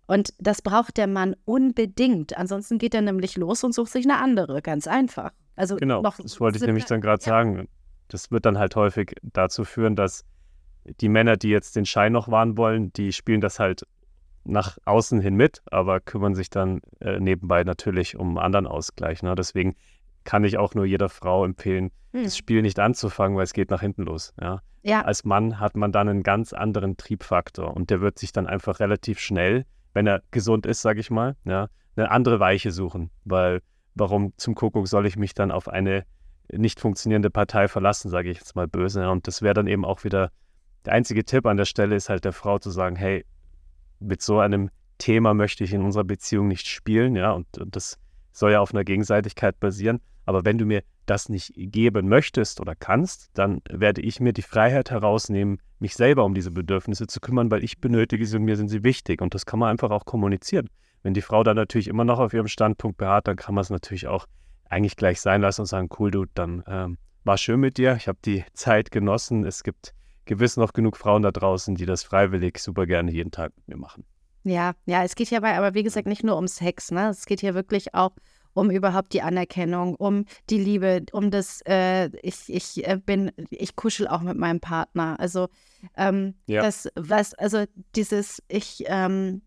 Und 0.07 0.35
das 0.39 0.63
braucht 0.63 0.97
der 0.97 1.07
Mann 1.07 1.35
unbedingt. 1.45 2.37
Ansonsten 2.37 2.79
geht 2.79 2.95
er 2.95 3.03
nämlich 3.03 3.37
los 3.37 3.65
und 3.65 3.75
sucht 3.75 3.91
sich 3.91 4.05
eine 4.05 4.19
andere, 4.19 4.63
ganz 4.63 4.87
einfach. 4.87 5.33
Also 5.57 5.77
genau, 5.77 6.03
noch 6.03 6.19
das 6.19 6.41
wollte 6.41 6.59
ich 6.59 6.65
nämlich 6.65 6.85
dann 6.85 7.01
gerade 7.01 7.23
ja. 7.23 7.31
sagen. 7.31 7.69
Das 8.09 8.31
wird 8.31 8.47
dann 8.47 8.59
halt 8.59 8.77
häufig 8.77 9.15
dazu 9.23 9.65
führen, 9.65 9.97
dass 9.97 10.25
die 11.01 11.09
Männer, 11.09 11.37
die 11.37 11.49
jetzt 11.49 11.75
den 11.75 11.87
Schein 11.87 12.13
noch 12.13 12.29
wahren 12.29 12.57
wollen, 12.57 12.93
die 12.93 13.13
spielen 13.13 13.41
das 13.41 13.59
halt 13.59 13.85
nach 14.45 14.79
außen 14.85 15.21
hin 15.21 15.35
mit, 15.35 15.61
aber 15.73 15.99
kümmern 15.99 16.37
sich 16.37 16.51
dann 16.51 16.81
äh, 17.01 17.19
nebenbei 17.19 17.65
natürlich 17.65 18.17
um 18.17 18.29
einen 18.29 18.39
anderen 18.39 18.67
Ausgleich. 18.69 19.25
Ne? 19.25 19.35
Deswegen 19.35 19.75
kann 20.23 20.45
ich 20.45 20.57
auch 20.57 20.75
nur 20.75 20.85
jeder 20.85 21.09
Frau 21.09 21.45
empfehlen, 21.45 21.91
Hm. 22.17 22.25
das 22.25 22.37
Spiel 22.37 22.63
nicht 22.63 22.79
anzufangen, 22.79 23.37
weil 23.37 23.45
es 23.45 23.53
geht 23.53 23.71
nach 23.71 23.81
hinten 23.83 24.03
los. 24.03 24.33
Ja? 24.41 24.63
Ja, 24.83 25.03
Als 25.03 25.25
Mann 25.25 25.61
hat 25.61 25.77
man 25.77 25.93
dann 25.93 26.09
einen 26.09 26.23
ganz 26.23 26.53
anderen 26.53 26.97
Triebfaktor 26.97 27.77
und 27.77 27.91
der 27.91 28.01
wird 28.01 28.19
sich 28.19 28.33
dann 28.33 28.47
einfach 28.47 28.81
relativ 28.81 29.19
schnell, 29.19 29.67
wenn 29.97 30.07
er 30.07 30.23
gesund 30.31 30.67
ist, 30.67 30.83
sage 30.83 31.01
ich 31.01 31.11
mal, 31.11 31.37
ja, 31.47 31.69
eine 31.97 32.11
andere 32.11 32.39
Weiche 32.39 32.71
suchen. 32.71 33.11
Weil 33.25 33.63
warum 33.95 34.35
zum 34.37 34.55
Kuckuck 34.55 34.87
soll 34.87 35.07
ich 35.07 35.17
mich 35.17 35.33
dann 35.33 35.51
auf 35.51 35.69
eine 35.69 36.05
nicht 36.53 36.81
funktionierende 36.81 37.31
Partei 37.31 37.67
verlassen, 37.67 38.11
sage 38.11 38.29
ich 38.29 38.37
jetzt 38.37 38.55
mal 38.55 38.69
böse. 38.69 39.09
Und 39.09 39.27
das 39.27 39.41
wäre 39.41 39.55
dann 39.55 39.67
eben 39.67 39.87
auch 39.87 40.05
wieder 40.05 40.33
der 40.85 40.93
einzige 40.93 41.25
Tipp 41.25 41.47
an 41.47 41.57
der 41.57 41.65
Stelle 41.65 41.97
ist 41.97 42.11
halt 42.11 42.27
der 42.27 42.35
Frau 42.35 42.59
zu 42.59 42.71
sagen, 42.71 42.95
hey, 42.95 43.25
mit 43.99 44.21
so 44.21 44.39
einem 44.39 44.69
Thema 44.99 45.33
möchte 45.33 45.65
ich 45.65 45.73
in 45.73 45.81
unserer 45.81 46.05
Beziehung 46.05 46.47
nicht 46.47 46.67
spielen, 46.67 47.17
ja, 47.17 47.33
und, 47.33 47.57
und 47.57 47.75
das 47.75 47.99
soll 48.33 48.53
ja 48.53 48.61
auf 48.61 48.75
einer 48.75 48.85
Gegenseitigkeit 48.85 49.59
basieren. 49.61 50.03
Aber 50.27 50.45
wenn 50.45 50.59
du 50.59 50.67
mir 50.67 50.83
das 51.07 51.29
nicht 51.29 51.53
geben 51.57 52.09
möchtest 52.09 52.61
oder 52.61 52.75
kannst, 52.75 53.31
dann 53.35 53.63
werde 53.69 54.01
ich 54.01 54.21
mir 54.21 54.33
die 54.33 54.43
Freiheit 54.43 54.91
herausnehmen, 54.91 55.59
mich 55.79 55.95
selber 55.95 56.25
um 56.25 56.35
diese 56.35 56.51
Bedürfnisse 56.51 57.07
zu 57.07 57.21
kümmern, 57.21 57.51
weil 57.51 57.65
ich 57.65 57.81
benötige 57.81 58.27
sie 58.27 58.37
und 58.37 58.45
mir 58.45 58.57
sind 58.57 58.69
sie 58.69 58.85
wichtig. 58.85 59.23
Und 59.23 59.35
das 59.35 59.47
kann 59.47 59.59
man 59.59 59.71
einfach 59.71 59.91
auch 59.91 60.05
kommunizieren. 60.05 60.69
Wenn 61.03 61.15
die 61.15 61.23
Frau 61.23 61.43
dann 61.43 61.57
natürlich 61.57 61.89
immer 61.89 62.05
noch 62.05 62.19
auf 62.19 62.33
ihrem 62.33 62.49
Standpunkt 62.49 62.99
beharrt, 62.99 63.29
dann 63.29 63.37
kann 63.37 63.55
man 63.55 63.63
es 63.63 63.71
natürlich 63.71 64.07
auch 64.07 64.27
eigentlich 64.69 64.97
gleich 64.97 65.21
sein 65.21 65.41
lassen 65.41 65.63
und 65.63 65.67
sagen, 65.67 65.89
cool, 65.99 66.11
du, 66.11 66.25
dann 66.35 66.65
ähm, 66.67 66.99
war 67.25 67.39
schön 67.39 67.61
mit 67.61 67.79
dir, 67.79 67.97
ich 67.97 68.09
habe 68.09 68.19
die 68.25 68.45
Zeit 68.55 68.91
genossen. 68.91 69.45
Es 69.45 69.63
gibt 69.63 69.95
gewiss 70.25 70.57
noch 70.57 70.73
genug 70.73 70.97
Frauen 70.97 71.23
da 71.23 71.31
draußen, 71.31 71.75
die 71.75 71.87
das 71.87 72.03
freiwillig 72.03 72.59
super 72.59 72.87
gerne 72.87 73.13
jeden 73.13 73.31
Tag 73.31 73.53
mit 73.57 73.69
mir 73.69 73.77
machen. 73.77 74.05
Ja, 74.43 74.75
ja, 74.85 75.03
es 75.03 75.17
geht 75.17 75.29
hierbei 75.29 75.57
aber 75.57 75.75
wie 75.75 75.83
gesagt 75.83 76.07
nicht 76.07 76.23
nur 76.23 76.37
um 76.37 76.47
Sex, 76.47 76.93
ne? 76.93 77.09
Es 77.09 77.27
geht 77.27 77.41
hier 77.41 77.55
wirklich 77.55 77.95
auch 77.95 78.13
um 78.13 78.17
überhaupt 78.65 79.13
die 79.13 79.23
Anerkennung, 79.23 79.95
um 79.97 80.25
die 80.51 80.59
Liebe, 80.59 81.03
um 81.13 81.31
das, 81.31 81.61
äh, 81.67 82.09
ich, 82.23 82.49
ich 82.49 82.87
äh, 82.89 82.97
bin, 83.05 83.31
ich 83.51 83.77
kuschel 83.77 84.09
auch 84.09 84.23
mit 84.23 84.37
meinem 84.37 84.61
Partner. 84.61 85.17
Also 85.21 85.49
ähm, 85.97 86.35
Ja. 86.47 86.63
das, 86.63 86.89
was, 86.97 87.35
also 87.35 87.65
dieses, 87.95 88.43
ich 88.49 88.85
ähm, 88.87 89.43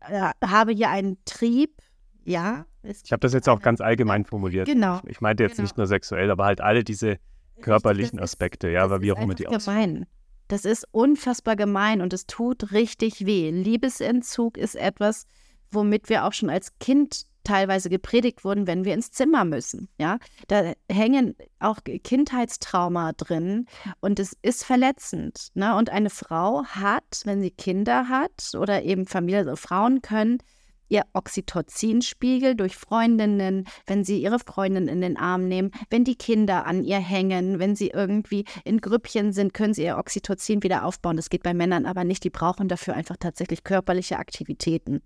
äh, 0.00 0.30
habe 0.44 0.72
hier 0.72 0.88
einen 0.90 1.18
Trieb, 1.26 1.76
ja. 2.24 2.66
Ich 2.82 3.12
habe 3.12 3.20
das 3.20 3.34
jetzt 3.34 3.48
auch 3.48 3.60
ganz 3.60 3.80
allgemein 3.82 4.24
formuliert. 4.24 4.66
Genau. 4.66 5.00
Ich 5.06 5.20
meinte 5.20 5.42
jetzt 5.42 5.56
Genau. 5.56 5.64
nicht 5.66 5.76
nur 5.76 5.86
sexuell, 5.86 6.30
aber 6.30 6.46
halt 6.46 6.60
alle 6.62 6.82
diese 6.82 7.18
körperlichen 7.60 8.16
Das 8.18 8.30
ist- 8.30 8.34
Aspekte, 8.34 8.70
ja, 8.70 8.80
das 8.82 8.90
aber 8.92 9.02
wie 9.02 9.08
ist 9.08 9.16
auch 9.16 9.22
immer 9.22 9.34
die 9.34 9.46
aussehen. 9.48 9.74
gemein. 9.74 10.06
Das 10.48 10.64
ist 10.64 10.86
unfassbar 10.90 11.54
gemein 11.56 12.00
und 12.00 12.12
es 12.14 12.26
tut 12.26 12.72
richtig 12.72 13.26
weh. 13.26 13.50
Liebesentzug 13.50 14.56
ist 14.56 14.74
etwas, 14.74 15.26
womit 15.70 16.08
wir 16.08 16.24
auch 16.24 16.32
schon 16.32 16.50
als 16.50 16.76
Kind 16.80 17.26
teilweise 17.44 17.90
gepredigt 17.90 18.44
wurden, 18.44 18.66
wenn 18.66 18.84
wir 18.84 18.94
ins 18.94 19.10
Zimmer 19.10 19.44
müssen. 19.44 19.88
Ja, 19.98 20.18
da 20.48 20.72
hängen 20.90 21.34
auch 21.58 21.78
Kindheitstrauma 21.84 23.12
drin 23.12 23.66
und 24.00 24.18
es 24.18 24.36
ist 24.42 24.64
verletzend. 24.64 25.48
Ne? 25.54 25.76
Und 25.76 25.90
eine 25.90 26.10
Frau 26.10 26.64
hat, 26.64 27.22
wenn 27.24 27.40
sie 27.40 27.50
Kinder 27.50 28.08
hat 28.08 28.54
oder 28.54 28.82
eben 28.82 29.06
Familie, 29.06 29.40
also 29.40 29.56
Frauen 29.56 30.02
können 30.02 30.38
ihr 30.90 31.04
Oxytocinspiegel 31.14 32.56
durch 32.56 32.76
Freundinnen, 32.76 33.66
wenn 33.86 34.04
sie 34.04 34.20
ihre 34.20 34.38
Freundin 34.38 34.88
in 34.88 35.00
den 35.00 35.16
Arm 35.16 35.48
nehmen, 35.48 35.70
wenn 35.88 36.04
die 36.04 36.16
Kinder 36.16 36.66
an 36.66 36.84
ihr 36.84 36.98
hängen, 36.98 37.58
wenn 37.58 37.76
sie 37.76 37.88
irgendwie 37.88 38.44
in 38.64 38.80
Grüppchen 38.80 39.32
sind, 39.32 39.54
können 39.54 39.72
sie 39.72 39.84
ihr 39.84 39.96
Oxytocin 39.96 40.62
wieder 40.62 40.84
aufbauen. 40.84 41.16
Das 41.16 41.30
geht 41.30 41.44
bei 41.44 41.54
Männern 41.54 41.86
aber 41.86 42.04
nicht. 42.04 42.24
Die 42.24 42.30
brauchen 42.30 42.68
dafür 42.68 42.94
einfach 42.94 43.16
tatsächlich 43.18 43.64
körperliche 43.64 44.18
Aktivitäten. 44.18 45.00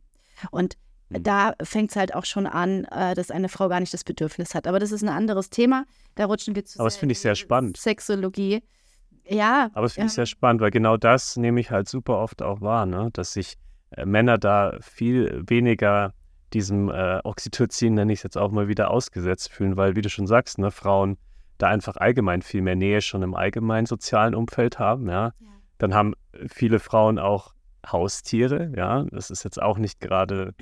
Und. 0.51 0.77
Da 1.21 1.55
fängt 1.63 1.91
es 1.91 1.97
halt 1.97 2.15
auch 2.15 2.25
schon 2.25 2.47
an, 2.47 2.85
äh, 2.85 3.15
dass 3.15 3.31
eine 3.31 3.49
Frau 3.49 3.69
gar 3.69 3.81
nicht 3.81 3.95
das 3.95 4.05
Bedürfnis 4.05 4.55
hat. 4.55 4.67
Aber 4.67 4.79
das 4.79 4.93
ist 4.93 5.03
ein 5.03 5.09
anderes 5.09 5.51
Thema. 5.51 5.85
Da 6.15 6.27
rutschen 6.27 6.55
wir 6.55 6.65
zu 6.65 6.79
Aber 6.81 6.89
das 6.89 6.97
finde 6.97 7.13
ich 7.13 7.21
sehr 7.21 7.35
spannend. 7.35 7.77
Sexologie. 7.77 8.63
Ja. 9.27 9.71
Aber 9.73 9.83
das 9.83 9.95
finde 9.95 10.07
ich 10.07 10.13
ähm, 10.13 10.17
sehr 10.17 10.27
spannend, 10.27 10.61
weil 10.61 10.71
genau 10.71 10.97
das 10.97 11.37
nehme 11.37 11.61
ich 11.61 11.71
halt 11.71 11.89
super 11.89 12.19
oft 12.19 12.43
auch 12.43 12.61
wahr, 12.61 12.87
ne? 12.87 13.11
dass 13.13 13.33
sich 13.33 13.57
äh, 13.91 14.05
Männer 14.05 14.39
da 14.39 14.77
viel 14.81 15.43
weniger 15.47 16.13
diesem 16.53 16.89
äh, 16.89 17.21
Oxytocin, 17.25 17.95
nenne 17.95 18.13
ich 18.13 18.21
es 18.21 18.23
jetzt 18.23 18.39
auch 18.39 18.51
mal 18.51 18.69
wieder, 18.69 18.91
ausgesetzt 18.91 19.51
fühlen, 19.51 19.77
weil, 19.77 19.97
wie 19.97 20.03
du 20.03 20.09
schon 20.09 20.27
sagst, 20.27 20.59
ne, 20.59 20.71
Frauen 20.71 21.17
da 21.59 21.69
einfach 21.69 21.97
allgemein 21.97 22.43
viel 22.43 22.63
mehr 22.63 22.77
Nähe 22.77 23.01
schon 23.01 23.23
im 23.23 23.35
allgemeinen 23.35 23.87
sozialen 23.87 24.35
Umfeld 24.35 24.79
haben. 24.79 25.09
Ja? 25.09 25.27
Ja. 25.27 25.33
Dann 25.79 25.95
haben 25.95 26.15
viele 26.49 26.79
Frauen 26.79 27.19
auch 27.19 27.55
Haustiere. 27.87 28.73
Ja, 28.77 29.05
das 29.11 29.31
ist 29.31 29.45
jetzt 29.45 29.61
auch 29.61 29.79
nicht 29.79 30.01
gerade 30.01 30.55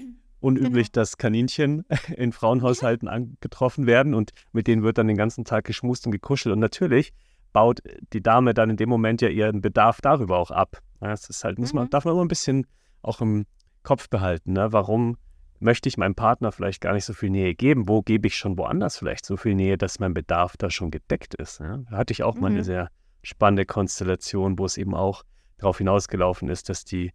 unüblich, 0.42 0.92
dass 0.92 1.16
Kaninchen 1.16 1.84
in 2.16 2.32
Frauenhaushalten 2.32 3.08
angetroffen 3.08 3.86
werden 3.86 4.14
und 4.14 4.32
mit 4.52 4.66
denen 4.66 4.82
wird 4.82 4.98
dann 4.98 5.06
den 5.06 5.16
ganzen 5.16 5.44
Tag 5.44 5.64
geschmust 5.64 6.06
und 6.06 6.12
gekuschelt. 6.12 6.52
Und 6.52 6.58
natürlich 6.60 7.12
baut 7.52 7.80
die 8.12 8.22
Dame 8.22 8.54
dann 8.54 8.70
in 8.70 8.76
dem 8.76 8.88
Moment 8.88 9.22
ja 9.22 9.28
ihren 9.28 9.60
Bedarf 9.60 10.00
darüber 10.00 10.38
auch 10.38 10.50
ab. 10.50 10.78
Das 11.00 11.28
ist 11.28 11.44
halt, 11.44 11.58
muss 11.58 11.72
man, 11.72 11.84
Mhm. 11.86 11.90
darf 11.90 12.04
man 12.04 12.14
immer 12.14 12.24
ein 12.24 12.28
bisschen 12.28 12.66
auch 13.02 13.20
im 13.20 13.46
Kopf 13.82 14.08
behalten. 14.08 14.52
Ne? 14.52 14.72
Warum 14.72 15.16
möchte 15.58 15.88
ich 15.88 15.96
meinem 15.96 16.14
Partner 16.14 16.50
vielleicht 16.52 16.80
gar 16.80 16.92
nicht 16.92 17.04
so 17.04 17.12
viel 17.12 17.30
Nähe 17.30 17.54
geben? 17.54 17.88
Wo 17.88 18.02
gebe 18.02 18.26
ich 18.26 18.36
schon 18.36 18.56
woanders 18.58 18.96
vielleicht 18.98 19.24
so 19.26 19.36
viel 19.36 19.54
Nähe, 19.54 19.76
dass 19.78 19.98
mein 20.00 20.14
Bedarf 20.14 20.56
da 20.56 20.70
schon 20.70 20.90
gedeckt 20.90 21.34
ist? 21.34 21.60
Ja? 21.60 21.78
Da 21.90 21.96
hatte 21.98 22.12
ich 22.12 22.22
auch 22.22 22.36
mal 22.36 22.48
eine 22.48 22.60
Mhm. 22.60 22.64
sehr 22.64 22.88
spannende 23.22 23.66
Konstellation, 23.66 24.58
wo 24.58 24.64
es 24.64 24.76
eben 24.76 24.94
auch 24.94 25.22
darauf 25.58 25.78
hinausgelaufen 25.78 26.48
ist, 26.48 26.68
dass 26.68 26.84
die 26.84 27.12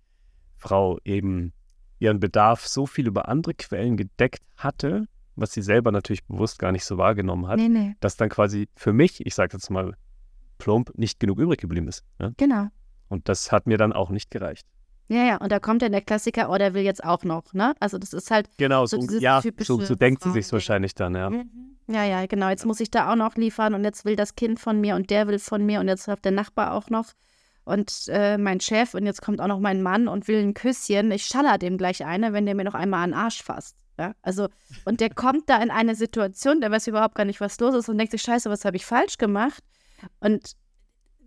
Frau 0.55 0.97
eben 1.03 1.51
ihren 1.99 2.19
Bedarf 2.19 2.67
so 2.67 2.85
viel 2.85 3.07
über 3.07 3.27
andere 3.27 3.53
Quellen 3.53 3.97
gedeckt 3.97 4.43
hatte, 4.55 5.07
was 5.35 5.51
sie 5.51 5.61
selber 5.61 5.91
natürlich 5.91 6.23
bewusst 6.25 6.59
gar 6.59 6.71
nicht 6.71 6.85
so 6.85 6.97
wahrgenommen 6.97 7.47
hat, 7.47 7.57
Nee, 7.57 7.69
nee, 7.69 7.95
dass 7.99 8.17
dann 8.17 8.29
quasi 8.29 8.69
für 8.75 8.93
mich, 8.93 9.25
ich 9.25 9.35
sage 9.35 9.55
jetzt 9.57 9.69
mal 9.69 9.93
plump, 10.57 10.91
nicht 10.97 11.19
genug 11.19 11.39
übrig 11.39 11.59
geblieben 11.59 11.87
ist. 11.87 12.03
Ja? 12.19 12.31
genau. 12.37 12.67
Und 13.09 13.29
das 13.29 13.51
hat 13.51 13.67
mir 13.67 13.77
dann 13.77 13.93
auch 13.93 14.09
nicht 14.09 14.31
gereicht. 14.31 14.67
Ja, 15.09 15.23
ja, 15.23 15.37
und 15.37 15.51
da 15.51 15.59
kommt 15.59 15.81
dann 15.81 15.93
der 15.93 16.01
Klassiker, 16.01 16.49
oh, 16.49 16.57
der 16.57 16.73
will 16.73 16.83
jetzt 16.83 17.03
auch 17.03 17.23
noch, 17.23 17.53
ne? 17.53 17.73
Also 17.79 17.97
das 17.97 18.11
ist 18.11 18.29
halt, 18.29 18.49
Genau, 18.57 18.85
So 18.85 18.97
so, 18.97 19.07
dieses 19.07 19.21
ja, 19.21 19.41
so, 19.59 19.79
so 19.79 19.95
denkt 19.95 20.23
sie 20.23 20.31
sich 20.31 20.51
wahrscheinlich 20.51 20.95
dann, 20.95 21.15
ja. 21.15 21.31
ja, 21.87 22.03
ja, 22.03 22.25
genau, 22.25 22.49
jetzt 22.49 22.65
muss 22.65 22.81
ich 22.81 22.91
da 22.91 23.11
auch 23.11 23.15
noch 23.15 23.35
liefern 23.35 23.73
und 23.73 23.85
jetzt 23.85 24.03
will 24.03 24.17
das 24.17 24.35
Kind 24.35 24.59
von 24.59 24.81
mir 24.81 24.95
und 24.95 25.09
der 25.09 25.27
will 25.27 25.39
von 25.39 25.65
mir 25.65 25.79
und 25.79 25.87
jetzt 25.87 26.09
hat 26.09 26.25
der 26.25 26.33
Nachbar 26.33 26.73
auch 26.73 26.89
noch 26.89 27.13
und 27.67 28.07
äh, 28.07 28.37
mein 28.37 28.59
Chef 28.59 28.93
und 28.93 29.05
jetzt 29.05 29.21
kommt 29.21 29.41
auch 29.41 29.47
noch 29.47 29.59
mein 29.59 29.81
Mann 29.81 30.07
und 30.07 30.27
will 30.27 30.39
ein 30.39 30.53
Küsschen. 30.53 31.11
Ich 31.11 31.25
schaller 31.25 31.57
dem 31.57 31.77
gleich 31.77 32.05
eine, 32.05 32.31
wenn 32.31 32.45
der 32.45 32.55
mir 32.55 32.63
noch 32.63 32.73
einmal 32.73 33.03
an 33.03 33.11
den 33.11 33.19
Arsch 33.19 33.43
fasst. 33.43 33.75
Ja, 33.99 34.13
also, 34.21 34.47
und 34.85 35.01
der 35.01 35.09
kommt 35.09 35.49
da 35.49 35.61
in 35.61 35.71
eine 35.71 35.95
Situation, 35.95 36.61
der 36.61 36.71
weiß 36.71 36.87
überhaupt 36.87 37.15
gar 37.15 37.25
nicht, 37.25 37.41
was 37.41 37.59
los 37.59 37.75
ist 37.75 37.89
und 37.89 37.97
denkt 37.97 38.11
sich, 38.11 38.21
scheiße, 38.21 38.49
was 38.49 38.63
habe 38.63 38.77
ich 38.77 38.85
falsch 38.85 39.17
gemacht? 39.17 39.63
Und 40.19 40.51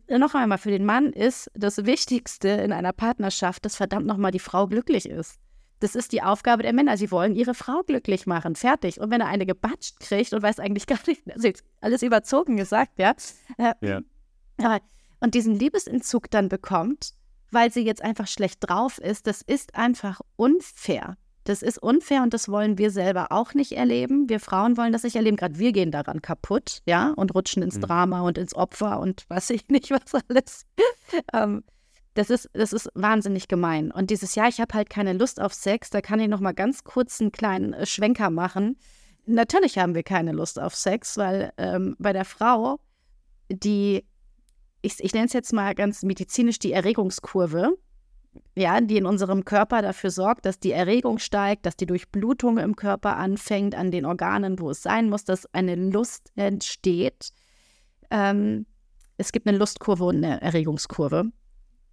noch 0.08 0.34
einmal, 0.34 0.58
für 0.58 0.70
den 0.70 0.84
Mann 0.84 1.12
ist 1.12 1.50
das 1.54 1.84
Wichtigste 1.84 2.48
in 2.48 2.72
einer 2.72 2.92
Partnerschaft, 2.92 3.64
dass 3.64 3.76
verdammt 3.76 4.06
nochmal 4.06 4.30
die 4.30 4.38
Frau 4.38 4.66
glücklich 4.66 5.08
ist. 5.08 5.36
Das 5.80 5.94
ist 5.94 6.12
die 6.12 6.22
Aufgabe 6.22 6.62
der 6.62 6.72
Männer. 6.72 6.96
Sie 6.96 7.10
wollen 7.10 7.34
ihre 7.34 7.54
Frau 7.54 7.82
glücklich 7.82 8.26
machen. 8.26 8.54
Fertig. 8.54 9.00
Und 9.00 9.10
wenn 9.10 9.20
er 9.20 9.28
eine 9.28 9.46
gebatscht 9.46 9.98
kriegt 10.00 10.32
und 10.32 10.42
weiß 10.42 10.60
eigentlich 10.60 10.86
gar 10.86 10.98
nicht, 11.06 11.22
also 11.30 11.50
alles 11.80 12.02
überzogen 12.02 12.56
gesagt, 12.56 12.98
ja. 12.98 13.14
Äh, 13.56 13.74
Ja. 13.80 14.00
Aber, 14.58 14.80
und 15.20 15.34
diesen 15.34 15.54
Liebesentzug 15.54 16.30
dann 16.30 16.48
bekommt, 16.48 17.12
weil 17.50 17.72
sie 17.72 17.84
jetzt 17.84 18.02
einfach 18.02 18.26
schlecht 18.26 18.58
drauf 18.60 18.98
ist, 18.98 19.26
das 19.26 19.42
ist 19.42 19.74
einfach 19.74 20.20
unfair. 20.36 21.16
Das 21.44 21.62
ist 21.62 21.78
unfair 21.82 22.22
und 22.22 22.34
das 22.34 22.48
wollen 22.48 22.78
wir 22.78 22.90
selber 22.90 23.32
auch 23.32 23.54
nicht 23.54 23.72
erleben. 23.72 24.28
Wir 24.28 24.40
Frauen 24.40 24.76
wollen 24.76 24.92
das 24.92 25.04
nicht 25.04 25.16
erleben. 25.16 25.36
Gerade 25.36 25.58
wir 25.58 25.72
gehen 25.72 25.90
daran 25.90 26.20
kaputt, 26.20 26.82
ja, 26.84 27.10
und 27.16 27.34
rutschen 27.34 27.62
ins 27.62 27.76
Mhm. 27.76 27.80
Drama 27.82 28.20
und 28.20 28.38
ins 28.38 28.54
Opfer 28.54 29.00
und 29.00 29.24
weiß 29.28 29.50
ich 29.50 29.68
nicht 29.68 29.90
was 29.90 30.22
alles. 30.28 30.66
ähm, 31.32 31.64
das 32.14 32.28
ist, 32.28 32.50
das 32.52 32.72
ist 32.72 32.90
wahnsinnig 32.94 33.48
gemein. 33.48 33.90
Und 33.90 34.10
dieses 34.10 34.34
Jahr, 34.34 34.48
ich 34.48 34.60
habe 34.60 34.74
halt 34.74 34.90
keine 34.90 35.12
Lust 35.12 35.40
auf 35.40 35.54
Sex, 35.54 35.90
da 35.90 36.00
kann 36.00 36.20
ich 36.20 36.28
noch 36.28 36.40
mal 36.40 36.52
ganz 36.52 36.84
kurz 36.84 37.20
einen 37.20 37.32
kleinen 37.32 37.72
äh, 37.72 37.86
Schwenker 37.86 38.30
machen. 38.30 38.76
Natürlich 39.26 39.78
haben 39.78 39.94
wir 39.94 40.02
keine 40.02 40.32
Lust 40.32 40.58
auf 40.58 40.74
Sex, 40.74 41.16
weil 41.16 41.52
ähm, 41.56 41.96
bei 41.98 42.12
der 42.12 42.24
Frau, 42.24 42.78
die, 43.48 44.04
ich, 44.82 45.02
ich 45.02 45.12
nenne 45.12 45.26
es 45.26 45.32
jetzt 45.32 45.52
mal 45.52 45.74
ganz 45.74 46.02
medizinisch 46.02 46.58
die 46.58 46.72
Erregungskurve, 46.72 47.76
ja, 48.54 48.80
die 48.80 48.96
in 48.96 49.06
unserem 49.06 49.44
Körper 49.44 49.82
dafür 49.82 50.10
sorgt, 50.10 50.46
dass 50.46 50.60
die 50.60 50.72
Erregung 50.72 51.18
steigt, 51.18 51.66
dass 51.66 51.76
die 51.76 51.86
Durchblutung 51.86 52.58
im 52.58 52.76
Körper 52.76 53.16
anfängt, 53.16 53.74
an 53.74 53.90
den 53.90 54.06
Organen, 54.06 54.58
wo 54.58 54.70
es 54.70 54.82
sein 54.82 55.08
muss, 55.10 55.24
dass 55.24 55.46
eine 55.52 55.74
Lust 55.74 56.32
entsteht. 56.36 57.30
ähm, 58.10 58.66
es 59.20 59.32
gibt 59.32 59.46
eine 59.46 59.58
Lustkurve 59.58 60.04
und 60.04 60.16
eine 60.24 60.40
Erregungskurve. 60.40 61.26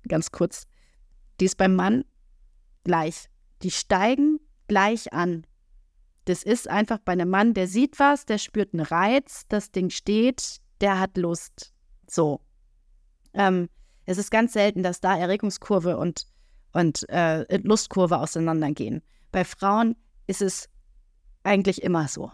Ganz 0.08 0.32
kurz. 0.32 0.65
Die 1.41 1.45
ist 1.45 1.58
beim 1.58 1.76
Mann 1.76 2.06
gleich. 2.86 3.28
Die 3.63 3.71
steigen 3.71 4.39
gleich 4.69 5.12
an. 5.12 5.45
Das 6.23 6.43
ist 6.43 6.69
einfach 6.69 7.00
bei 7.00 7.12
einem 7.12 7.30
Mann, 7.30 7.54
der 7.54 7.67
sieht 7.67 8.00
was, 8.00 8.26
der 8.26 8.38
spürt 8.38 8.73
einen 8.73 8.86
Reiz, 8.86 9.43
das 9.50 9.71
Ding 9.71 9.89
steht, 9.89 10.62
der 10.80 11.02
hat 11.02 11.17
Lust. 11.17 11.73
So. 12.10 12.39
Ähm, 13.38 13.69
es 14.06 14.17
ist 14.17 14.32
ganz 14.32 14.54
selten, 14.54 14.84
dass 14.84 15.00
da 15.00 15.17
Erregungskurve 15.17 15.97
und, 15.97 16.28
und 16.73 17.08
äh, 17.10 17.58
Lustkurve 17.58 18.17
auseinandergehen. 18.17 19.02
Bei 19.32 19.45
Frauen 19.45 19.95
ist 20.28 20.41
es 20.41 20.69
eigentlich 21.43 21.84
immer 21.84 22.08
so. 22.08 22.32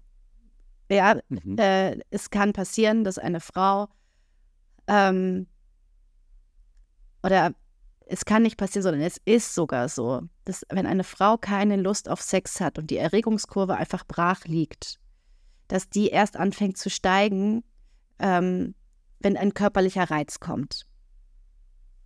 Ja, 0.89 1.19
mhm. 1.29 1.57
äh, 1.57 1.99
es 2.09 2.29
kann 2.29 2.53
passieren, 2.53 3.03
dass 3.03 3.17
eine 3.17 3.39
Frau 3.39 3.89
ähm, 4.87 5.47
oder 7.23 7.53
es 8.05 8.25
kann 8.25 8.43
nicht 8.43 8.57
passieren, 8.57 8.83
sondern 8.83 9.01
es 9.01 9.19
ist 9.25 9.55
sogar 9.55 9.89
so, 9.89 10.21
dass 10.45 10.63
wenn 10.69 10.85
eine 10.85 11.03
Frau 11.03 11.37
keine 11.37 11.77
Lust 11.77 12.09
auf 12.09 12.21
Sex 12.21 12.59
hat 12.59 12.77
und 12.77 12.91
die 12.91 12.97
Erregungskurve 12.97 13.75
einfach 13.75 14.05
brach 14.05 14.45
liegt, 14.45 14.99
dass 15.67 15.89
die 15.89 16.09
erst 16.09 16.35
anfängt 16.37 16.77
zu 16.77 16.89
steigen, 16.89 17.63
ähm, 18.19 18.75
wenn 19.19 19.37
ein 19.37 19.53
körperlicher 19.53 20.11
Reiz 20.11 20.39
kommt. 20.39 20.85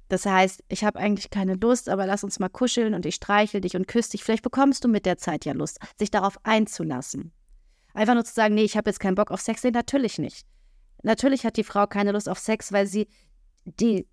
Das 0.10 0.26
heißt, 0.26 0.63
ich 0.70 0.84
habe 0.84 1.00
eigentlich 1.00 1.30
keine 1.30 1.56
Lust, 1.56 1.89
aber 1.89 2.06
lass 2.06 2.24
uns 2.24 2.39
mal 2.39 2.50
kuscheln 2.50 2.93
und 2.93 3.06
ich 3.06 3.15
streichel 3.15 3.62
dich 3.62 3.76
und 3.76 3.88
küsse 3.88 4.12
dich. 4.12 4.24
Vielleicht 4.24 4.43
bekommst 4.43 4.84
du 4.84 4.88
mit 4.88 5.06
der 5.06 5.17
Zeit 5.17 5.46
ja 5.46 5.54
Lust, 5.54 5.80
sich 5.98 6.12
darauf 6.12 6.38
einzulassen. 6.43 7.34
Einfach 7.93 8.13
nur 8.13 8.24
zu 8.24 8.34
sagen, 8.34 8.56
nee, 8.56 8.63
ich 8.63 8.78
habe 8.78 8.89
jetzt 8.89 9.00
keinen 9.00 9.15
Bock 9.15 9.32
auf 9.32 9.41
Sex, 9.41 9.63
nee, 9.63 9.72
natürlich 9.72 10.20
nicht. 10.20 10.46
Natürlich 11.04 11.46
hat 11.46 11.58
die 11.58 11.63
Frau 11.63 11.88
keine 11.88 12.12
Lust 12.12 12.30
auf 12.30 12.39
Sex, 12.39 12.72
weil 12.72 12.88
sie 12.88 13.08
die, 13.65 14.08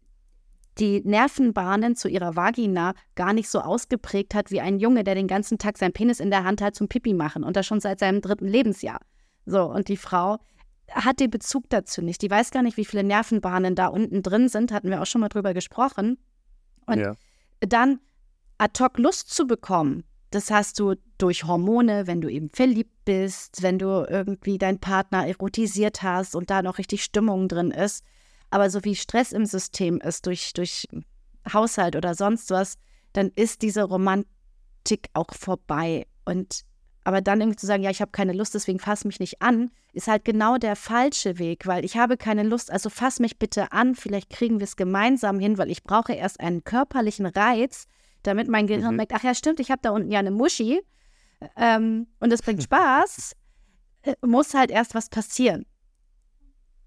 die 0.78 1.02
Nervenbahnen 1.04 1.94
zu 1.94 2.08
ihrer 2.08 2.34
Vagina 2.34 2.94
gar 3.14 3.32
nicht 3.32 3.48
so 3.48 3.60
ausgeprägt 3.60 4.34
hat 4.34 4.50
wie 4.50 4.60
ein 4.60 4.78
Junge, 4.78 5.04
der 5.04 5.14
den 5.14 5.28
ganzen 5.28 5.58
Tag 5.58 5.78
seinen 5.78 5.92
Penis 5.92 6.18
in 6.18 6.30
der 6.30 6.44
Hand 6.44 6.60
hat 6.60 6.74
zum 6.74 6.88
Pipi 6.88 7.14
machen 7.14 7.44
und 7.44 7.56
das 7.56 7.66
schon 7.66 7.80
seit 7.80 8.00
seinem 8.00 8.20
dritten 8.20 8.48
Lebensjahr. 8.48 9.00
So, 9.46 9.64
und 9.64 9.88
die 9.88 9.96
Frau 9.96 10.38
hat 10.90 11.20
den 11.20 11.30
Bezug 11.30 11.64
dazu 11.68 12.02
nicht. 12.02 12.22
Die 12.22 12.30
weiß 12.30 12.50
gar 12.50 12.62
nicht, 12.62 12.76
wie 12.76 12.84
viele 12.84 13.04
Nervenbahnen 13.04 13.74
da 13.74 13.86
unten 13.86 14.22
drin 14.22 14.48
sind, 14.48 14.72
hatten 14.72 14.90
wir 14.90 15.02
auch 15.02 15.06
schon 15.06 15.20
mal 15.20 15.28
drüber 15.28 15.54
gesprochen. 15.54 16.18
Und 16.86 16.98
ja. 16.98 17.14
dann 17.60 18.00
ad 18.58 18.82
hoc 18.82 18.98
Lust 18.98 19.30
zu 19.30 19.46
bekommen, 19.46 20.04
das 20.30 20.50
hast 20.50 20.78
du 20.80 20.94
durch 21.18 21.44
Hormone, 21.44 22.06
wenn 22.06 22.20
du 22.20 22.28
eben 22.28 22.50
verliebt 22.50 23.04
bist, 23.04 23.62
wenn 23.62 23.78
du 23.78 24.04
irgendwie 24.08 24.58
deinen 24.58 24.80
Partner 24.80 25.26
erotisiert 25.26 26.02
hast 26.02 26.34
und 26.34 26.50
da 26.50 26.62
noch 26.62 26.78
richtig 26.78 27.04
Stimmung 27.04 27.48
drin 27.48 27.70
ist. 27.70 28.04
Aber 28.50 28.68
so 28.68 28.84
wie 28.84 28.96
Stress 28.96 29.32
im 29.32 29.46
System 29.46 30.00
ist, 30.00 30.26
durch, 30.26 30.52
durch 30.52 30.86
Haushalt 31.52 31.96
oder 31.96 32.14
sonst 32.14 32.50
was, 32.50 32.76
dann 33.12 33.30
ist 33.34 33.62
diese 33.62 33.84
Romantik 33.84 35.08
auch 35.12 35.32
vorbei. 35.34 36.06
Und 36.24 36.62
aber 37.04 37.20
dann 37.20 37.40
irgendwie 37.40 37.58
zu 37.58 37.66
sagen, 37.66 37.82
ja, 37.82 37.90
ich 37.90 38.00
habe 38.00 38.10
keine 38.10 38.32
Lust, 38.32 38.54
deswegen 38.54 38.78
fass 38.78 39.04
mich 39.04 39.20
nicht 39.20 39.42
an, 39.42 39.70
ist 39.92 40.08
halt 40.08 40.24
genau 40.24 40.56
der 40.56 40.74
falsche 40.74 41.38
Weg, 41.38 41.66
weil 41.66 41.84
ich 41.84 41.96
habe 41.96 42.16
keine 42.16 42.42
Lust, 42.42 42.70
also 42.70 42.88
fass 42.88 43.20
mich 43.20 43.38
bitte 43.38 43.72
an, 43.72 43.94
vielleicht 43.94 44.30
kriegen 44.30 44.58
wir 44.58 44.64
es 44.64 44.76
gemeinsam 44.76 45.38
hin, 45.38 45.58
weil 45.58 45.70
ich 45.70 45.84
brauche 45.84 46.14
erst 46.14 46.40
einen 46.40 46.64
körperlichen 46.64 47.26
Reiz, 47.26 47.86
damit 48.22 48.48
mein 48.48 48.66
Gehirn 48.66 48.92
mhm. 48.92 48.96
merkt, 48.96 49.12
ach 49.14 49.22
ja, 49.22 49.34
stimmt, 49.34 49.60
ich 49.60 49.70
habe 49.70 49.82
da 49.82 49.90
unten 49.90 50.10
ja 50.10 50.18
eine 50.18 50.30
Muschi 50.30 50.80
ähm, 51.56 52.06
und 52.20 52.32
es 52.32 52.40
bringt 52.40 52.62
Spaß, 52.62 53.36
äh, 54.02 54.14
muss 54.22 54.54
halt 54.54 54.70
erst 54.70 54.94
was 54.94 55.10
passieren. 55.10 55.66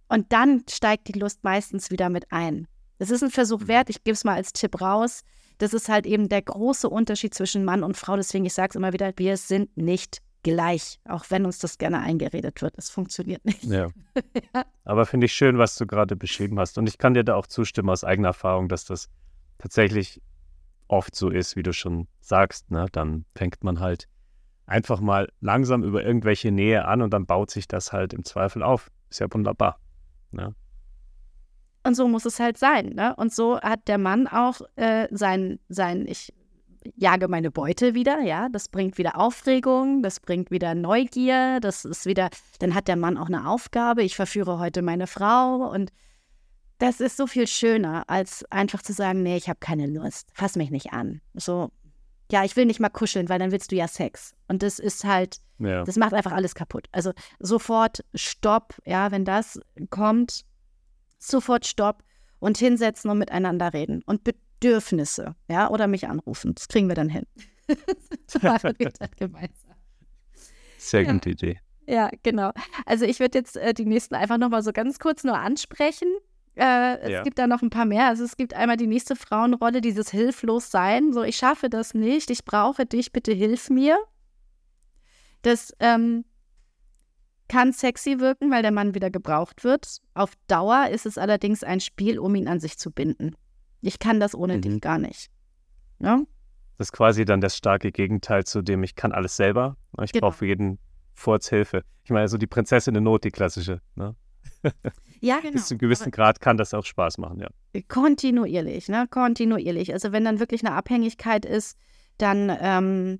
Und 0.09 0.31
dann 0.33 0.63
steigt 0.69 1.09
die 1.09 1.19
Lust 1.19 1.43
meistens 1.43 1.91
wieder 1.91 2.09
mit 2.09 2.31
ein. 2.31 2.67
Das 2.97 3.11
ist 3.11 3.23
ein 3.23 3.29
Versuch 3.29 3.61
mhm. 3.61 3.67
wert, 3.67 3.89
ich 3.91 4.03
gebe 4.03 4.13
es 4.13 4.23
mal 4.23 4.35
als 4.35 4.51
Tipp 4.51 4.81
raus. 4.81 5.21
Das 5.57 5.73
ist 5.73 5.89
halt 5.89 6.05
eben 6.05 6.29
der 6.29 6.41
große 6.41 6.89
Unterschied 6.89 7.33
zwischen 7.33 7.65
Mann 7.65 7.83
und 7.83 7.97
Frau. 7.97 8.15
Deswegen, 8.15 8.45
ich 8.45 8.53
sage 8.53 8.69
es 8.71 8.75
immer 8.75 8.93
wieder, 8.93 9.11
wir 9.17 9.37
sind 9.37 9.75
nicht 9.75 10.21
gleich, 10.43 10.99
auch 11.05 11.25
wenn 11.29 11.45
uns 11.45 11.59
das 11.59 11.77
gerne 11.77 11.99
eingeredet 11.99 12.61
wird. 12.61 12.75
Es 12.77 12.89
funktioniert 12.89 13.43
nicht. 13.43 13.63
Ja. 13.63 13.89
ja. 14.53 14.65
Aber 14.85 15.05
finde 15.05 15.25
ich 15.25 15.33
schön, 15.33 15.57
was 15.57 15.75
du 15.75 15.85
gerade 15.85 16.15
beschrieben 16.15 16.59
hast. 16.59 16.77
Und 16.77 16.87
ich 16.87 16.97
kann 16.97 17.13
dir 17.13 17.23
da 17.23 17.35
auch 17.35 17.47
zustimmen 17.47 17.89
aus 17.89 18.03
eigener 18.03 18.29
Erfahrung, 18.29 18.69
dass 18.69 18.85
das 18.85 19.09
tatsächlich 19.57 20.21
oft 20.87 21.15
so 21.15 21.29
ist, 21.29 21.55
wie 21.55 21.63
du 21.63 21.73
schon 21.73 22.07
sagst. 22.21 22.71
Ne? 22.71 22.85
Dann 22.91 23.25
fängt 23.35 23.63
man 23.63 23.79
halt 23.79 24.07
einfach 24.65 24.99
mal 24.99 25.29
langsam 25.39 25.83
über 25.83 26.03
irgendwelche 26.03 26.51
Nähe 26.51 26.85
an 26.85 27.01
und 27.01 27.11
dann 27.11 27.25
baut 27.25 27.51
sich 27.51 27.67
das 27.67 27.91
halt 27.91 28.13
im 28.13 28.23
Zweifel 28.23 28.63
auf. 28.63 28.91
Ist 29.09 29.19
ja 29.19 29.27
wunderbar. 29.29 29.79
Ne? 30.31 30.53
Und 31.87 31.95
so 31.95 32.09
muss 32.09 32.25
es 32.25 32.39
halt 32.41 32.57
sein. 32.57 32.89
Ne? 32.95 33.15
Und 33.15 33.33
so 33.33 33.61
hat 33.61 33.87
der 33.87 33.97
Mann 33.97 34.27
auch 34.27 34.59
äh, 34.75 35.07
sein, 35.09 35.57
sein, 35.69 36.05
ich 36.05 36.33
jage 36.97 37.29
meine 37.29 37.49
Beute 37.49 37.93
wieder, 37.93 38.19
ja, 38.19 38.49
das 38.49 38.67
bringt 38.67 38.97
wieder 38.97 39.17
Aufregung, 39.17 40.03
das 40.03 40.19
bringt 40.19 40.51
wieder 40.51 40.75
Neugier, 40.75 41.59
das 41.61 41.85
ist 41.85 42.05
wieder, 42.05 42.29
dann 42.59 42.75
hat 42.75 42.89
der 42.89 42.97
Mann 42.97 43.17
auch 43.17 43.27
eine 43.27 43.47
Aufgabe, 43.47 44.03
ich 44.03 44.17
verführe 44.17 44.59
heute 44.59 44.81
meine 44.81 45.07
Frau 45.07 45.69
und 45.71 45.93
das 46.77 46.99
ist 46.99 47.15
so 47.15 47.25
viel 47.25 47.47
schöner, 47.47 48.03
als 48.07 48.43
einfach 48.51 48.81
zu 48.81 48.91
sagen, 48.91 49.23
nee, 49.23 49.37
ich 49.37 49.47
habe 49.47 49.59
keine 49.59 49.87
Lust, 49.87 50.29
fass 50.33 50.57
mich 50.57 50.71
nicht 50.71 50.91
an. 50.91 51.21
So, 51.35 51.71
ja, 52.31 52.43
ich 52.43 52.55
will 52.57 52.65
nicht 52.65 52.81
mal 52.81 52.89
kuscheln, 52.89 53.29
weil 53.29 53.39
dann 53.39 53.51
willst 53.51 53.71
du 53.71 53.77
ja 53.77 53.87
Sex. 53.87 54.33
Und 54.49 54.61
das 54.61 54.77
ist 54.77 55.05
halt, 55.05 55.37
ja. 55.59 55.85
das 55.85 55.95
macht 55.95 56.13
einfach 56.13 56.33
alles 56.33 56.53
kaputt. 56.53 56.87
Also 56.91 57.13
sofort 57.39 58.03
Stopp, 58.13 58.75
ja, 58.85 59.11
wenn 59.11 59.23
das 59.23 59.59
kommt, 59.89 60.43
sofort 61.17 61.65
Stopp 61.65 62.03
und 62.39 62.57
hinsetzen 62.57 63.09
und 63.09 63.17
miteinander 63.17 63.73
reden. 63.73 64.01
Und 64.05 64.23
Bedürfnisse, 64.23 65.35
ja, 65.49 65.69
oder 65.69 65.87
mich 65.87 66.07
anrufen. 66.07 66.55
Das 66.55 66.67
kriegen 66.67 66.87
wir 66.87 66.95
dann 66.95 67.09
hin. 67.09 67.25
Sehr 70.77 71.05
gute 71.05 71.29
ja. 71.29 71.33
Idee. 71.33 71.59
Ja, 71.87 72.09
genau. 72.23 72.51
Also 72.85 73.05
ich 73.05 73.19
würde 73.19 73.37
jetzt 73.37 73.57
äh, 73.57 73.73
die 73.73 73.85
nächsten 73.85 74.15
einfach 74.15 74.37
nochmal 74.37 74.61
so 74.61 74.71
ganz 74.71 74.99
kurz 74.99 75.23
nur 75.23 75.37
ansprechen. 75.37 76.09
Äh, 76.55 76.97
es 76.99 77.09
ja. 77.09 77.23
gibt 77.23 77.39
da 77.39 77.47
noch 77.47 77.61
ein 77.61 77.69
paar 77.69 77.85
mehr. 77.85 78.07
Also 78.07 78.23
es 78.23 78.35
gibt 78.35 78.53
einmal 78.53 78.77
die 78.77 78.87
nächste 78.87 79.15
Frauenrolle, 79.15 79.79
dieses 79.79 80.09
Hilflossein. 80.09 81.13
So, 81.13 81.23
ich 81.23 81.37
schaffe 81.37 81.69
das 81.69 81.93
nicht, 81.93 82.29
ich 82.29 82.43
brauche 82.45 82.85
dich, 82.85 83.11
bitte 83.11 83.31
hilf 83.31 83.69
mir. 83.69 83.97
Das 85.43 85.73
ähm, 85.79 86.25
kann 87.47 87.73
sexy 87.73 88.19
wirken, 88.19 88.51
weil 88.51 88.61
der 88.61 88.71
Mann 88.71 88.93
wieder 88.93 89.09
gebraucht 89.09 89.63
wird. 89.63 89.97
Auf 90.13 90.33
Dauer 90.47 90.87
ist 90.89 91.05
es 91.05 91.17
allerdings 91.17 91.63
ein 91.63 91.79
Spiel, 91.79 92.19
um 92.19 92.35
ihn 92.35 92.47
an 92.47 92.59
sich 92.59 92.77
zu 92.77 92.91
binden. 92.91 93.35
Ich 93.81 93.99
kann 93.99 94.19
das 94.19 94.35
ohne 94.35 94.57
mhm. 94.57 94.61
dich 94.61 94.81
gar 94.81 94.99
nicht. 94.99 95.29
Ja? 95.99 96.21
Das 96.77 96.87
ist 96.87 96.91
quasi 96.91 97.25
dann 97.25 97.41
das 97.41 97.57
starke 97.57 97.91
Gegenteil 97.91 98.43
zu 98.43 98.61
dem, 98.61 98.83
ich 98.83 98.95
kann 98.95 99.11
alles 99.11 99.35
selber. 99.35 99.77
Ich 100.03 100.11
genau. 100.11 100.27
brauche 100.27 100.37
für 100.37 100.45
jeden 100.45 100.79
Furz 101.13 101.49
Hilfe. 101.49 101.83
Ich 102.03 102.11
meine, 102.11 102.27
so 102.27 102.37
die 102.37 102.47
Prinzessin 102.47 102.95
in 102.95 103.03
Not, 103.03 103.23
die 103.23 103.31
klassische. 103.31 103.81
Ne? 103.95 104.15
Ja, 105.19 105.39
genau. 105.39 105.53
Bis 105.53 105.67
zu 105.67 105.73
einem 105.73 105.79
gewissen 105.79 106.11
Grad 106.11 106.39
kann 106.41 106.57
das 106.57 106.75
auch 106.75 106.85
Spaß 106.85 107.17
machen, 107.17 107.39
ja. 107.39 107.49
Kontinuierlich, 107.87 108.87
ne? 108.87 109.07
Kontinuierlich. 109.09 109.91
Also 109.91 110.11
wenn 110.11 110.23
dann 110.23 110.39
wirklich 110.39 110.63
eine 110.63 110.75
Abhängigkeit 110.75 111.43
ist, 111.43 111.75
dann 112.19 112.55
ähm, 112.61 113.19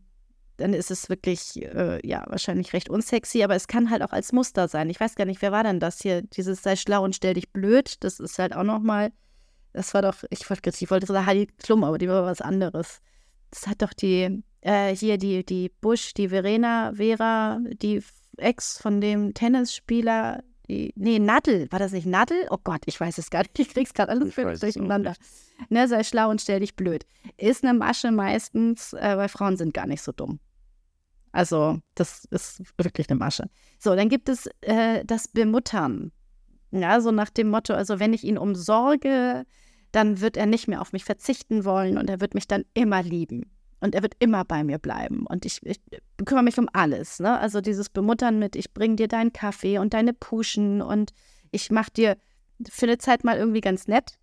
dann 0.57 0.73
ist 0.73 0.91
es 0.91 1.09
wirklich, 1.09 1.61
äh, 1.61 2.05
ja, 2.05 2.23
wahrscheinlich 2.27 2.73
recht 2.73 2.89
unsexy, 2.89 3.43
aber 3.43 3.55
es 3.55 3.67
kann 3.67 3.89
halt 3.89 4.01
auch 4.01 4.11
als 4.11 4.33
Muster 4.33 4.67
sein. 4.67 4.89
Ich 4.89 4.99
weiß 4.99 5.15
gar 5.15 5.25
nicht, 5.25 5.41
wer 5.41 5.51
war 5.51 5.63
denn 5.63 5.79
das 5.79 6.01
hier? 6.01 6.23
Dieses 6.23 6.63
sei 6.63 6.75
schlau 6.75 7.03
und 7.03 7.15
stell 7.15 7.35
dich 7.35 7.51
blöd, 7.51 8.03
das 8.03 8.19
ist 8.19 8.39
halt 8.39 8.55
auch 8.55 8.63
nochmal, 8.63 9.11
das 9.73 9.93
war 9.93 10.01
doch, 10.01 10.23
ich 10.29 10.49
wollte, 10.49 10.69
ich 10.69 10.91
wollte 10.91 11.05
sagen 11.05 11.25
Heidi 11.25 11.47
Klum, 11.57 11.83
aber 11.83 11.97
die 11.97 12.09
war 12.09 12.23
was 12.23 12.41
anderes. 12.41 12.99
Das 13.51 13.67
hat 13.67 13.81
doch 13.81 13.93
die, 13.93 14.43
äh, 14.61 14.95
hier 14.95 15.17
die, 15.17 15.45
die 15.45 15.69
Bush, 15.81 16.13
die 16.13 16.29
Verena, 16.29 16.91
Vera, 16.93 17.59
die 17.81 18.03
Ex 18.37 18.79
von 18.79 18.99
dem 18.99 19.33
Tennisspieler, 19.33 20.43
die, 20.67 20.93
nee, 20.95 21.19
Nadel, 21.19 21.71
war 21.71 21.79
das 21.79 21.93
nicht 21.93 22.05
Nadel? 22.05 22.45
Oh 22.49 22.57
Gott, 22.61 22.81
ich 22.85 22.99
weiß 22.99 23.17
es 23.19 23.29
gar 23.29 23.39
nicht. 23.39 23.57
Ich 23.59 23.69
krieg's 23.69 23.93
gerade 23.93 24.11
alles 24.11 24.35
durcheinander. 24.35 25.15
Ne, 25.69 25.87
sei 25.87 26.03
schlau 26.03 26.29
und 26.29 26.41
stell 26.41 26.59
dich 26.59 26.75
blöd. 26.75 27.05
Ist 27.37 27.63
eine 27.63 27.73
Masche 27.73 28.11
meistens, 28.11 28.93
äh, 28.93 29.17
weil 29.17 29.29
Frauen 29.29 29.57
sind 29.57 29.73
gar 29.73 29.87
nicht 29.87 30.01
so 30.01 30.11
dumm. 30.11 30.39
Also, 31.37 31.79
das 31.93 32.25
ist 32.31 32.63
wirklich 32.79 33.11
eine 33.11 33.19
Masche. 33.19 33.47
So, 33.77 33.95
dann 33.95 34.09
gibt 34.09 34.27
es 34.27 34.49
äh, 34.61 35.05
das 35.05 35.27
Bemuttern. 35.27 36.11
Ja, 36.71 36.99
so 36.99 37.11
nach 37.11 37.29
dem 37.29 37.51
Motto, 37.51 37.75
also 37.75 37.99
wenn 37.99 38.11
ich 38.11 38.23
ihn 38.23 38.39
umsorge, 38.39 39.45
dann 39.91 40.19
wird 40.19 40.35
er 40.35 40.47
nicht 40.47 40.67
mehr 40.67 40.81
auf 40.81 40.93
mich 40.93 41.05
verzichten 41.05 41.63
wollen 41.63 41.99
und 41.99 42.09
er 42.09 42.21
wird 42.21 42.33
mich 42.33 42.47
dann 42.47 42.65
immer 42.73 43.03
lieben. 43.03 43.51
Und 43.81 43.93
er 43.93 44.01
wird 44.01 44.15
immer 44.17 44.45
bei 44.45 44.63
mir 44.63 44.79
bleiben. 44.79 45.27
Und 45.27 45.45
ich, 45.45 45.63
ich 45.63 45.79
kümmere 46.25 46.43
mich 46.43 46.57
um 46.57 46.69
alles. 46.73 47.19
Ne? 47.19 47.37
Also 47.37 47.61
dieses 47.61 47.89
Bemuttern 47.89 48.39
mit, 48.39 48.55
ich 48.55 48.73
bringe 48.73 48.95
dir 48.95 49.07
deinen 49.07 49.31
Kaffee 49.31 49.77
und 49.77 49.93
deine 49.93 50.13
Puschen 50.13 50.81
und 50.81 51.13
ich 51.51 51.69
mache 51.69 51.91
dir 51.91 52.17
für 52.67 52.87
eine 52.87 52.97
Zeit 52.97 53.23
mal 53.23 53.37
irgendwie 53.37 53.61
ganz 53.61 53.87
nett. 53.87 54.17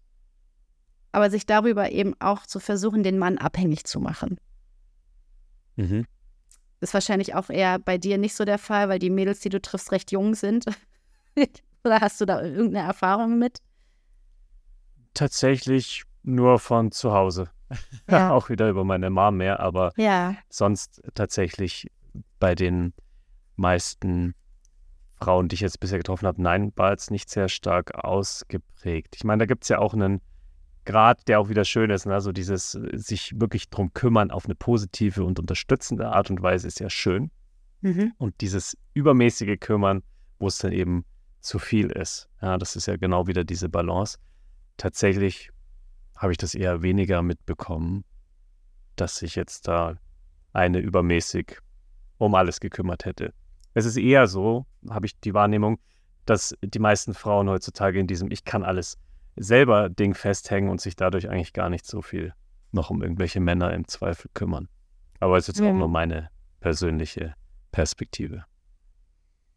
Aber 1.12 1.30
sich 1.30 1.46
darüber 1.46 1.92
eben 1.92 2.14
auch 2.18 2.44
zu 2.44 2.58
versuchen, 2.58 3.04
den 3.04 3.18
Mann 3.18 3.38
abhängig 3.38 3.84
zu 3.84 4.00
machen. 4.00 4.36
Mhm. 5.76 6.06
Ist 6.84 6.92
wahrscheinlich 6.92 7.34
auch 7.34 7.48
eher 7.48 7.78
bei 7.78 7.96
dir 7.96 8.18
nicht 8.18 8.34
so 8.34 8.44
der 8.44 8.58
Fall, 8.58 8.90
weil 8.90 8.98
die 8.98 9.08
Mädels, 9.08 9.40
die 9.40 9.48
du 9.48 9.58
triffst, 9.58 9.90
recht 9.90 10.12
jung 10.12 10.34
sind. 10.34 10.66
Oder 11.84 12.02
hast 12.02 12.20
du 12.20 12.26
da 12.26 12.42
irgendeine 12.42 12.86
Erfahrung 12.86 13.38
mit? 13.38 13.60
Tatsächlich 15.14 16.04
nur 16.24 16.58
von 16.58 16.92
zu 16.92 17.12
Hause. 17.12 17.50
Ja. 18.10 18.32
Auch 18.32 18.50
wieder 18.50 18.68
über 18.68 18.84
meine 18.84 19.08
Mom 19.08 19.38
mehr, 19.38 19.60
aber 19.60 19.92
ja. 19.96 20.36
sonst 20.50 21.02
tatsächlich 21.14 21.90
bei 22.38 22.54
den 22.54 22.92
meisten 23.56 24.34
Frauen, 25.18 25.48
die 25.48 25.54
ich 25.54 25.60
jetzt 25.60 25.80
bisher 25.80 25.96
getroffen 25.96 26.26
habe, 26.26 26.42
nein, 26.42 26.70
war 26.76 26.90
jetzt 26.90 27.10
nicht 27.10 27.30
sehr 27.30 27.48
stark 27.48 27.94
ausgeprägt. 27.94 29.16
Ich 29.16 29.24
meine, 29.24 29.38
da 29.38 29.46
gibt 29.46 29.62
es 29.62 29.70
ja 29.70 29.78
auch 29.78 29.94
einen 29.94 30.20
Grad, 30.84 31.26
der 31.28 31.40
auch 31.40 31.48
wieder 31.48 31.64
schön 31.64 31.90
ist. 31.90 32.06
Ne? 32.06 32.14
Also 32.14 32.32
dieses 32.32 32.74
äh, 32.74 32.96
sich 32.96 33.38
wirklich 33.40 33.70
drum 33.70 33.92
kümmern 33.92 34.30
auf 34.30 34.44
eine 34.44 34.54
positive 34.54 35.24
und 35.24 35.38
unterstützende 35.38 36.08
Art 36.08 36.30
und 36.30 36.42
Weise 36.42 36.66
ist 36.66 36.80
ja 36.80 36.90
schön. 36.90 37.30
Mhm. 37.80 38.12
Und 38.18 38.40
dieses 38.40 38.76
übermäßige 38.94 39.58
Kümmern, 39.60 40.02
wo 40.38 40.46
es 40.46 40.58
dann 40.58 40.72
eben 40.72 41.04
zu 41.40 41.58
viel 41.58 41.90
ist. 41.90 42.28
Ja, 42.40 42.56
das 42.56 42.76
ist 42.76 42.86
ja 42.86 42.96
genau 42.96 43.26
wieder 43.26 43.44
diese 43.44 43.68
Balance. 43.68 44.18
Tatsächlich 44.76 45.50
habe 46.16 46.32
ich 46.32 46.38
das 46.38 46.54
eher 46.54 46.82
weniger 46.82 47.22
mitbekommen, 47.22 48.04
dass 48.96 49.16
sich 49.16 49.34
jetzt 49.34 49.68
da 49.68 49.96
eine 50.52 50.78
übermäßig 50.78 51.58
um 52.18 52.34
alles 52.34 52.60
gekümmert 52.60 53.04
hätte. 53.04 53.34
Es 53.74 53.84
ist 53.84 53.96
eher 53.96 54.26
so, 54.26 54.66
habe 54.88 55.06
ich 55.06 55.18
die 55.20 55.34
Wahrnehmung, 55.34 55.78
dass 56.26 56.56
die 56.62 56.78
meisten 56.78 57.12
Frauen 57.12 57.48
heutzutage 57.48 57.98
in 57.98 58.06
diesem 58.06 58.30
Ich 58.30 58.44
kann 58.44 58.62
alles 58.62 58.96
selber 59.36 59.88
Ding 59.88 60.14
festhängen 60.14 60.70
und 60.70 60.80
sich 60.80 60.96
dadurch 60.96 61.28
eigentlich 61.28 61.52
gar 61.52 61.70
nicht 61.70 61.86
so 61.86 62.02
viel 62.02 62.34
noch 62.72 62.90
um 62.90 63.02
irgendwelche 63.02 63.40
Männer 63.40 63.72
im 63.72 63.86
Zweifel 63.86 64.30
kümmern. 64.34 64.68
Aber 65.20 65.36
es 65.36 65.48
ist 65.48 65.56
jetzt 65.56 65.64
mhm. 65.64 65.70
auch 65.70 65.78
nur 65.78 65.88
meine 65.88 66.30
persönliche 66.60 67.34
Perspektive. 67.72 68.44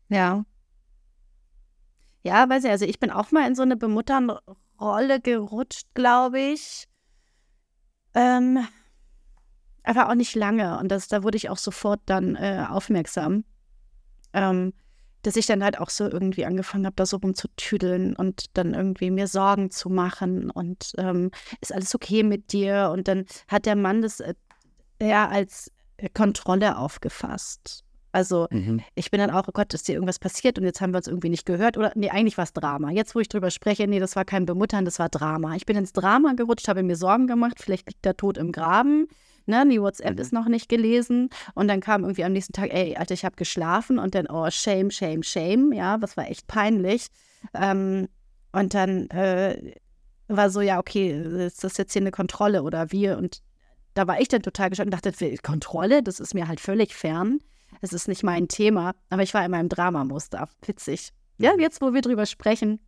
Ja. 0.10 0.46
Ja, 2.24 2.50
weiß 2.50 2.66
ich, 2.66 2.70
also 2.70 2.86
ich 2.86 3.00
bin 3.00 3.12
auch 3.12 3.32
mal 3.32 3.48
in 3.48 3.56
so 3.56 3.64
eine 3.64 3.78
Bemutternrolle 3.78 5.22
gerutscht, 5.22 5.88
glaube 5.94 6.40
ich. 6.40 6.88
Ähm, 8.14 8.66
aber 9.84 10.10
auch 10.10 10.16
nicht 10.16 10.36
lange. 10.36 10.80
Und 10.80 10.90
das, 10.90 11.08
da 11.08 11.24
wurde 11.24 11.38
ich 11.38 11.50
auch 11.50 11.58
sofort 11.58 12.02
dann 12.06 12.36
äh, 12.36 12.66
aufmerksam. 12.70 13.46
Ähm, 14.34 14.74
dass 15.28 15.36
ich 15.36 15.46
dann 15.46 15.62
halt 15.62 15.78
auch 15.78 15.90
so 15.90 16.10
irgendwie 16.10 16.46
angefangen 16.46 16.86
habe, 16.86 16.96
da 16.96 17.06
so 17.06 17.18
rumzutüdeln 17.18 18.16
und 18.16 18.46
dann 18.54 18.74
irgendwie 18.74 19.12
mir 19.12 19.28
Sorgen 19.28 19.72
zu 19.72 19.90
machen 19.90 20.50
und 20.50 20.94
ähm, 20.98 21.32
ist 21.60 21.74
alles 21.74 21.94
okay 21.94 22.24
mit 22.24 22.54
dir? 22.54 22.92
Und 22.94 23.10
dann 23.10 23.26
hat 23.50 23.66
der 23.66 23.76
Mann 23.76 24.02
das 24.02 24.22
äh, 24.22 24.36
ja 25.02 25.28
als 25.28 25.70
Kontrolle 26.14 26.78
aufgefasst. 26.78 27.84
Also 28.14 28.48
mhm. 28.52 28.82
ich 28.96 29.12
bin 29.12 29.20
dann 29.20 29.30
auch, 29.30 29.50
oh 29.50 29.52
Gott, 29.52 29.74
ist 29.74 29.90
dir 29.90 29.96
irgendwas 29.96 30.18
passiert 30.18 30.58
und 30.58 30.64
jetzt 30.64 30.80
haben 30.80 30.94
wir 30.94 30.98
uns 31.00 31.08
irgendwie 31.08 31.30
nicht 31.30 31.46
gehört. 31.46 31.76
Oder 31.76 31.92
nee, 31.96 32.10
eigentlich 32.10 32.38
war 32.38 32.46
es 32.46 32.54
Drama. 32.54 32.92
Jetzt, 32.92 33.14
wo 33.14 33.20
ich 33.20 33.28
drüber 33.28 33.52
spreche, 33.52 33.86
nee, 33.86 34.00
das 34.00 34.16
war 34.16 34.24
kein 34.24 34.46
Bemuttern, 34.46 34.86
das 34.86 34.98
war 34.98 35.10
Drama. 35.10 35.58
Ich 35.58 35.66
bin 35.66 35.76
ins 35.76 35.92
Drama 35.92 36.34
gerutscht, 36.34 36.70
habe 36.70 36.84
mir 36.84 36.96
Sorgen 36.96 37.28
gemacht, 37.28 37.58
vielleicht 37.60 37.90
liegt 37.90 38.06
der 38.06 38.16
Tod 38.16 38.38
im 38.38 38.54
Graben. 38.54 39.08
Ne, 39.50 39.66
die 39.70 39.82
WhatsApp 39.82 40.16
mhm. 40.16 40.20
ist 40.20 40.34
noch 40.34 40.48
nicht 40.48 40.68
gelesen. 40.68 41.30
Und 41.56 41.70
dann 41.70 41.80
kam 41.80 42.04
irgendwie 42.04 42.26
am 42.26 42.34
nächsten 42.34 42.52
Tag, 42.52 42.74
ey, 42.74 42.98
Alter, 42.98 43.14
ich 43.14 43.24
habe 43.24 43.38
geschlafen. 43.38 43.98
Und 43.98 44.14
dann, 44.14 44.28
oh, 44.28 44.50
shame, 44.52 44.92
shame, 44.92 45.24
shame. 45.24 45.72
Ja, 45.72 45.98
das 45.98 46.18
war 46.18 46.30
echt 46.30 46.48
peinlich. 46.48 47.08
Ähm, 47.54 48.10
und 48.52 48.74
dann 48.74 49.10
äh, 49.10 49.74
war 50.28 50.50
so, 50.50 50.60
ja, 50.60 50.80
okay, 50.80 51.46
ist 51.46 51.64
das 51.64 51.78
jetzt 51.78 51.94
hier 51.94 52.02
eine 52.02 52.12
Kontrolle 52.12 52.62
oder 52.62 52.92
wie? 52.92 53.10
Und 53.10 53.42
da 53.94 54.06
war 54.06 54.20
ich 54.20 54.28
dann 54.28 54.42
total 54.42 54.70
geschockt 54.70 54.94
und 54.94 54.94
dachte, 54.94 55.38
Kontrolle, 55.38 56.04
das 56.04 56.20
ist 56.20 56.34
mir 56.34 56.50
halt 56.50 56.60
völlig 56.60 56.94
fern. 56.94 57.40
Es 57.82 57.94
ist 57.94 58.10
nicht 58.10 58.24
mein 58.24 58.50
Thema. 58.50 58.96
Aber 59.10 59.24
ich 59.24 59.34
war 59.34 59.46
in 59.46 59.52
meinem 59.52 59.70
Dramamuster. 59.70 60.50
Witzig. 60.66 61.14
Ja, 61.38 61.54
mhm. 61.54 61.62
jetzt, 61.62 61.82
wo 61.82 61.94
wir 61.94 62.02
drüber 62.02 62.26
sprechen, 62.26 62.80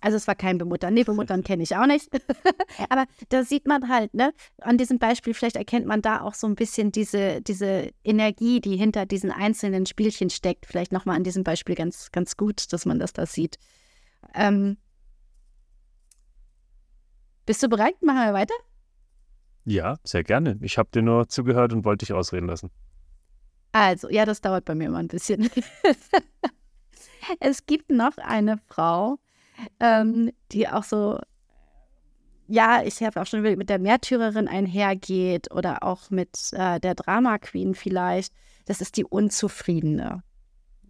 also 0.00 0.16
es 0.16 0.26
war 0.26 0.34
kein 0.34 0.58
Bemuttern. 0.58 0.94
Nee, 0.94 1.04
Bemuttern 1.04 1.42
kenne 1.42 1.62
ich 1.62 1.76
auch 1.76 1.86
nicht. 1.86 2.08
Aber 2.90 3.06
da 3.30 3.44
sieht 3.44 3.66
man 3.66 3.88
halt, 3.88 4.14
ne, 4.14 4.32
an 4.60 4.78
diesem 4.78 4.98
Beispiel, 4.98 5.34
vielleicht 5.34 5.56
erkennt 5.56 5.86
man 5.86 6.02
da 6.02 6.20
auch 6.20 6.34
so 6.34 6.46
ein 6.46 6.54
bisschen 6.54 6.92
diese, 6.92 7.40
diese 7.42 7.90
Energie, 8.04 8.60
die 8.60 8.76
hinter 8.76 9.06
diesen 9.06 9.30
einzelnen 9.30 9.86
Spielchen 9.86 10.30
steckt. 10.30 10.66
Vielleicht 10.66 10.92
nochmal 10.92 11.16
an 11.16 11.24
diesem 11.24 11.44
Beispiel 11.44 11.74
ganz, 11.74 12.12
ganz 12.12 12.36
gut, 12.36 12.72
dass 12.72 12.86
man 12.86 12.98
das 12.98 13.12
da 13.12 13.26
sieht. 13.26 13.58
Ähm, 14.34 14.76
bist 17.46 17.62
du 17.62 17.68
bereit? 17.68 18.00
Machen 18.02 18.26
wir 18.26 18.34
weiter? 18.34 18.54
Ja, 19.64 19.96
sehr 20.04 20.22
gerne. 20.22 20.58
Ich 20.60 20.78
habe 20.78 20.90
dir 20.92 21.02
nur 21.02 21.28
zugehört 21.28 21.72
und 21.72 21.84
wollte 21.84 22.04
dich 22.04 22.12
ausreden 22.12 22.46
lassen. 22.46 22.70
Also, 23.72 24.08
ja, 24.08 24.24
das 24.24 24.40
dauert 24.40 24.64
bei 24.64 24.74
mir 24.74 24.86
immer 24.86 24.98
ein 24.98 25.08
bisschen. 25.08 25.50
es 27.40 27.66
gibt 27.66 27.90
noch 27.90 28.16
eine 28.18 28.58
Frau, 28.68 29.18
ähm, 29.80 30.30
die 30.52 30.68
auch 30.68 30.84
so, 30.84 31.18
ja, 32.48 32.82
ich 32.84 33.02
habe 33.02 33.20
auch 33.20 33.26
schon 33.26 33.42
mit 33.42 33.68
der 33.68 33.78
Märtyrerin 33.78 34.48
einhergeht 34.48 35.50
oder 35.52 35.82
auch 35.82 36.10
mit 36.10 36.52
äh, 36.52 36.78
der 36.80 36.94
Drama 36.94 37.38
Queen 37.38 37.74
vielleicht. 37.74 38.32
Das 38.66 38.80
ist 38.80 38.96
die 38.96 39.04
Unzufriedene. 39.04 40.22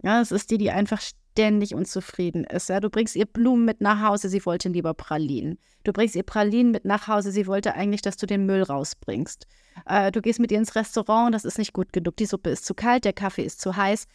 Ja, 0.03 0.19
das 0.19 0.33
ist 0.33 0.51
die, 0.51 0.59
die 0.59 0.71
einfach 0.71 1.01
ständig 1.37 1.75
unzufrieden 1.75 2.45
ist. 2.45 2.69
Ja, 2.69 2.81
du 2.81 2.89
bringst 2.89 3.17
ihr 3.17 3.27
Blumen 3.27 3.65
mit 3.65 3.81
nach 3.81 4.01
Hause, 4.01 4.29
sie 4.29 4.45
wollte 4.47 4.69
lieber 4.69 4.95
Pralinen. 4.95 5.59
Du 5.85 5.93
bringst 5.93 6.17
ihr 6.17 6.23
Pralinen 6.23 6.73
mit 6.73 6.85
nach 6.85 7.09
Hause, 7.09 7.31
sie 7.31 7.47
wollte 7.47 7.75
eigentlich, 7.75 8.03
dass 8.03 8.17
du 8.17 8.27
den 8.27 8.47
Müll 8.47 8.63
rausbringst. 8.63 9.47
Äh, 9.87 10.13
du 10.13 10.23
gehst 10.23 10.41
mit 10.41 10.51
ihr 10.51 10.59
ins 10.59 10.75
Restaurant, 10.75 11.35
das 11.35 11.45
ist 11.45 11.59
nicht 11.59 11.73
gut 11.73 11.93
genug. 11.93 12.17
Die 12.17 12.27
Suppe 12.27 12.51
ist 12.51 12.65
zu 12.65 12.75
kalt, 12.75 13.05
der 13.05 13.13
Kaffee 13.13 13.45
ist 13.45 13.61
zu 13.61 13.77
heiß. 13.77 14.07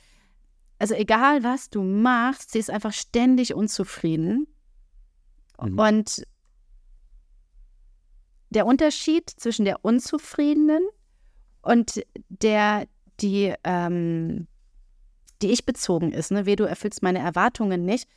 Also 0.82 0.96
egal, 0.96 1.44
was 1.44 1.70
du 1.70 1.84
machst, 1.84 2.50
sie 2.50 2.58
ist 2.58 2.72
einfach 2.72 2.92
ständig 2.92 3.54
unzufrieden. 3.54 4.48
Mhm. 5.62 5.78
Und 5.78 6.24
der 8.50 8.66
Unterschied 8.66 9.30
zwischen 9.30 9.64
der 9.64 9.86
Unzufriedenen 9.86 10.82
und 11.62 12.02
der, 12.30 12.88
die, 13.20 13.54
ähm, 13.64 14.48
die 15.44 15.52
ich 15.52 15.68
bezogen 15.68 16.12
ist, 16.12 16.32
ne? 16.32 16.48
wie 16.48 16.56
du 16.56 16.64
erfüllst 16.64 17.04
meine 17.04 17.20
Erwartungen 17.20 17.86
nicht, 17.86 18.10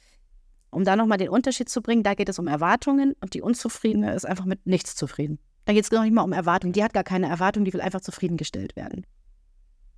um 0.70 0.85
da 0.85 0.96
nochmal 0.96 1.18
den 1.18 1.29
Unterschied 1.29 1.68
zu 1.68 1.83
bringen, 1.83 2.03
da 2.03 2.14
geht 2.14 2.31
es 2.31 2.38
um 2.38 2.46
Erwartungen 2.46 3.14
und 3.20 3.35
die 3.35 3.42
Unzufriedene 3.42 4.14
ist 4.14 4.24
einfach 4.24 4.46
mit 4.46 4.64
nichts 4.64 4.96
zufrieden. 4.96 5.38
Da 5.66 5.74
geht 5.74 5.85
es 5.85 5.90
noch 5.90 6.03
nicht 6.03 6.14
mal 6.14 6.22
um 6.22 6.33
Erwartungen. 6.33 6.72
Die 6.72 6.83
hat 6.83 6.94
gar 6.94 7.05
keine 7.05 7.29
Erwartung, 7.29 7.66
die 7.66 7.74
will 7.74 7.83
einfach 7.83 8.00
zufriedengestellt 8.00 8.74
werden. 8.74 9.05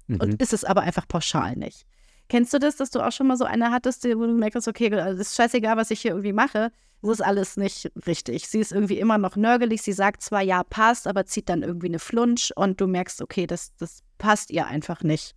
Mhm. 0.09 0.21
Und 0.21 0.43
ist 0.43 0.53
es 0.53 0.65
aber 0.65 0.81
einfach 0.81 1.07
pauschal 1.07 1.55
nicht. 1.55 1.87
Kennst 2.29 2.53
du 2.53 2.59
das, 2.59 2.77
dass 2.77 2.91
du 2.91 3.01
auch 3.01 3.13
schon 3.13 3.29
mal 3.29 3.37
so 3.37 3.45
eine 3.45 3.71
hattest, 3.71 4.05
wo 4.05 4.27
du 4.27 4.33
merkst, 4.33 4.67
okay, 4.67 4.89
es 4.93 5.19
ist 5.19 5.37
scheißegal, 5.37 5.77
was 5.77 5.91
ich 5.91 6.01
hier 6.01 6.11
irgendwie 6.11 6.33
mache, 6.33 6.73
das 7.03 7.11
ist 7.11 7.21
alles 7.21 7.57
nicht 7.57 7.93
richtig. 8.07 8.49
Sie 8.49 8.59
ist 8.59 8.73
irgendwie 8.73 8.99
immer 8.99 9.19
noch 9.19 9.37
nörgelig, 9.37 9.83
sie 9.83 9.93
sagt 9.93 10.23
zwar, 10.23 10.43
ja, 10.43 10.65
passt, 10.65 11.07
aber 11.07 11.27
zieht 11.27 11.49
dann 11.49 11.63
irgendwie 11.63 11.87
eine 11.87 11.99
Flunsch 11.99 12.53
und 12.57 12.81
du 12.81 12.87
merkst, 12.87 13.23
okay, 13.23 13.47
das, 13.47 13.75
das 13.77 14.03
passt 14.19 14.51
ihr 14.51 14.67
einfach 14.67 15.03
nicht. 15.03 15.35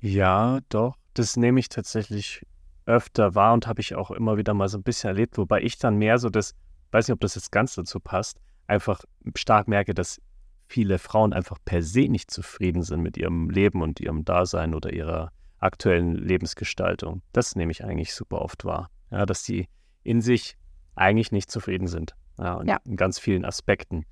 Ja, 0.00 0.60
doch, 0.68 0.94
das 1.14 1.36
nehme 1.36 1.60
ich 1.60 1.68
tatsächlich 1.68 2.46
öfter 2.86 3.34
wahr 3.34 3.54
und 3.54 3.66
habe 3.66 3.80
ich 3.80 3.94
auch 3.94 4.10
immer 4.10 4.36
wieder 4.36 4.54
mal 4.54 4.68
so 4.68 4.78
ein 4.78 4.82
bisschen 4.82 5.08
erlebt, 5.08 5.36
wobei 5.38 5.62
ich 5.62 5.78
dann 5.78 5.96
mehr 5.96 6.18
so 6.18 6.28
das, 6.30 6.54
weiß 6.92 7.08
nicht, 7.08 7.14
ob 7.14 7.20
das 7.20 7.34
jetzt 7.34 7.52
ganz 7.52 7.74
dazu 7.74 8.00
passt, 8.00 8.38
einfach 8.66 9.02
stark 9.36 9.68
merke, 9.68 9.94
dass 9.94 10.20
viele 10.68 10.98
Frauen 10.98 11.32
einfach 11.32 11.58
per 11.64 11.82
se 11.82 12.08
nicht 12.08 12.30
zufrieden 12.30 12.82
sind 12.82 13.00
mit 13.00 13.16
ihrem 13.16 13.50
Leben 13.50 13.82
und 13.82 14.00
ihrem 14.00 14.24
Dasein 14.24 14.74
oder 14.74 14.92
ihrer 14.92 15.32
aktuellen 15.60 16.14
Lebensgestaltung. 16.14 17.22
Das 17.32 17.54
nehme 17.54 17.72
ich 17.72 17.84
eigentlich 17.84 18.14
super 18.14 18.42
oft 18.42 18.64
wahr. 18.64 18.90
Ja, 19.10 19.26
dass 19.26 19.42
die 19.42 19.68
in 20.02 20.20
sich 20.20 20.56
eigentlich 20.94 21.32
nicht 21.32 21.50
zufrieden 21.50 21.86
sind. 21.86 22.14
Ja, 22.38 22.62
ja. 22.64 22.78
in 22.84 22.96
ganz 22.96 23.18
vielen 23.18 23.44
Aspekten. 23.44 24.06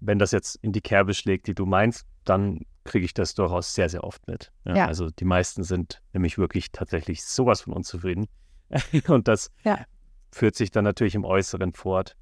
Wenn 0.00 0.18
das 0.18 0.32
jetzt 0.32 0.56
in 0.56 0.72
die 0.72 0.80
Kerbe 0.80 1.14
schlägt, 1.14 1.46
die 1.46 1.54
du 1.54 1.66
meinst, 1.66 2.06
dann 2.24 2.60
kriege 2.84 3.04
ich 3.04 3.14
das 3.14 3.34
durchaus 3.34 3.74
sehr, 3.74 3.88
sehr 3.88 4.04
oft 4.04 4.26
mit. 4.26 4.52
Ja, 4.64 4.76
ja. 4.76 4.86
Also 4.86 5.10
die 5.10 5.24
meisten 5.24 5.62
sind 5.62 6.02
nämlich 6.12 6.38
wirklich 6.38 6.72
tatsächlich 6.72 7.24
sowas 7.24 7.62
von 7.62 7.72
unzufrieden. 7.72 8.26
und 9.08 9.28
das 9.28 9.50
führt 10.30 10.56
sich 10.56 10.70
dann 10.70 10.84
natürlich 10.84 11.14
im 11.14 11.24
Äußeren 11.24 11.74
fort 11.74 12.16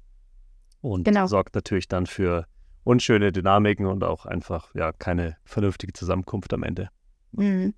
und 0.81 1.03
genau. 1.03 1.27
sorgt 1.27 1.55
natürlich 1.55 1.87
dann 1.87 2.05
für 2.05 2.45
unschöne 2.83 3.31
Dynamiken 3.31 3.85
und 3.85 4.03
auch 4.03 4.25
einfach 4.25 4.73
ja 4.75 4.91
keine 4.91 5.37
vernünftige 5.45 5.93
Zusammenkunft 5.93 6.53
am 6.53 6.63
Ende. 6.63 6.89
Mhm. 7.31 7.73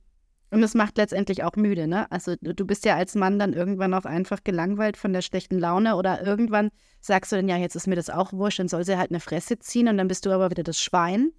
Und 0.55 0.63
es 0.63 0.73
macht 0.73 0.97
letztendlich 0.97 1.43
auch 1.43 1.57
müde, 1.57 1.85
ne? 1.85 2.09
Also 2.09 2.35
du 2.39 2.65
bist 2.65 2.85
ja 2.85 2.95
als 2.95 3.13
Mann 3.13 3.37
dann 3.39 3.51
irgendwann 3.51 3.93
auch 3.93 4.05
einfach 4.05 4.41
gelangweilt 4.41 4.95
von 4.95 5.11
der 5.11 5.21
schlechten 5.21 5.59
Laune 5.59 5.97
oder 5.97 6.25
irgendwann 6.25 6.71
sagst 7.01 7.33
du 7.33 7.35
dann, 7.35 7.49
ja, 7.49 7.57
jetzt 7.57 7.75
ist 7.75 7.87
mir 7.87 7.97
das 7.97 8.09
auch 8.09 8.31
wurscht, 8.31 8.59
dann 8.59 8.69
soll 8.69 8.85
sie 8.85 8.97
halt 8.97 9.11
eine 9.11 9.19
Fresse 9.19 9.59
ziehen 9.59 9.89
und 9.89 9.97
dann 9.97 10.07
bist 10.07 10.25
du 10.25 10.31
aber 10.31 10.51
wieder 10.51 10.63
das 10.63 10.79
Schwein, 10.79 11.33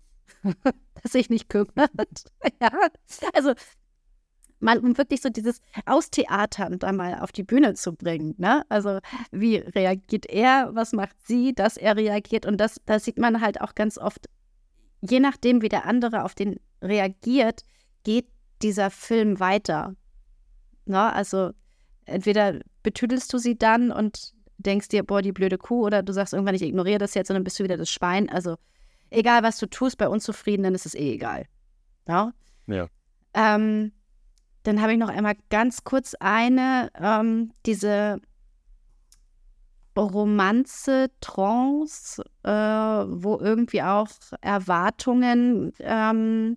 das 1.02 1.12
sich 1.12 1.30
nicht 1.30 1.48
kümmert. 1.48 1.70
ja, 2.60 2.70
also 3.32 3.54
mal 4.60 4.78
um 4.80 4.98
wirklich 4.98 5.22
so 5.22 5.30
dieses 5.30 5.62
Austheatern 5.86 6.78
da 6.78 6.92
mal 6.92 7.20
auf 7.20 7.32
die 7.32 7.42
Bühne 7.42 7.72
zu 7.72 7.94
bringen, 7.94 8.34
ne? 8.36 8.64
Also 8.68 8.98
wie 9.30 9.56
reagiert 9.56 10.26
er, 10.26 10.74
was 10.74 10.92
macht 10.92 11.16
sie, 11.26 11.54
dass 11.54 11.78
er 11.78 11.96
reagiert 11.96 12.44
und 12.44 12.58
das, 12.58 12.82
da 12.84 12.98
sieht 12.98 13.18
man 13.18 13.40
halt 13.40 13.62
auch 13.62 13.74
ganz 13.74 13.96
oft, 13.96 14.26
je 15.00 15.20
nachdem, 15.20 15.62
wie 15.62 15.70
der 15.70 15.86
andere 15.86 16.22
auf 16.22 16.34
den 16.34 16.60
reagiert, 16.82 17.62
geht 18.04 18.26
dieser 18.62 18.90
Film 18.90 19.40
weiter. 19.40 19.94
Na, 20.84 21.12
also 21.12 21.50
entweder 22.04 22.61
betüdelst 22.82 23.32
du 23.32 23.38
sie 23.38 23.59
dann 23.59 23.90
und 23.90 24.32
denkst 24.59 24.88
dir, 24.88 25.02
boah, 25.02 25.22
die 25.22 25.32
blöde 25.32 25.59
Kuh, 25.59 25.84
oder 25.84 26.02
du 26.02 26.12
sagst 26.12 26.32
irgendwann, 26.32 26.54
ich 26.54 26.62
ignoriere 26.62 26.98
das 26.98 27.14
jetzt 27.14 27.30
und 27.30 27.34
dann 27.34 27.44
bist 27.44 27.59
du 27.59 27.64
wieder 27.64 27.76
das 27.76 27.90
Schwein. 27.90 28.28
Also 28.30 28.57
egal, 29.11 29.42
was 29.42 29.59
du 29.59 29.66
tust, 29.66 29.98
bei 29.98 30.09
Unzufriedenen 30.09 30.74
ist 30.74 30.86
es 30.86 30.94
eh 30.94 31.14
egal. 31.14 31.46
Ja. 32.09 32.32
Ja. 32.66 32.88
Ähm, 33.34 33.92
dann 34.62 34.80
habe 34.80 34.92
ich 34.92 34.98
noch 34.98 35.09
einmal 35.09 35.36
ganz 35.50 35.84
kurz 35.84 36.14
eine, 36.18 36.90
ähm, 37.00 37.52
diese 37.66 38.20
Romanze, 39.96 41.11
Trance, 41.20 42.22
äh, 42.42 42.50
wo 42.50 43.38
irgendwie 43.40 43.82
auch 43.82 44.09
Erwartungen 44.40 45.72
ähm, 45.80 46.57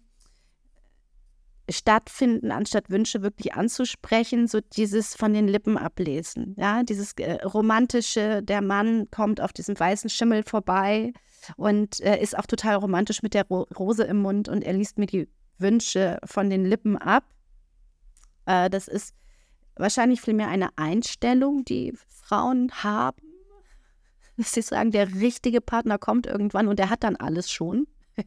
stattfinden, 1.71 2.51
anstatt 2.51 2.89
Wünsche 2.89 3.21
wirklich 3.21 3.53
anzusprechen, 3.53 4.47
so 4.47 4.59
dieses 4.61 5.15
von 5.15 5.33
den 5.33 5.47
Lippen 5.47 5.77
ablesen. 5.77 6.55
Ja, 6.57 6.83
dieses 6.83 7.13
äh, 7.13 7.43
romantische, 7.43 8.41
der 8.43 8.61
Mann 8.61 9.09
kommt 9.11 9.41
auf 9.41 9.53
diesem 9.53 9.79
weißen 9.79 10.09
Schimmel 10.09 10.43
vorbei 10.43 11.13
und 11.57 11.99
äh, 12.01 12.21
ist 12.21 12.37
auch 12.37 12.45
total 12.45 12.75
romantisch 12.75 13.21
mit 13.21 13.33
der 13.33 13.45
Ro 13.47 13.67
Rose 13.77 14.03
im 14.03 14.21
Mund 14.21 14.49
und 14.49 14.63
er 14.63 14.73
liest 14.73 14.97
mir 14.97 15.05
die 15.05 15.27
Wünsche 15.57 16.19
von 16.25 16.49
den 16.49 16.65
Lippen 16.65 16.97
ab. 16.97 17.23
Äh, 18.45 18.69
das 18.69 18.87
ist 18.87 19.13
wahrscheinlich 19.75 20.21
vielmehr 20.21 20.47
eine 20.47 20.69
Einstellung, 20.77 21.65
die 21.65 21.93
Frauen 22.07 22.71
haben. 22.71 23.21
Dass 24.37 24.53
sie 24.53 24.61
sagen, 24.61 24.91
der 24.91 25.15
richtige 25.15 25.59
Partner 25.59 25.97
kommt 25.97 26.25
irgendwann 26.25 26.67
und 26.67 26.79
der 26.79 26.89
hat 26.89 27.03
dann 27.03 27.17
alles 27.17 27.51
schon. 27.51 27.87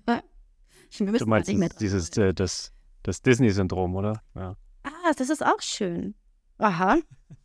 du 0.98 1.26
meinst 1.26 1.80
dieses, 1.80 2.10
äh, 2.18 2.34
das 2.34 2.72
das 3.02 3.22
Disney-Syndrom, 3.22 3.94
oder? 3.96 4.22
Ja. 4.34 4.56
Ah, 4.84 5.12
das 5.16 5.30
ist 5.30 5.44
auch 5.44 5.60
schön. 5.60 6.14
Aha, 6.58 6.98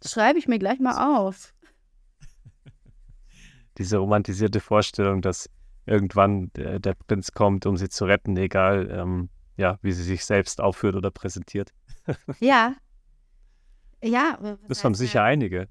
schreibe 0.05 0.39
ich 0.39 0.47
mir 0.47 0.59
gleich 0.59 0.79
mal 0.79 1.17
auf. 1.17 1.53
Diese 3.77 3.97
romantisierte 3.97 4.59
Vorstellung, 4.59 5.21
dass 5.21 5.49
irgendwann 5.85 6.51
der, 6.53 6.79
der 6.79 6.93
Prinz 6.93 7.31
kommt, 7.31 7.65
um 7.65 7.77
sie 7.77 7.89
zu 7.89 8.05
retten, 8.05 8.37
egal 8.37 8.89
ähm, 8.91 9.29
ja, 9.55 9.79
wie 9.81 9.91
sie 9.91 10.03
sich 10.03 10.23
selbst 10.25 10.61
aufführt 10.61 10.95
oder 10.95 11.11
präsentiert. 11.11 11.73
ja. 12.39 12.75
Ja. 14.03 14.57
Das 14.67 14.83
haben 14.83 14.93
sicher 14.93 15.23
einige. 15.23 15.67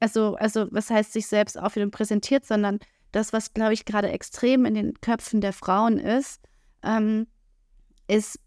Also, 0.00 0.34
also, 0.36 0.68
was 0.70 0.90
heißt 0.90 1.12
sich 1.12 1.26
selbst 1.26 1.58
aufführt 1.58 1.84
und 1.84 1.90
präsentiert, 1.90 2.44
sondern 2.44 2.78
das, 3.12 3.32
was, 3.32 3.52
glaube 3.52 3.74
ich, 3.74 3.84
gerade 3.84 4.10
extrem 4.10 4.64
in 4.64 4.74
den 4.74 4.94
Köpfen 5.00 5.40
der 5.40 5.52
Frauen 5.52 5.98
ist, 5.98 6.42
ähm, 6.82 7.26
ist, 8.08 8.40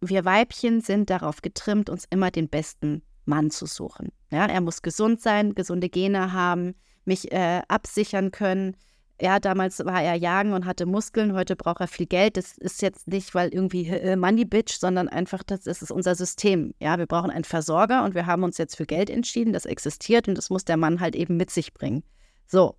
wir 0.00 0.24
Weibchen 0.24 0.80
sind 0.80 1.10
darauf 1.10 1.42
getrimmt, 1.42 1.90
uns 1.90 2.04
immer 2.10 2.30
den 2.30 2.48
besten 2.48 3.02
Mann 3.24 3.50
zu 3.50 3.66
suchen. 3.66 4.12
Ja, 4.30 4.46
er 4.46 4.60
muss 4.60 4.82
gesund 4.82 5.20
sein, 5.20 5.54
gesunde 5.54 5.88
Gene 5.88 6.32
haben, 6.32 6.74
mich 7.04 7.30
äh, 7.32 7.62
absichern 7.68 8.30
können. 8.30 8.76
Ja, 9.20 9.38
damals 9.38 9.84
war 9.84 10.02
er 10.02 10.14
jagen 10.14 10.54
und 10.54 10.64
hatte 10.64 10.86
Muskeln, 10.86 11.34
heute 11.34 11.54
braucht 11.54 11.80
er 11.80 11.88
viel 11.88 12.06
Geld. 12.06 12.38
Das 12.38 12.56
ist 12.56 12.80
jetzt 12.80 13.06
nicht, 13.06 13.34
weil 13.34 13.52
irgendwie 13.52 13.86
äh, 13.86 14.16
Money 14.16 14.46
Bitch, 14.46 14.78
sondern 14.78 15.08
einfach, 15.08 15.42
das, 15.42 15.64
das 15.64 15.82
ist 15.82 15.90
unser 15.90 16.14
System. 16.14 16.72
Ja, 16.80 16.98
wir 16.98 17.06
brauchen 17.06 17.30
einen 17.30 17.44
Versorger 17.44 18.04
und 18.04 18.14
wir 18.14 18.24
haben 18.24 18.42
uns 18.44 18.56
jetzt 18.56 18.76
für 18.76 18.86
Geld 18.86 19.10
entschieden, 19.10 19.52
das 19.52 19.66
existiert 19.66 20.26
und 20.26 20.38
das 20.38 20.48
muss 20.48 20.64
der 20.64 20.78
Mann 20.78 21.00
halt 21.00 21.14
eben 21.14 21.36
mit 21.36 21.50
sich 21.50 21.74
bringen. 21.74 22.02
So. 22.46 22.76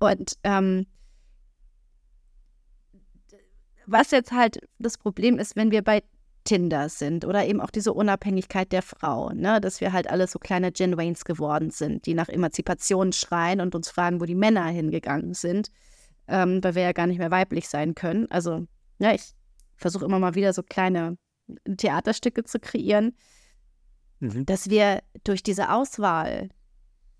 Und 0.00 0.32
ähm, 0.42 0.86
was 3.86 4.10
jetzt 4.10 4.32
halt 4.32 4.58
das 4.78 4.98
Problem 4.98 5.38
ist, 5.38 5.54
wenn 5.54 5.70
wir 5.70 5.82
bei 5.82 6.02
Tinder 6.44 6.88
sind 6.88 7.24
oder 7.24 7.46
eben 7.46 7.60
auch 7.60 7.70
diese 7.70 7.92
Unabhängigkeit 7.92 8.72
der 8.72 8.82
Frau, 8.82 9.30
ne? 9.30 9.60
dass 9.60 9.80
wir 9.80 9.92
halt 9.92 10.08
alle 10.08 10.26
so 10.26 10.38
kleine 10.38 10.72
Jen 10.74 10.96
Waynes 10.96 11.24
geworden 11.24 11.70
sind, 11.70 12.06
die 12.06 12.14
nach 12.14 12.28
Emanzipation 12.28 13.12
schreien 13.12 13.60
und 13.60 13.74
uns 13.74 13.90
fragen, 13.90 14.20
wo 14.20 14.24
die 14.24 14.34
Männer 14.34 14.66
hingegangen 14.66 15.34
sind, 15.34 15.70
ähm, 16.28 16.62
weil 16.62 16.74
wir 16.74 16.82
ja 16.82 16.92
gar 16.92 17.06
nicht 17.06 17.18
mehr 17.18 17.30
weiblich 17.30 17.68
sein 17.68 17.94
können. 17.94 18.30
Also, 18.30 18.66
ja, 18.98 19.14
ich 19.14 19.32
versuche 19.76 20.04
immer 20.04 20.18
mal 20.18 20.34
wieder 20.34 20.52
so 20.52 20.62
kleine 20.62 21.16
Theaterstücke 21.76 22.44
zu 22.44 22.58
kreieren, 22.58 23.16
mhm. 24.20 24.46
dass 24.46 24.70
wir 24.70 25.02
durch 25.24 25.42
diese 25.42 25.72
Auswahl 25.72 26.48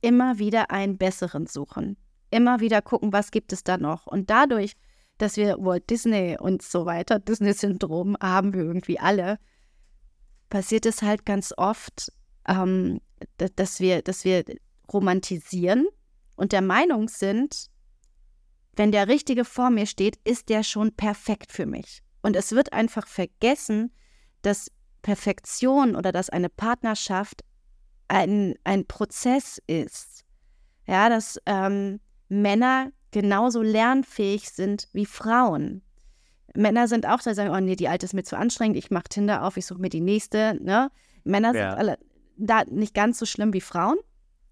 immer 0.00 0.38
wieder 0.38 0.70
einen 0.70 0.96
besseren 0.96 1.46
suchen, 1.46 1.96
immer 2.30 2.60
wieder 2.60 2.80
gucken, 2.80 3.12
was 3.12 3.30
gibt 3.30 3.52
es 3.52 3.64
da 3.64 3.76
noch 3.76 4.06
und 4.06 4.30
dadurch 4.30 4.76
dass 5.20 5.36
wir 5.36 5.56
Walt 5.58 5.90
Disney 5.90 6.36
und 6.40 6.62
so 6.62 6.86
weiter, 6.86 7.18
Disney-Syndrom 7.18 8.16
haben 8.20 8.54
wir 8.54 8.62
irgendwie 8.62 8.98
alle, 8.98 9.38
passiert 10.48 10.86
es 10.86 11.02
halt 11.02 11.26
ganz 11.26 11.52
oft, 11.56 12.10
ähm, 12.48 13.00
dass, 13.56 13.80
wir, 13.80 14.02
dass 14.02 14.24
wir 14.24 14.44
romantisieren 14.90 15.86
und 16.36 16.52
der 16.52 16.62
Meinung 16.62 17.08
sind, 17.08 17.66
wenn 18.76 18.92
der 18.92 19.08
Richtige 19.08 19.44
vor 19.44 19.68
mir 19.68 19.86
steht, 19.86 20.16
ist 20.24 20.48
der 20.48 20.62
schon 20.62 20.92
perfekt 20.92 21.52
für 21.52 21.66
mich. 21.66 22.02
Und 22.22 22.34
es 22.34 22.52
wird 22.52 22.72
einfach 22.72 23.06
vergessen, 23.06 23.92
dass 24.40 24.70
Perfektion 25.02 25.96
oder 25.96 26.12
dass 26.12 26.30
eine 26.30 26.48
Partnerschaft 26.48 27.42
ein, 28.08 28.54
ein 28.64 28.86
Prozess 28.86 29.60
ist. 29.66 30.24
Ja, 30.86 31.10
dass 31.10 31.38
ähm, 31.44 32.00
Männer 32.28 32.90
genauso 33.10 33.62
lernfähig 33.62 34.50
sind 34.50 34.88
wie 34.92 35.06
Frauen. 35.06 35.82
Männer 36.54 36.88
sind 36.88 37.06
auch 37.06 37.20
da, 37.20 37.34
sagen, 37.34 37.50
oh 37.50 37.60
nee, 37.60 37.76
die 37.76 37.88
alte 37.88 38.06
ist 38.06 38.14
mir 38.14 38.24
zu 38.24 38.36
anstrengend, 38.36 38.76
ich 38.76 38.90
mache 38.90 39.08
Tinder 39.08 39.44
auf, 39.44 39.56
ich 39.56 39.66
suche 39.66 39.80
mir 39.80 39.88
die 39.88 40.00
nächste. 40.00 40.58
Ne? 40.60 40.90
Männer 41.24 41.54
ja. 41.54 41.70
sind 41.70 41.78
alle 41.78 41.98
da 42.36 42.64
nicht 42.64 42.94
ganz 42.94 43.18
so 43.18 43.26
schlimm 43.26 43.52
wie 43.52 43.60
Frauen, 43.60 43.98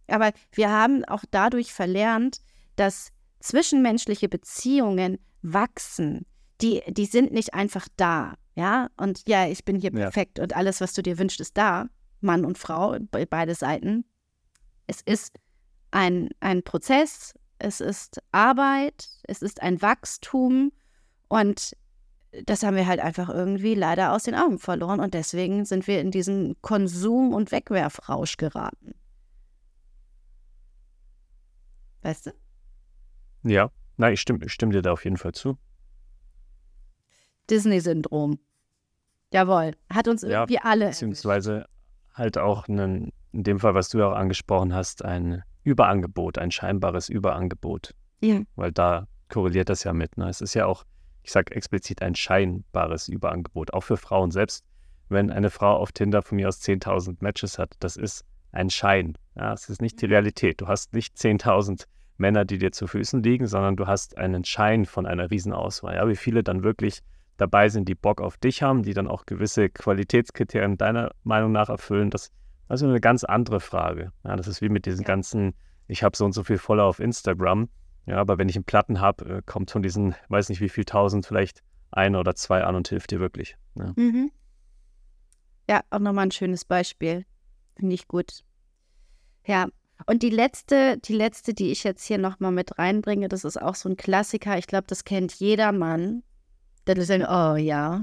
aber 0.09 0.33
wir 0.53 0.71
haben 0.71 1.05
auch 1.05 1.25
dadurch 1.31 1.73
verlernt, 1.73 2.41
dass 2.77 3.11
zwischenmenschliche 3.41 4.29
Beziehungen 4.29 5.19
wachsen. 5.43 6.27
Die, 6.61 6.83
die 6.89 7.07
sind 7.07 7.33
nicht 7.33 7.55
einfach 7.55 7.89
da, 7.97 8.35
ja. 8.55 8.89
Und 8.97 9.23
ja, 9.29 9.47
ich 9.47 9.65
bin 9.65 9.77
hier 9.77 9.93
ja. 9.93 9.99
perfekt 10.01 10.39
und 10.39 10.55
alles, 10.57 10.81
was 10.81 10.93
du 10.93 11.03
dir 11.03 11.19
wünschst, 11.19 11.41
ist 11.41 11.57
da. 11.57 11.87
Mann 12.21 12.45
und 12.45 12.59
Frau, 12.59 12.97
beide 13.31 13.55
Seiten. 13.55 14.05
Es 14.87 15.01
ist 15.03 15.37
ein, 15.93 16.31
ein 16.41 16.63
Prozess, 16.63 17.35
es 17.59 17.81
ist 17.81 18.23
Arbeit, 18.33 19.09
es 19.25 19.43
ist 19.43 19.63
ein 19.63 19.83
Wachstum 19.83 20.73
und 21.29 21.77
das 22.45 22.63
haben 22.63 22.77
wir 22.77 22.87
halt 22.87 23.01
einfach 23.01 23.29
irgendwie 23.29 23.75
leider 23.75 24.13
aus 24.13 24.25
den 24.25 24.35
Augen 24.35 24.59
verloren 24.59 25.01
und 25.01 25.15
deswegen 25.15 25.65
sind 25.65 25.87
wir 25.87 26.01
in 26.01 26.11
diesen 26.11 26.61
Konsum- 26.61 27.33
und 27.33 27.53
Wegwerfrausch 27.53 28.37
geraten. 28.37 28.95
Weißt 32.03 32.27
du? 32.27 32.31
Ja, 33.45 33.71
nein, 33.97 34.13
ich 34.13 34.21
stimme, 34.21 34.45
ich 34.45 34.53
stimme 34.53 34.73
dir 34.73 34.83
da 34.83 34.93
auf 34.93 35.05
jeden 35.05 35.17
Fall 35.17 35.33
zu. 35.33 35.59
Disney-Syndrom. 37.51 38.39
Jawohl, 39.33 39.73
hat 39.91 40.09
uns 40.09 40.23
irgendwie 40.23 40.55
ja, 40.55 40.61
alle. 40.65 40.87
Beziehungsweise 40.89 41.67
halt 42.15 42.39
auch 42.39 42.69
einen, 42.69 43.13
in 43.33 43.45
dem 43.45 43.59
Fall, 43.59 43.75
was 43.75 43.89
du 43.89 43.99
ja 43.99 44.09
auch 44.09 44.17
angesprochen 44.17 44.75
hast, 44.75 45.05
ein 45.05 45.43
Überangebot, 45.69 46.39
ein 46.39 46.51
scheinbares 46.51 47.09
Überangebot. 47.09 47.95
Ja. 48.21 48.41
Weil 48.57 48.73
da 48.73 49.07
korreliert 49.29 49.69
das 49.69 49.85
ja 49.85 49.93
mit. 49.93 50.17
Ne? 50.17 50.29
Es 50.29 50.41
ist 50.41 50.55
ja 50.55 50.67
auch, 50.67 50.85
ich 51.23 51.31
sage 51.31 51.55
explizit, 51.55 52.01
ein 52.03 52.15
scheinbares 52.15 53.09
Überangebot, 53.09 53.75
auch 53.75 53.83
für 53.83 53.99
Frauen 53.99 54.31
selbst. 54.31 54.65
Wenn 55.11 55.31
eine 55.31 55.51
Frau 55.51 55.77
auf 55.77 55.93
Tinder 55.93 56.23
von 56.23 56.37
mir 56.37 56.49
aus 56.49 56.61
10.000 56.61 57.19
Matches 57.21 57.59
hat, 57.59 57.75
das 57.81 57.97
ist 57.97 58.25
ein 58.53 58.71
Schein. 58.71 59.17
Ja, 59.37 59.53
es 59.53 59.69
ist 59.69 59.83
nicht 59.83 60.01
die 60.01 60.07
mhm. 60.07 60.13
Realität. 60.13 60.61
Du 60.61 60.67
hast 60.67 60.95
nicht 60.95 61.17
10.000 61.17 61.85
Männer, 62.17 62.45
die 62.45 62.59
dir 62.59 62.73
zu 62.73 62.87
Füßen 62.87 63.23
liegen, 63.23 63.47
sondern 63.47 63.77
du 63.77 63.87
hast 63.87 64.19
einen 64.19 64.45
Schein 64.45 64.87
von 64.87 65.07
einer 65.07 65.31
Riesenauswahl. 65.31 65.97
Ja, 65.97 66.09
wie 66.09 66.17
viele 66.17 66.43
dann 66.43 66.63
wirklich 66.63 67.01
dabei 67.37 67.69
sind, 67.69 67.89
die 67.89 67.95
Bock 67.95 68.21
auf 68.21 68.37
dich 68.37 68.63
haben, 68.63 68.83
die 68.83 68.95
dann 68.95 69.07
auch 69.07 69.27
gewisse 69.27 69.69
Qualitätskriterien 69.69 70.77
deiner 70.77 71.13
Meinung 71.23 71.53
nach 71.53 71.69
erfüllen, 71.69 72.11
das 72.11 72.31
das 72.69 72.83
ist 72.83 72.89
eine 72.89 73.01
ganz 73.01 73.25
andere 73.25 73.61
Frage. 73.61 74.13
Ja, 74.25 74.37
das 74.37 74.47
ist 74.47 74.61
wie 74.61 74.69
mit 74.69 74.87
diesen 74.87 75.05
ganzen, 75.05 75.55
ich 75.87 76.03
habe 76.03 76.17
so 76.17 76.25
und 76.25 76.33
so 76.33 76.45
viel 76.45 76.59
Follower 76.59 76.87
auf 76.87 77.01
Instagram. 77.01 77.69
Ja, 78.07 78.17
aber 78.17 78.39
wenn 78.39 78.49
ich 78.49 78.57
einen 78.57 78.65
Platten 78.65 79.01
habe, 79.01 79.25
äh, 79.39 79.43
kommt 79.45 79.71
von 79.71 79.83
diesen, 79.83 80.15
weiß 80.29 80.49
nicht 80.49 80.61
wie 80.61 80.69
viel 80.69 80.85
tausend, 80.85 81.27
vielleicht 81.27 81.63
ein 81.91 82.17
oder 82.17 82.35
zwei 82.35 82.65
an 82.65 82.75
und 82.75 82.89
hilft 82.89 83.11
dir 83.11 83.21
wirklich. 83.21 83.57
Ja, 83.75 83.93
mhm. 83.97 84.31
ja 85.69 85.81
auch 85.91 85.99
nochmal 85.99 86.27
ein 86.27 86.31
schönes 86.31 86.65
Beispiel. 86.65 87.25
Finde 87.77 87.95
ich 87.95 88.09
gut. 88.09 88.45
Ja, 89.47 89.69
und 90.07 90.23
die 90.23 90.31
letzte, 90.31 90.99
die 90.99 91.15
letzte, 91.15 91.55
die 91.55 91.71
ich 91.71 91.85
jetzt 91.85 92.05
hier 92.05 92.19
nochmal 92.19 92.53
mit 92.53 92.79
reinbringe, 92.79 93.29
das 93.29 93.45
ist 93.45 93.61
auch 93.61 93.75
so 93.75 93.89
ein 93.89 93.97
Klassiker. 93.97 94.59
Ich 94.59 94.67
glaube, 94.67 94.87
das 94.87 95.05
kennt 95.05 95.35
jeder 95.35 95.73
Mann. 95.73 96.23
Der 96.87 97.03
sagt, 97.05 97.25
oh 97.29 97.57
ja, 97.57 98.03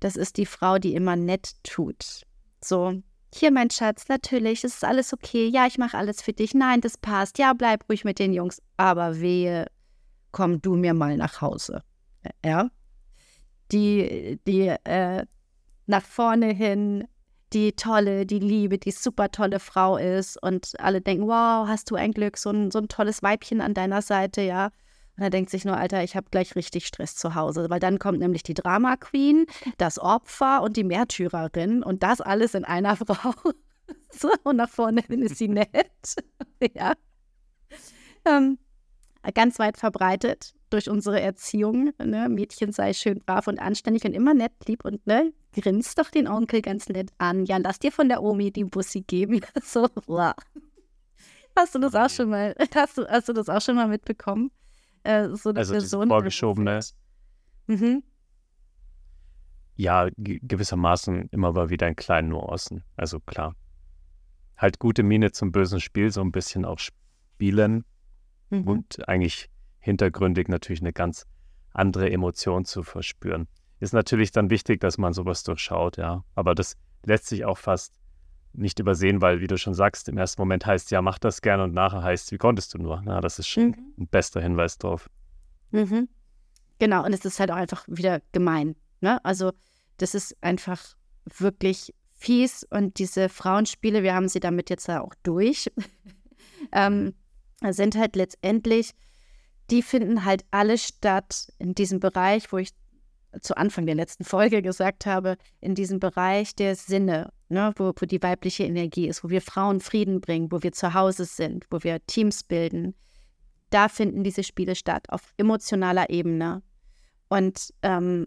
das 0.00 0.16
ist 0.16 0.36
die 0.36 0.46
Frau, 0.46 0.78
die 0.78 0.94
immer 0.94 1.16
nett 1.16 1.54
tut. 1.64 2.22
So, 2.62 3.02
hier, 3.34 3.50
mein 3.50 3.70
Schatz, 3.70 4.08
natürlich, 4.08 4.64
es 4.64 4.74
ist 4.74 4.84
alles 4.84 5.12
okay. 5.12 5.48
Ja, 5.48 5.66
ich 5.66 5.78
mache 5.78 5.96
alles 5.96 6.22
für 6.22 6.32
dich. 6.32 6.54
Nein, 6.54 6.80
das 6.80 6.96
passt. 6.96 7.38
Ja, 7.38 7.52
bleib 7.52 7.88
ruhig 7.88 8.04
mit 8.04 8.18
den 8.18 8.32
Jungs. 8.32 8.62
Aber 8.76 9.20
wehe, 9.20 9.66
komm 10.32 10.60
du 10.60 10.76
mir 10.76 10.94
mal 10.94 11.16
nach 11.16 11.40
Hause. 11.40 11.82
Ja? 12.44 12.70
Die, 13.72 14.38
die 14.46 14.68
äh, 14.84 15.24
nach 15.86 16.02
vorne 16.02 16.52
hin 16.52 17.04
die 17.54 17.72
tolle, 17.72 18.26
die 18.26 18.40
liebe, 18.40 18.78
die 18.78 18.90
super 18.90 19.30
tolle 19.30 19.60
Frau 19.60 19.96
ist 19.96 20.42
und 20.42 20.72
alle 20.80 21.00
denken, 21.00 21.28
wow, 21.28 21.66
hast 21.68 21.90
du 21.90 21.94
ein 21.94 22.12
Glück, 22.12 22.36
so 22.36 22.50
ein, 22.50 22.70
so 22.70 22.80
ein 22.80 22.88
tolles 22.88 23.22
Weibchen 23.22 23.60
an 23.60 23.74
deiner 23.74 24.02
Seite, 24.02 24.42
ja. 24.42 24.70
Und 25.16 25.22
er 25.22 25.30
denkt 25.30 25.50
sich 25.50 25.64
nur, 25.64 25.76
Alter, 25.76 26.02
ich 26.02 26.16
habe 26.16 26.26
gleich 26.30 26.56
richtig 26.56 26.86
Stress 26.86 27.14
zu 27.14 27.34
Hause, 27.34 27.70
weil 27.70 27.80
dann 27.80 27.98
kommt 27.98 28.18
nämlich 28.18 28.42
die 28.42 28.54
Drama 28.54 28.96
Queen, 28.96 29.46
das 29.78 29.98
Opfer 29.98 30.62
und 30.62 30.76
die 30.76 30.84
Märtyrerin 30.84 31.82
und 31.82 32.02
das 32.02 32.20
alles 32.20 32.54
in 32.54 32.64
einer 32.64 32.96
Frau. 32.96 33.32
so, 34.10 34.30
und 34.42 34.56
nach 34.56 34.70
vorne 34.70 35.02
hin 35.02 35.22
ist 35.22 35.36
sie 35.36 35.48
nett. 35.48 36.16
ja. 36.74 36.94
Ähm, 38.24 38.58
ganz 39.34 39.58
weit 39.58 39.76
verbreitet 39.76 40.54
durch 40.70 40.90
unsere 40.90 41.20
Erziehung. 41.20 41.92
Ne? 42.02 42.28
Mädchen 42.28 42.72
sei 42.72 42.92
schön 42.92 43.20
brav 43.20 43.46
und 43.46 43.60
anständig 43.60 44.04
und 44.04 44.12
immer 44.12 44.34
nett, 44.34 44.52
lieb 44.66 44.84
und 44.84 45.06
ne, 45.06 45.32
grinst 45.52 45.98
doch 45.98 46.10
den 46.10 46.26
Onkel 46.26 46.60
ganz 46.60 46.88
nett 46.88 47.10
an. 47.18 47.44
Ja, 47.44 47.58
lass 47.58 47.78
dir 47.78 47.92
von 47.92 48.08
der 48.08 48.22
Omi 48.22 48.50
die 48.50 48.64
Bussi 48.64 49.02
geben. 49.02 49.40
so, 49.62 49.88
wow. 50.06 50.34
Hast 51.56 51.76
du 51.76 51.78
das 51.78 51.94
auch 51.94 52.10
schon 52.10 52.30
mal, 52.30 52.56
hast 52.74 52.98
du, 52.98 53.06
hast 53.06 53.28
du 53.28 53.32
das 53.32 53.48
auch 53.48 53.60
schon 53.60 53.76
mal 53.76 53.86
mitbekommen? 53.86 54.50
Äh, 55.04 55.28
so 55.34 55.50
eine 55.50 55.60
also 55.60 55.74
Person. 55.74 56.08
Vorgeschobene. 56.08 56.80
Mhm. 57.66 58.02
Ja, 59.76 60.08
gewissermaßen 60.16 61.28
immer 61.30 61.52
mal 61.52 61.70
wieder 61.70 61.86
in 61.88 61.96
kleinen 61.96 62.30
Nuancen. 62.30 62.84
Also 62.96 63.20
klar. 63.20 63.54
Halt 64.56 64.78
gute 64.78 65.02
Miene 65.02 65.32
zum 65.32 65.52
bösen 65.52 65.80
Spiel, 65.80 66.10
so 66.10 66.20
ein 66.20 66.32
bisschen 66.32 66.64
auch 66.64 66.78
spielen. 66.78 67.84
Mhm. 68.50 68.66
Und 68.66 69.08
eigentlich 69.08 69.50
hintergründig 69.80 70.48
natürlich 70.48 70.80
eine 70.80 70.92
ganz 70.92 71.26
andere 71.72 72.10
Emotion 72.10 72.64
zu 72.64 72.82
verspüren. 72.82 73.48
Ist 73.80 73.92
natürlich 73.92 74.30
dann 74.30 74.48
wichtig, 74.48 74.80
dass 74.80 74.96
man 74.96 75.12
sowas 75.12 75.42
durchschaut, 75.42 75.96
ja. 75.98 76.24
Aber 76.34 76.54
das 76.54 76.76
lässt 77.04 77.26
sich 77.26 77.44
auch 77.44 77.58
fast 77.58 78.00
nicht 78.54 78.78
übersehen, 78.78 79.20
weil, 79.20 79.40
wie 79.40 79.46
du 79.46 79.58
schon 79.58 79.74
sagst, 79.74 80.08
im 80.08 80.16
ersten 80.16 80.40
Moment 80.40 80.64
heißt 80.66 80.90
ja, 80.90 81.02
mach 81.02 81.18
das 81.18 81.42
gerne 81.42 81.64
und 81.64 81.74
nachher 81.74 82.02
heißt, 82.02 82.32
wie 82.32 82.38
konntest 82.38 82.74
du 82.74 82.78
nur? 82.78 83.02
Na, 83.04 83.20
das 83.20 83.38
ist 83.38 83.48
schon 83.48 83.66
mhm. 83.66 83.94
ein 83.98 84.08
bester 84.08 84.40
Hinweis 84.40 84.78
drauf. 84.78 85.10
Mhm. 85.70 86.08
Genau, 86.78 87.04
und 87.04 87.12
es 87.12 87.24
ist 87.24 87.40
halt 87.40 87.50
auch 87.50 87.56
einfach 87.56 87.84
wieder 87.88 88.20
gemein. 88.32 88.76
Ne? 89.00 89.24
Also, 89.24 89.52
das 89.98 90.14
ist 90.14 90.36
einfach 90.42 90.80
wirklich 91.38 91.94
fies 92.12 92.64
und 92.70 92.98
diese 92.98 93.28
Frauenspiele, 93.28 94.02
wir 94.02 94.14
haben 94.14 94.28
sie 94.28 94.40
damit 94.40 94.70
jetzt 94.70 94.88
ja 94.88 95.02
auch 95.02 95.14
durch, 95.22 95.70
ähm, 96.72 97.14
sind 97.70 97.96
halt 97.96 98.16
letztendlich, 98.16 98.92
die 99.70 99.82
finden 99.82 100.24
halt 100.24 100.44
alle 100.50 100.78
statt 100.78 101.52
in 101.58 101.74
diesem 101.74 102.00
Bereich, 102.00 102.52
wo 102.52 102.58
ich 102.58 102.70
zu 103.40 103.56
Anfang 103.56 103.86
der 103.86 103.94
letzten 103.94 104.24
Folge 104.24 104.62
gesagt 104.62 105.06
habe, 105.06 105.36
in 105.60 105.74
diesem 105.74 105.98
Bereich 105.98 106.54
der 106.54 106.76
Sinne, 106.76 107.32
ne, 107.54 107.72
wo, 107.76 107.92
wo 107.98 108.06
die 108.06 108.22
weibliche 108.22 108.64
Energie 108.64 109.08
ist, 109.08 109.24
wo 109.24 109.30
wir 109.30 109.40
Frauen 109.40 109.80
Frieden 109.80 110.20
bringen, 110.20 110.52
wo 110.52 110.62
wir 110.62 110.72
zu 110.72 110.92
Hause 110.92 111.24
sind, 111.24 111.64
wo 111.70 111.82
wir 111.82 112.04
Teams 112.06 112.42
bilden, 112.42 112.94
da 113.70 113.88
finden 113.88 114.22
diese 114.22 114.44
Spiele 114.44 114.74
statt, 114.74 115.08
auf 115.08 115.32
emotionaler 115.38 116.10
Ebene. 116.10 116.62
Und 117.28 117.72
ähm, 117.82 118.26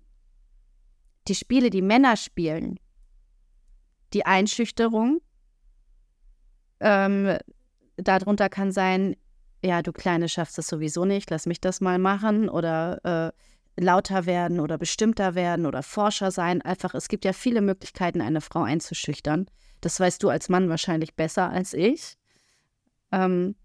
die 1.28 1.36
Spiele, 1.36 1.70
die 1.70 1.82
Männer 1.82 2.18
spielen, 2.18 2.80
die 4.14 4.26
Einschüchterung, 4.26 5.22
ähm, 6.80 7.38
darunter 7.98 8.50
kann 8.50 8.72
sein, 8.72 9.16
ja, 9.64 9.82
du 9.82 9.92
Kleine 9.92 10.30
schaffst 10.30 10.58
es 10.60 10.68
sowieso 10.68 11.06
nicht, 11.06 11.30
lass 11.30 11.46
mich 11.46 11.60
das 11.62 11.82
mal 11.82 12.00
machen 12.00 12.50
oder 12.50 13.34
äh, 13.34 13.38
lauter 13.80 14.26
werden 14.26 14.60
oder 14.60 14.78
bestimmter 14.78 15.36
werden 15.36 15.66
oder 15.66 15.84
Forscher 15.84 16.32
sein. 16.32 16.62
Einfach, 16.62 16.94
es 16.96 17.08
gibt 17.08 17.26
ja 17.26 17.34
viele 17.34 17.62
Möglichkeiten, 17.62 18.22
eine 18.22 18.42
Frau 18.42 18.64
einzuschüchtern. 18.64 19.48
Das 19.82 20.00
weißt 20.00 20.22
du 20.24 20.30
als 20.30 20.50
Mann 20.50 20.70
wahrscheinlich 20.70 21.16
besser 21.16 21.50
als 21.50 21.74
ich. 21.74 22.18
Ähm, 23.12 23.56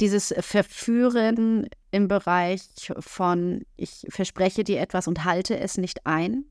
dieses 0.00 0.34
Verführen 0.38 1.68
im 1.90 2.08
Bereich 2.08 2.62
von, 2.98 3.64
ich 3.76 4.06
verspreche 4.08 4.64
dir 4.64 4.80
etwas 4.80 5.06
und 5.06 5.24
halte 5.24 5.58
es 5.58 5.76
nicht 5.76 6.06
ein. 6.06 6.44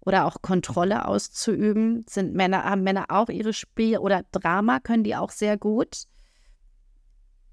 Oder 0.00 0.26
auch 0.26 0.42
Kontrolle 0.42 1.08
auszuüben, 1.08 2.04
sind 2.08 2.34
Männer, 2.34 2.64
haben 2.64 2.82
Männer 2.82 3.06
auch 3.08 3.30
ihre 3.30 3.54
Spiele 3.54 4.00
oder 4.00 4.22
Drama 4.32 4.78
können 4.78 5.02
die 5.02 5.16
auch 5.16 5.30
sehr 5.30 5.56
gut. 5.56 6.04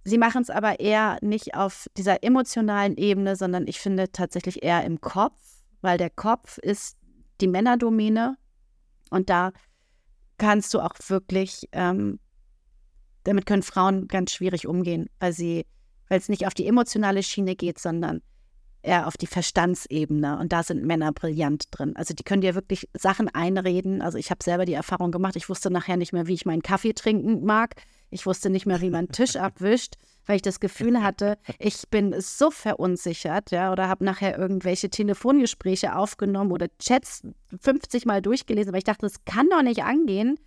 Sie 0.04 0.18
machen 0.18 0.42
es 0.42 0.50
aber 0.50 0.80
eher 0.80 1.18
nicht 1.22 1.56
auf 1.56 1.88
dieser 1.96 2.24
emotionalen 2.24 2.98
Ebene, 2.98 3.36
sondern 3.36 3.68
ich 3.68 3.80
finde 3.80 4.12
tatsächlich 4.12 4.64
eher 4.64 4.84
im 4.84 5.00
Kopf, 5.00 5.40
weil 5.82 5.98
der 5.98 6.10
Kopf 6.10 6.58
ist 6.58 6.98
die 7.40 7.48
Männerdomäne 7.48 8.38
und 9.12 9.30
da 9.30 9.52
kannst 10.38 10.74
du 10.74 10.80
auch 10.80 10.96
wirklich, 11.08 11.70
ähm, 11.72 12.20
damit 13.24 13.46
können 13.46 13.62
Frauen 13.62 14.08
ganz 14.08 14.32
schwierig 14.32 14.66
umgehen, 14.66 15.08
weil 15.20 15.34
sie, 15.34 15.66
weil 16.08 16.18
es 16.18 16.30
nicht 16.30 16.48
auf 16.48 16.56
die 16.56 16.66
emotionale 16.66 17.22
Schiene 17.22 17.56
geht, 17.56 17.78
sondern 17.78 18.22
eher 18.82 19.06
auf 19.06 19.18
die 19.18 19.28
Verstandsebene 19.28 20.40
und 20.40 20.52
da 20.52 20.64
sind 20.64 20.84
Männer 20.84 21.12
brillant 21.12 21.66
drin. 21.70 21.96
Also 21.96 22.16
die 22.16 22.24
können 22.24 22.42
dir 22.42 22.56
wirklich 22.56 22.90
Sachen 22.98 23.30
einreden. 23.30 24.02
Also 24.02 24.18
ich 24.18 24.32
habe 24.32 24.44
selber 24.44 24.66
die 24.66 24.74
Erfahrung 24.74 25.12
gemacht, 25.12 25.36
ich 25.36 25.50
wusste 25.50 25.70
nachher 25.70 25.98
nicht 25.98 26.14
mehr, 26.14 26.26
wie 26.26 26.34
ich 26.34 26.46
meinen 26.46 26.64
Kaffee 26.64 26.94
trinken 26.94 27.46
mag 27.46 27.76
ich 28.12 28.26
wusste 28.26 28.50
nicht 28.50 28.66
mehr, 28.66 28.82
wie 28.82 28.90
man 28.90 29.08
Tisch 29.12 29.36
abwischt, 29.36 29.96
weil 30.26 30.36
ich 30.36 30.42
das 30.44 30.60
Gefühl 30.60 31.02
hatte, 31.02 31.38
ich 31.58 31.90
bin 31.90 32.14
so 32.20 32.52
verunsichert, 32.52 33.50
ja, 33.52 33.72
oder 33.72 33.88
habe 33.88 34.06
nachher 34.06 34.38
irgendwelche 34.38 34.90
Telefongespräche 34.90 35.96
aufgenommen 35.96 36.52
oder 36.52 36.68
Chats 36.78 37.24
50 37.60 38.06
Mal 38.06 38.22
durchgelesen, 38.22 38.72
weil 38.72 38.80
ich 38.80 38.86
dachte, 38.86 39.08
das 39.08 39.26
kann 39.26 39.50
doch 39.50 39.64
nicht 39.64 39.84
angehen. 39.84 40.38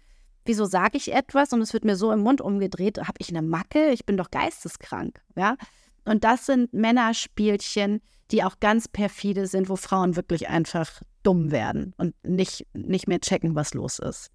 Wieso 0.45 0.67
sage 0.67 0.99
ich 0.99 1.12
etwas 1.12 1.53
und 1.53 1.62
es 1.62 1.73
wird 1.73 1.85
mir 1.85 1.97
so 1.97 2.12
im 2.12 2.21
Mund 2.21 2.41
umgedreht? 2.41 2.99
Habe 2.99 3.15
ich 3.19 3.31
eine 3.31 3.43
Macke? 3.43 3.91
Ich 3.91 4.05
bin 4.05 4.17
doch 4.17 4.31
geisteskrank, 4.31 5.21
ja. 5.37 5.57
Und 6.05 6.23
das 6.23 6.45
sind 6.47 6.73
Männerspielchen, 6.75 8.03
die 8.31 8.45
auch 8.45 8.61
ganz 8.61 8.87
perfide 8.87 9.47
sind, 9.47 9.71
wo 9.71 9.77
Frauen 9.77 10.17
wirklich 10.17 10.49
einfach 10.49 11.01
dumm 11.23 11.51
werden 11.51 11.95
und 11.97 12.15
nicht, 12.23 12.67
nicht 12.75 13.09
mehr 13.09 13.21
checken, 13.21 13.55
was 13.55 13.73
los 13.73 13.99
ist. 13.99 14.31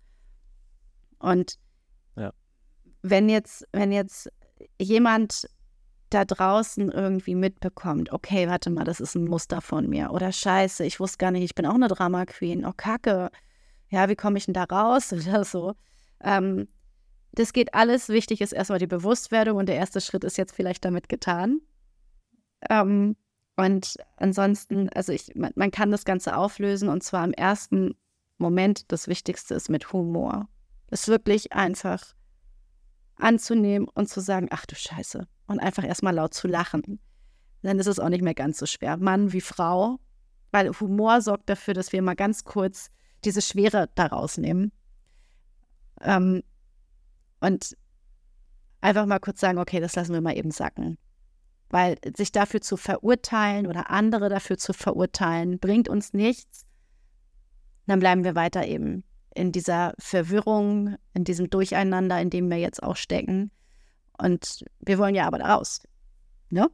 Und 1.19 1.59
ja 2.15 2.33
wenn 3.01 3.29
jetzt, 3.29 3.67
wenn 3.71 3.91
jetzt 3.91 4.29
jemand 4.79 5.49
da 6.09 6.25
draußen 6.25 6.91
irgendwie 6.91 7.35
mitbekommt, 7.35 8.11
okay, 8.11 8.47
warte 8.47 8.69
mal, 8.69 8.83
das 8.83 8.99
ist 8.99 9.15
ein 9.15 9.25
Muster 9.25 9.61
von 9.61 9.87
mir 9.87 10.11
oder 10.11 10.31
scheiße, 10.31 10.83
ich 10.85 10.99
wusste 10.99 11.19
gar 11.19 11.31
nicht, 11.31 11.43
ich 11.43 11.55
bin 11.55 11.65
auch 11.65 11.75
eine 11.75 11.87
Drama 11.87 12.25
Queen, 12.25 12.65
oh 12.65 12.73
Kacke, 12.75 13.29
ja, 13.89 14.09
wie 14.09 14.15
komme 14.15 14.37
ich 14.37 14.45
denn 14.45 14.53
da 14.53 14.63
raus 14.63 15.13
oder 15.13 15.43
so. 15.43 15.75
Ähm, 16.21 16.67
das 17.31 17.53
geht 17.53 17.73
alles, 17.75 18.09
wichtig 18.09 18.41
ist 18.41 18.53
erstmal 18.53 18.79
die 18.79 18.87
Bewusstwerdung 18.87 19.57
und 19.57 19.67
der 19.67 19.75
erste 19.75 20.01
Schritt 20.01 20.23
ist 20.23 20.37
jetzt 20.37 20.55
vielleicht 20.55 20.83
damit 20.83 21.09
getan. 21.09 21.61
Ähm, 22.69 23.15
und 23.55 23.97
ansonsten, 24.17 24.89
also 24.89 25.11
ich, 25.11 25.35
man, 25.35 25.51
man 25.55 25.69
kann 25.69 25.91
das 25.91 26.05
Ganze 26.05 26.35
auflösen 26.35 26.89
und 26.89 27.03
zwar 27.03 27.23
im 27.23 27.33
ersten 27.33 27.95
Moment, 28.37 28.91
das 28.91 29.07
Wichtigste 29.07 29.53
ist 29.53 29.69
mit 29.69 29.93
Humor. 29.93 30.47
Ist 30.89 31.07
wirklich 31.07 31.53
einfach 31.53 32.15
anzunehmen 33.19 33.87
und 33.87 34.09
zu 34.09 34.21
sagen, 34.21 34.47
ach 34.51 34.65
du 34.65 34.75
Scheiße. 34.75 35.27
Und 35.47 35.59
einfach 35.59 35.83
erstmal 35.83 36.15
laut 36.15 36.33
zu 36.33 36.47
lachen. 36.47 36.99
Dann 37.61 37.79
ist 37.79 37.87
es 37.87 37.99
auch 37.99 38.09
nicht 38.09 38.23
mehr 38.23 38.35
ganz 38.35 38.57
so 38.57 38.65
schwer. 38.65 38.97
Mann 38.97 39.33
wie 39.33 39.41
Frau, 39.41 39.99
weil 40.51 40.69
Humor 40.79 41.21
sorgt 41.21 41.49
dafür, 41.49 41.73
dass 41.73 41.91
wir 41.91 42.01
mal 42.01 42.15
ganz 42.15 42.43
kurz 42.43 42.89
diese 43.25 43.41
Schwere 43.41 43.89
daraus 43.95 44.37
nehmen. 44.37 44.71
Ähm, 46.01 46.43
und 47.41 47.75
einfach 48.81 49.05
mal 49.05 49.19
kurz 49.19 49.39
sagen, 49.39 49.57
okay, 49.57 49.79
das 49.79 49.95
lassen 49.95 50.13
wir 50.13 50.21
mal 50.21 50.37
eben 50.37 50.51
sacken. 50.51 50.97
Weil 51.69 51.97
sich 52.15 52.31
dafür 52.31 52.61
zu 52.61 52.77
verurteilen 52.77 53.67
oder 53.67 53.89
andere 53.89 54.29
dafür 54.29 54.57
zu 54.57 54.73
verurteilen, 54.73 55.59
bringt 55.59 55.89
uns 55.89 56.13
nichts. 56.13 56.65
Dann 57.85 57.99
bleiben 57.99 58.23
wir 58.23 58.35
weiter 58.35 58.65
eben 58.65 59.03
in 59.39 59.53
dieser 59.53 59.93
Verwirrung, 59.97 60.97
in 61.13 61.23
diesem 61.23 61.49
Durcheinander, 61.49 62.21
in 62.21 62.29
dem 62.29 62.49
wir 62.49 62.57
jetzt 62.57 62.83
auch 62.83 62.97
stecken. 62.97 63.51
Und 64.17 64.65
wir 64.81 64.97
wollen 64.97 65.15
ja 65.15 65.25
aber 65.25 65.39
da 65.39 65.55
raus. 65.55 65.81
Ne? 66.49 66.69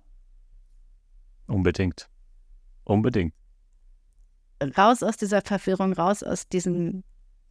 Unbedingt. 1.45 2.09
Unbedingt. 2.83 3.35
Raus 4.77 5.03
aus 5.03 5.17
dieser 5.17 5.41
Verwirrung, 5.41 5.93
raus 5.93 6.23
aus 6.23 6.47
diesem, 6.47 7.03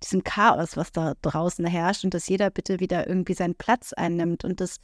diesem 0.02 0.24
Chaos, 0.24 0.76
was 0.76 0.90
da 0.90 1.14
draußen 1.22 1.64
herrscht 1.64 2.04
und 2.04 2.12
dass 2.12 2.28
jeder 2.28 2.50
bitte 2.50 2.80
wieder 2.80 3.06
irgendwie 3.06 3.34
seinen 3.34 3.54
Platz 3.54 3.92
einnimmt 3.92 4.44
und 4.44 4.60
das 4.60 4.78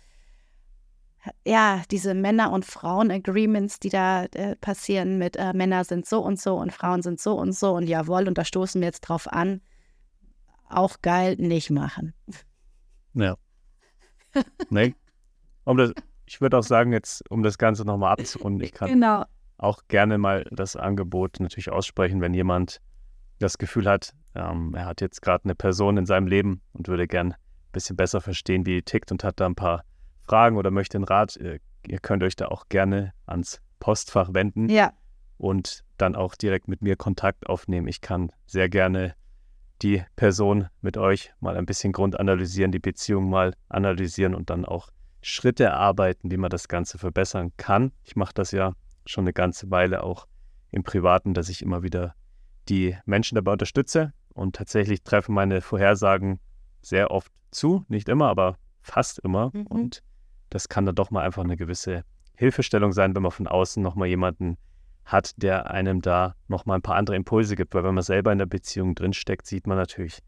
ja, 1.45 1.83
diese 1.91 2.14
Männer- 2.14 2.51
und 2.51 2.64
Frauen-Agreements, 2.64 3.78
die 3.78 3.91
da 3.91 4.24
äh, 4.24 4.57
passieren 4.57 5.18
mit 5.18 5.37
äh, 5.37 5.53
Männer 5.53 5.85
sind 5.85 6.07
so 6.07 6.20
und 6.20 6.41
so 6.41 6.57
und 6.57 6.72
Frauen 6.72 7.03
sind 7.03 7.20
so 7.20 7.35
und 7.35 7.53
so 7.53 7.74
und 7.74 7.89
jawohl, 7.89 8.26
und 8.26 8.39
da 8.39 8.45
stoßen 8.45 8.81
wir 8.81 8.87
jetzt 8.87 9.03
drauf 9.03 9.31
an 9.31 9.61
auch 10.71 11.01
geil 11.03 11.37
nicht 11.39 11.71
machen. 11.71 12.14
Ja. 13.14 13.37
nee. 14.71 14.95
Um 15.64 15.77
das, 15.77 15.93
ich 16.27 16.41
würde 16.41 16.59
auch 16.59 16.62
sagen, 16.62 16.93
jetzt, 16.93 17.29
um 17.31 17.43
das 17.43 17.59
Ganze 17.59 17.85
nochmal 17.85 18.12
abzurunden, 18.12 18.62
ich 18.62 18.73
kann 18.73 18.89
genau. 18.89 19.25
auch 19.59 19.83
gerne 19.89 20.18
mal 20.18 20.45
das 20.51 20.77
Angebot 20.77 21.41
natürlich 21.41 21.71
aussprechen, 21.71 22.21
wenn 22.21 22.35
jemand 22.35 22.81
das 23.39 23.59
Gefühl 23.59 23.89
hat, 23.89 24.14
ähm, 24.35 24.75
er 24.75 24.87
hat 24.87 25.01
jetzt 25.01 25.23
gerade 25.23 25.45
eine 25.45 25.55
Person 25.55 25.97
in 25.97 26.07
seinem 26.07 26.27
Leben 26.27 26.62
und 26.73 26.89
würde 26.89 27.09
gern 27.09 27.33
ein 27.33 27.37
bisschen 27.73 27.97
besser 27.97 28.21
verstehen, 28.21 28.66
wie 28.66 28.77
die 28.77 28.83
tickt 28.83 29.11
und 29.11 29.25
hat 29.25 29.41
da 29.41 29.47
ein 29.47 29.55
paar 29.55 29.85
Fragen 30.23 30.57
oder 30.57 30.71
möchte 30.71 30.99
einen 30.99 31.05
Rat. 31.05 31.37
Ihr, 31.37 31.59
ihr 31.87 31.99
könnt 31.99 32.23
euch 32.23 32.37
da 32.37 32.47
auch 32.47 32.68
gerne 32.68 33.12
ans 33.27 33.61
Postfach 33.81 34.35
wenden 34.35 34.68
Ja, 34.68 34.93
und 35.41 35.85
dann 35.97 36.14
auch 36.14 36.35
direkt 36.35 36.68
mit 36.68 36.83
mir 36.83 36.97
Kontakt 36.97 37.47
aufnehmen. 37.49 37.89
Ich 37.89 38.01
kann 38.01 38.31
sehr 38.47 38.68
gerne 38.68 39.14
die 39.83 40.03
Person 40.16 40.68
mit 40.81 40.97
euch 40.97 41.33
mal 41.41 41.57
ein 41.57 41.66
bisschen 41.66 41.93
grundanalysieren, 41.93 42.72
die 42.72 42.78
Beziehung 42.78 43.31
mal 43.31 43.55
analysieren 43.68 44.35
und 44.35 44.51
dann 44.51 44.64
auch 44.64 44.91
Schritte 45.22 45.64
erarbeiten, 45.64 46.31
wie 46.31 46.37
man 46.37 46.51
das 46.51 46.68
Ganze 46.68 46.99
verbessern 46.99 47.53
kann. 47.57 47.93
Ich 48.05 48.16
mache 48.16 48.35
das 48.35 48.53
ja 48.53 48.72
schon 49.07 49.24
eine 49.24 49.33
ganze 49.33 49.70
Weile 49.70 50.03
auch 50.03 50.26
im 50.70 50.83
Privaten, 50.83 51.35
dass 51.35 51.49
ich 51.49 51.62
immer 51.62 51.83
wieder 51.83 52.14
die 52.68 52.97
Menschen 53.05 53.35
dabei 53.35 53.53
unterstütze 53.53 54.12
und 54.35 54.57
tatsächlich 54.57 55.03
treffen 55.03 55.35
meine 55.35 55.61
Vorhersagen 55.61 56.41
sehr 56.83 57.11
oft 57.11 57.33
zu, 57.51 57.85
nicht 57.89 58.09
immer, 58.09 58.28
aber 58.28 58.57
fast 58.81 59.18
immer. 59.20 59.51
Mhm. 59.53 59.66
Und 59.66 60.03
das 60.51 60.68
kann 60.68 60.87
dann 60.87 60.95
doch 60.95 61.11
mal 61.11 61.22
einfach 61.22 61.45
eine 61.45 61.57
gewisse 61.57 62.05
Hilfestellung 62.37 62.93
sein, 62.93 63.14
wenn 63.14 63.22
man 63.22 63.33
von 63.33 63.47
außen 63.47 63.83
nochmal 63.83 64.09
jemanden 64.09 64.57
hat, 65.12 65.32
der 65.36 65.70
einem 65.70 66.00
da 66.02 66.34
nochmal 66.48 66.78
ein 66.78 66.82
paar 66.82 66.96
andere 66.96 67.16
Impulse 67.16 67.56
gibt. 67.56 67.74
Weil 67.74 67.84
wenn 67.84 67.94
man 67.94 68.04
selber 68.04 68.32
in 68.32 68.38
der 68.38 68.46
Beziehung 68.46 68.94
drinsteckt, 68.94 69.46
sieht 69.46 69.66
man 69.66 69.76
natürlich 69.76 70.18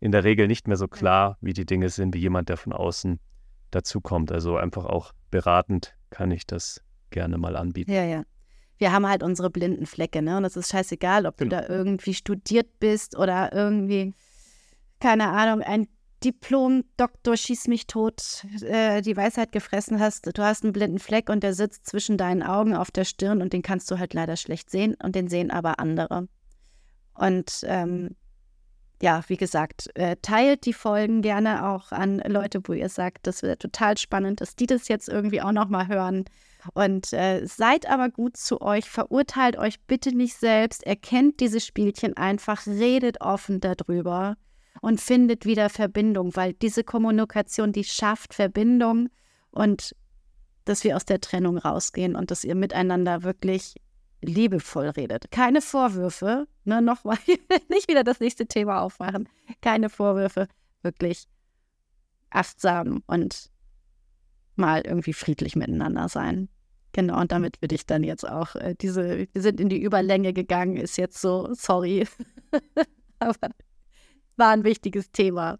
in 0.00 0.12
der 0.12 0.24
Regel 0.24 0.46
nicht 0.46 0.68
mehr 0.68 0.76
so 0.76 0.86
klar, 0.88 1.38
wie 1.40 1.52
die 1.52 1.66
Dinge 1.66 1.88
sind, 1.88 2.14
wie 2.14 2.18
jemand, 2.20 2.48
der 2.48 2.56
von 2.56 2.72
außen 2.72 3.18
dazukommt. 3.70 4.30
Also 4.32 4.56
einfach 4.56 4.84
auch 4.84 5.12
beratend 5.30 5.94
kann 6.10 6.30
ich 6.30 6.46
das 6.46 6.82
gerne 7.10 7.38
mal 7.38 7.56
anbieten. 7.56 7.92
ja, 7.92 8.04
ja. 8.04 8.22
Wir 8.80 8.92
haben 8.92 9.08
halt 9.08 9.24
unsere 9.24 9.50
blinden 9.50 9.86
Flecke, 9.86 10.22
ne? 10.22 10.36
Und 10.36 10.44
es 10.44 10.56
ist 10.56 10.70
scheißegal, 10.70 11.26
ob 11.26 11.36
Genau. 11.36 11.56
du 11.56 11.62
da 11.62 11.68
irgendwie 11.68 12.14
studiert 12.14 12.78
bist 12.78 13.18
oder 13.18 13.52
irgendwie, 13.52 14.14
keine 15.00 15.30
Ahnung, 15.30 15.62
ein 15.62 15.88
Diplom, 16.24 16.84
Doktor, 16.96 17.36
schieß 17.36 17.68
mich 17.68 17.86
tot, 17.86 18.44
äh, 18.62 19.02
die 19.02 19.16
Weisheit 19.16 19.52
gefressen 19.52 20.00
hast. 20.00 20.36
Du 20.36 20.42
hast 20.42 20.64
einen 20.64 20.72
blinden 20.72 20.98
Fleck 20.98 21.28
und 21.30 21.42
der 21.44 21.54
sitzt 21.54 21.86
zwischen 21.86 22.16
deinen 22.18 22.42
Augen 22.42 22.74
auf 22.74 22.90
der 22.90 23.04
Stirn 23.04 23.40
und 23.40 23.52
den 23.52 23.62
kannst 23.62 23.90
du 23.90 23.98
halt 23.98 24.14
leider 24.14 24.36
schlecht 24.36 24.68
sehen 24.70 24.96
und 25.02 25.14
den 25.14 25.28
sehen 25.28 25.50
aber 25.50 25.78
andere. 25.78 26.28
Und 27.14 27.60
ähm, 27.64 28.16
ja, 29.00 29.22
wie 29.28 29.36
gesagt, 29.36 29.90
äh, 29.94 30.16
teilt 30.20 30.66
die 30.66 30.72
Folgen 30.72 31.22
gerne 31.22 31.68
auch 31.68 31.92
an 31.92 32.18
Leute, 32.26 32.60
wo 32.64 32.72
ihr 32.72 32.88
sagt, 32.88 33.28
das 33.28 33.42
wäre 33.42 33.56
total 33.56 33.96
spannend, 33.96 34.40
dass 34.40 34.56
die 34.56 34.66
das 34.66 34.88
jetzt 34.88 35.08
irgendwie 35.08 35.40
auch 35.40 35.52
nochmal 35.52 35.86
hören. 35.86 36.24
Und 36.74 37.12
äh, 37.12 37.46
seid 37.46 37.88
aber 37.88 38.08
gut 38.08 38.36
zu 38.36 38.60
euch, 38.60 38.90
verurteilt 38.90 39.56
euch 39.56 39.80
bitte 39.82 40.16
nicht 40.16 40.34
selbst, 40.36 40.84
erkennt 40.84 41.38
diese 41.38 41.60
Spielchen 41.60 42.16
einfach, 42.16 42.66
redet 42.66 43.20
offen 43.20 43.60
darüber 43.60 44.36
und 44.80 45.00
findet 45.00 45.46
wieder 45.46 45.70
Verbindung, 45.70 46.34
weil 46.36 46.52
diese 46.52 46.84
Kommunikation, 46.84 47.72
die 47.72 47.84
schafft 47.84 48.34
Verbindung 48.34 49.08
und 49.50 49.94
dass 50.64 50.84
wir 50.84 50.96
aus 50.96 51.04
der 51.04 51.20
Trennung 51.20 51.58
rausgehen 51.58 52.14
und 52.14 52.30
dass 52.30 52.44
ihr 52.44 52.54
miteinander 52.54 53.22
wirklich 53.22 53.74
liebevoll 54.20 54.88
redet. 54.88 55.30
Keine 55.30 55.60
Vorwürfe, 55.60 56.46
ne, 56.64 56.82
nochmal, 56.82 57.18
nicht 57.68 57.88
wieder 57.88 58.04
das 58.04 58.20
nächste 58.20 58.46
Thema 58.46 58.82
aufmachen. 58.82 59.28
Keine 59.60 59.88
Vorwürfe, 59.88 60.48
wirklich 60.82 61.26
achtsam 62.30 63.02
und 63.06 63.50
mal 64.56 64.82
irgendwie 64.82 65.12
friedlich 65.12 65.56
miteinander 65.56 66.08
sein. 66.08 66.48
Genau, 66.92 67.20
und 67.20 67.32
damit 67.32 67.60
würde 67.62 67.74
ich 67.74 67.86
dann 67.86 68.02
jetzt 68.02 68.28
auch 68.28 68.56
äh, 68.56 68.74
diese, 68.80 69.28
wir 69.32 69.42
sind 69.42 69.60
in 69.60 69.68
die 69.68 69.80
Überlänge 69.80 70.32
gegangen, 70.32 70.76
ist 70.76 70.98
jetzt 70.98 71.20
so, 71.20 71.48
sorry. 71.52 72.06
Aber 73.20 73.50
war 74.38 74.50
ein 74.50 74.64
wichtiges 74.64 75.10
Thema, 75.10 75.58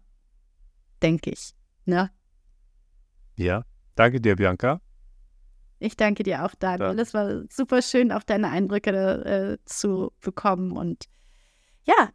denke 1.01 1.31
ich. 1.31 1.53
Ne? 1.85 2.09
Ja, 3.35 3.63
danke 3.95 4.21
dir, 4.21 4.35
Bianca. 4.35 4.81
Ich 5.79 5.95
danke 5.95 6.23
dir 6.23 6.45
auch, 6.45 6.53
Daniel. 6.59 6.95
Ja. 6.95 7.01
Es 7.01 7.13
war 7.13 7.43
super 7.49 7.81
schön, 7.81 8.11
auch 8.11 8.23
deine 8.23 8.49
Eindrücke 8.49 8.91
äh, 8.91 9.57
zu 9.65 10.11
bekommen. 10.19 10.73
Und 10.73 11.05
ja, 11.85 12.09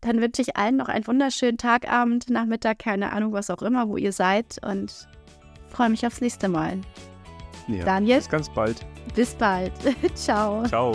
dann 0.00 0.20
wünsche 0.20 0.40
ich 0.40 0.56
allen 0.56 0.76
noch 0.76 0.88
einen 0.88 1.06
wunderschönen 1.06 1.58
Tag, 1.58 1.90
Abend, 1.90 2.30
Nachmittag, 2.30 2.78
keine 2.78 3.12
Ahnung, 3.12 3.32
was 3.32 3.50
auch 3.50 3.62
immer, 3.62 3.88
wo 3.88 3.98
ihr 3.98 4.12
seid. 4.12 4.58
Und 4.64 5.06
freue 5.68 5.90
mich 5.90 6.06
aufs 6.06 6.22
nächste 6.22 6.48
Mal. 6.48 6.80
Ja, 7.68 7.84
Daniel? 7.84 8.18
Bis 8.18 8.28
ganz 8.28 8.48
bald. 8.50 8.86
Bis 9.14 9.34
bald. 9.34 9.72
Ciao. 10.14 10.64
Ciao. 10.64 10.94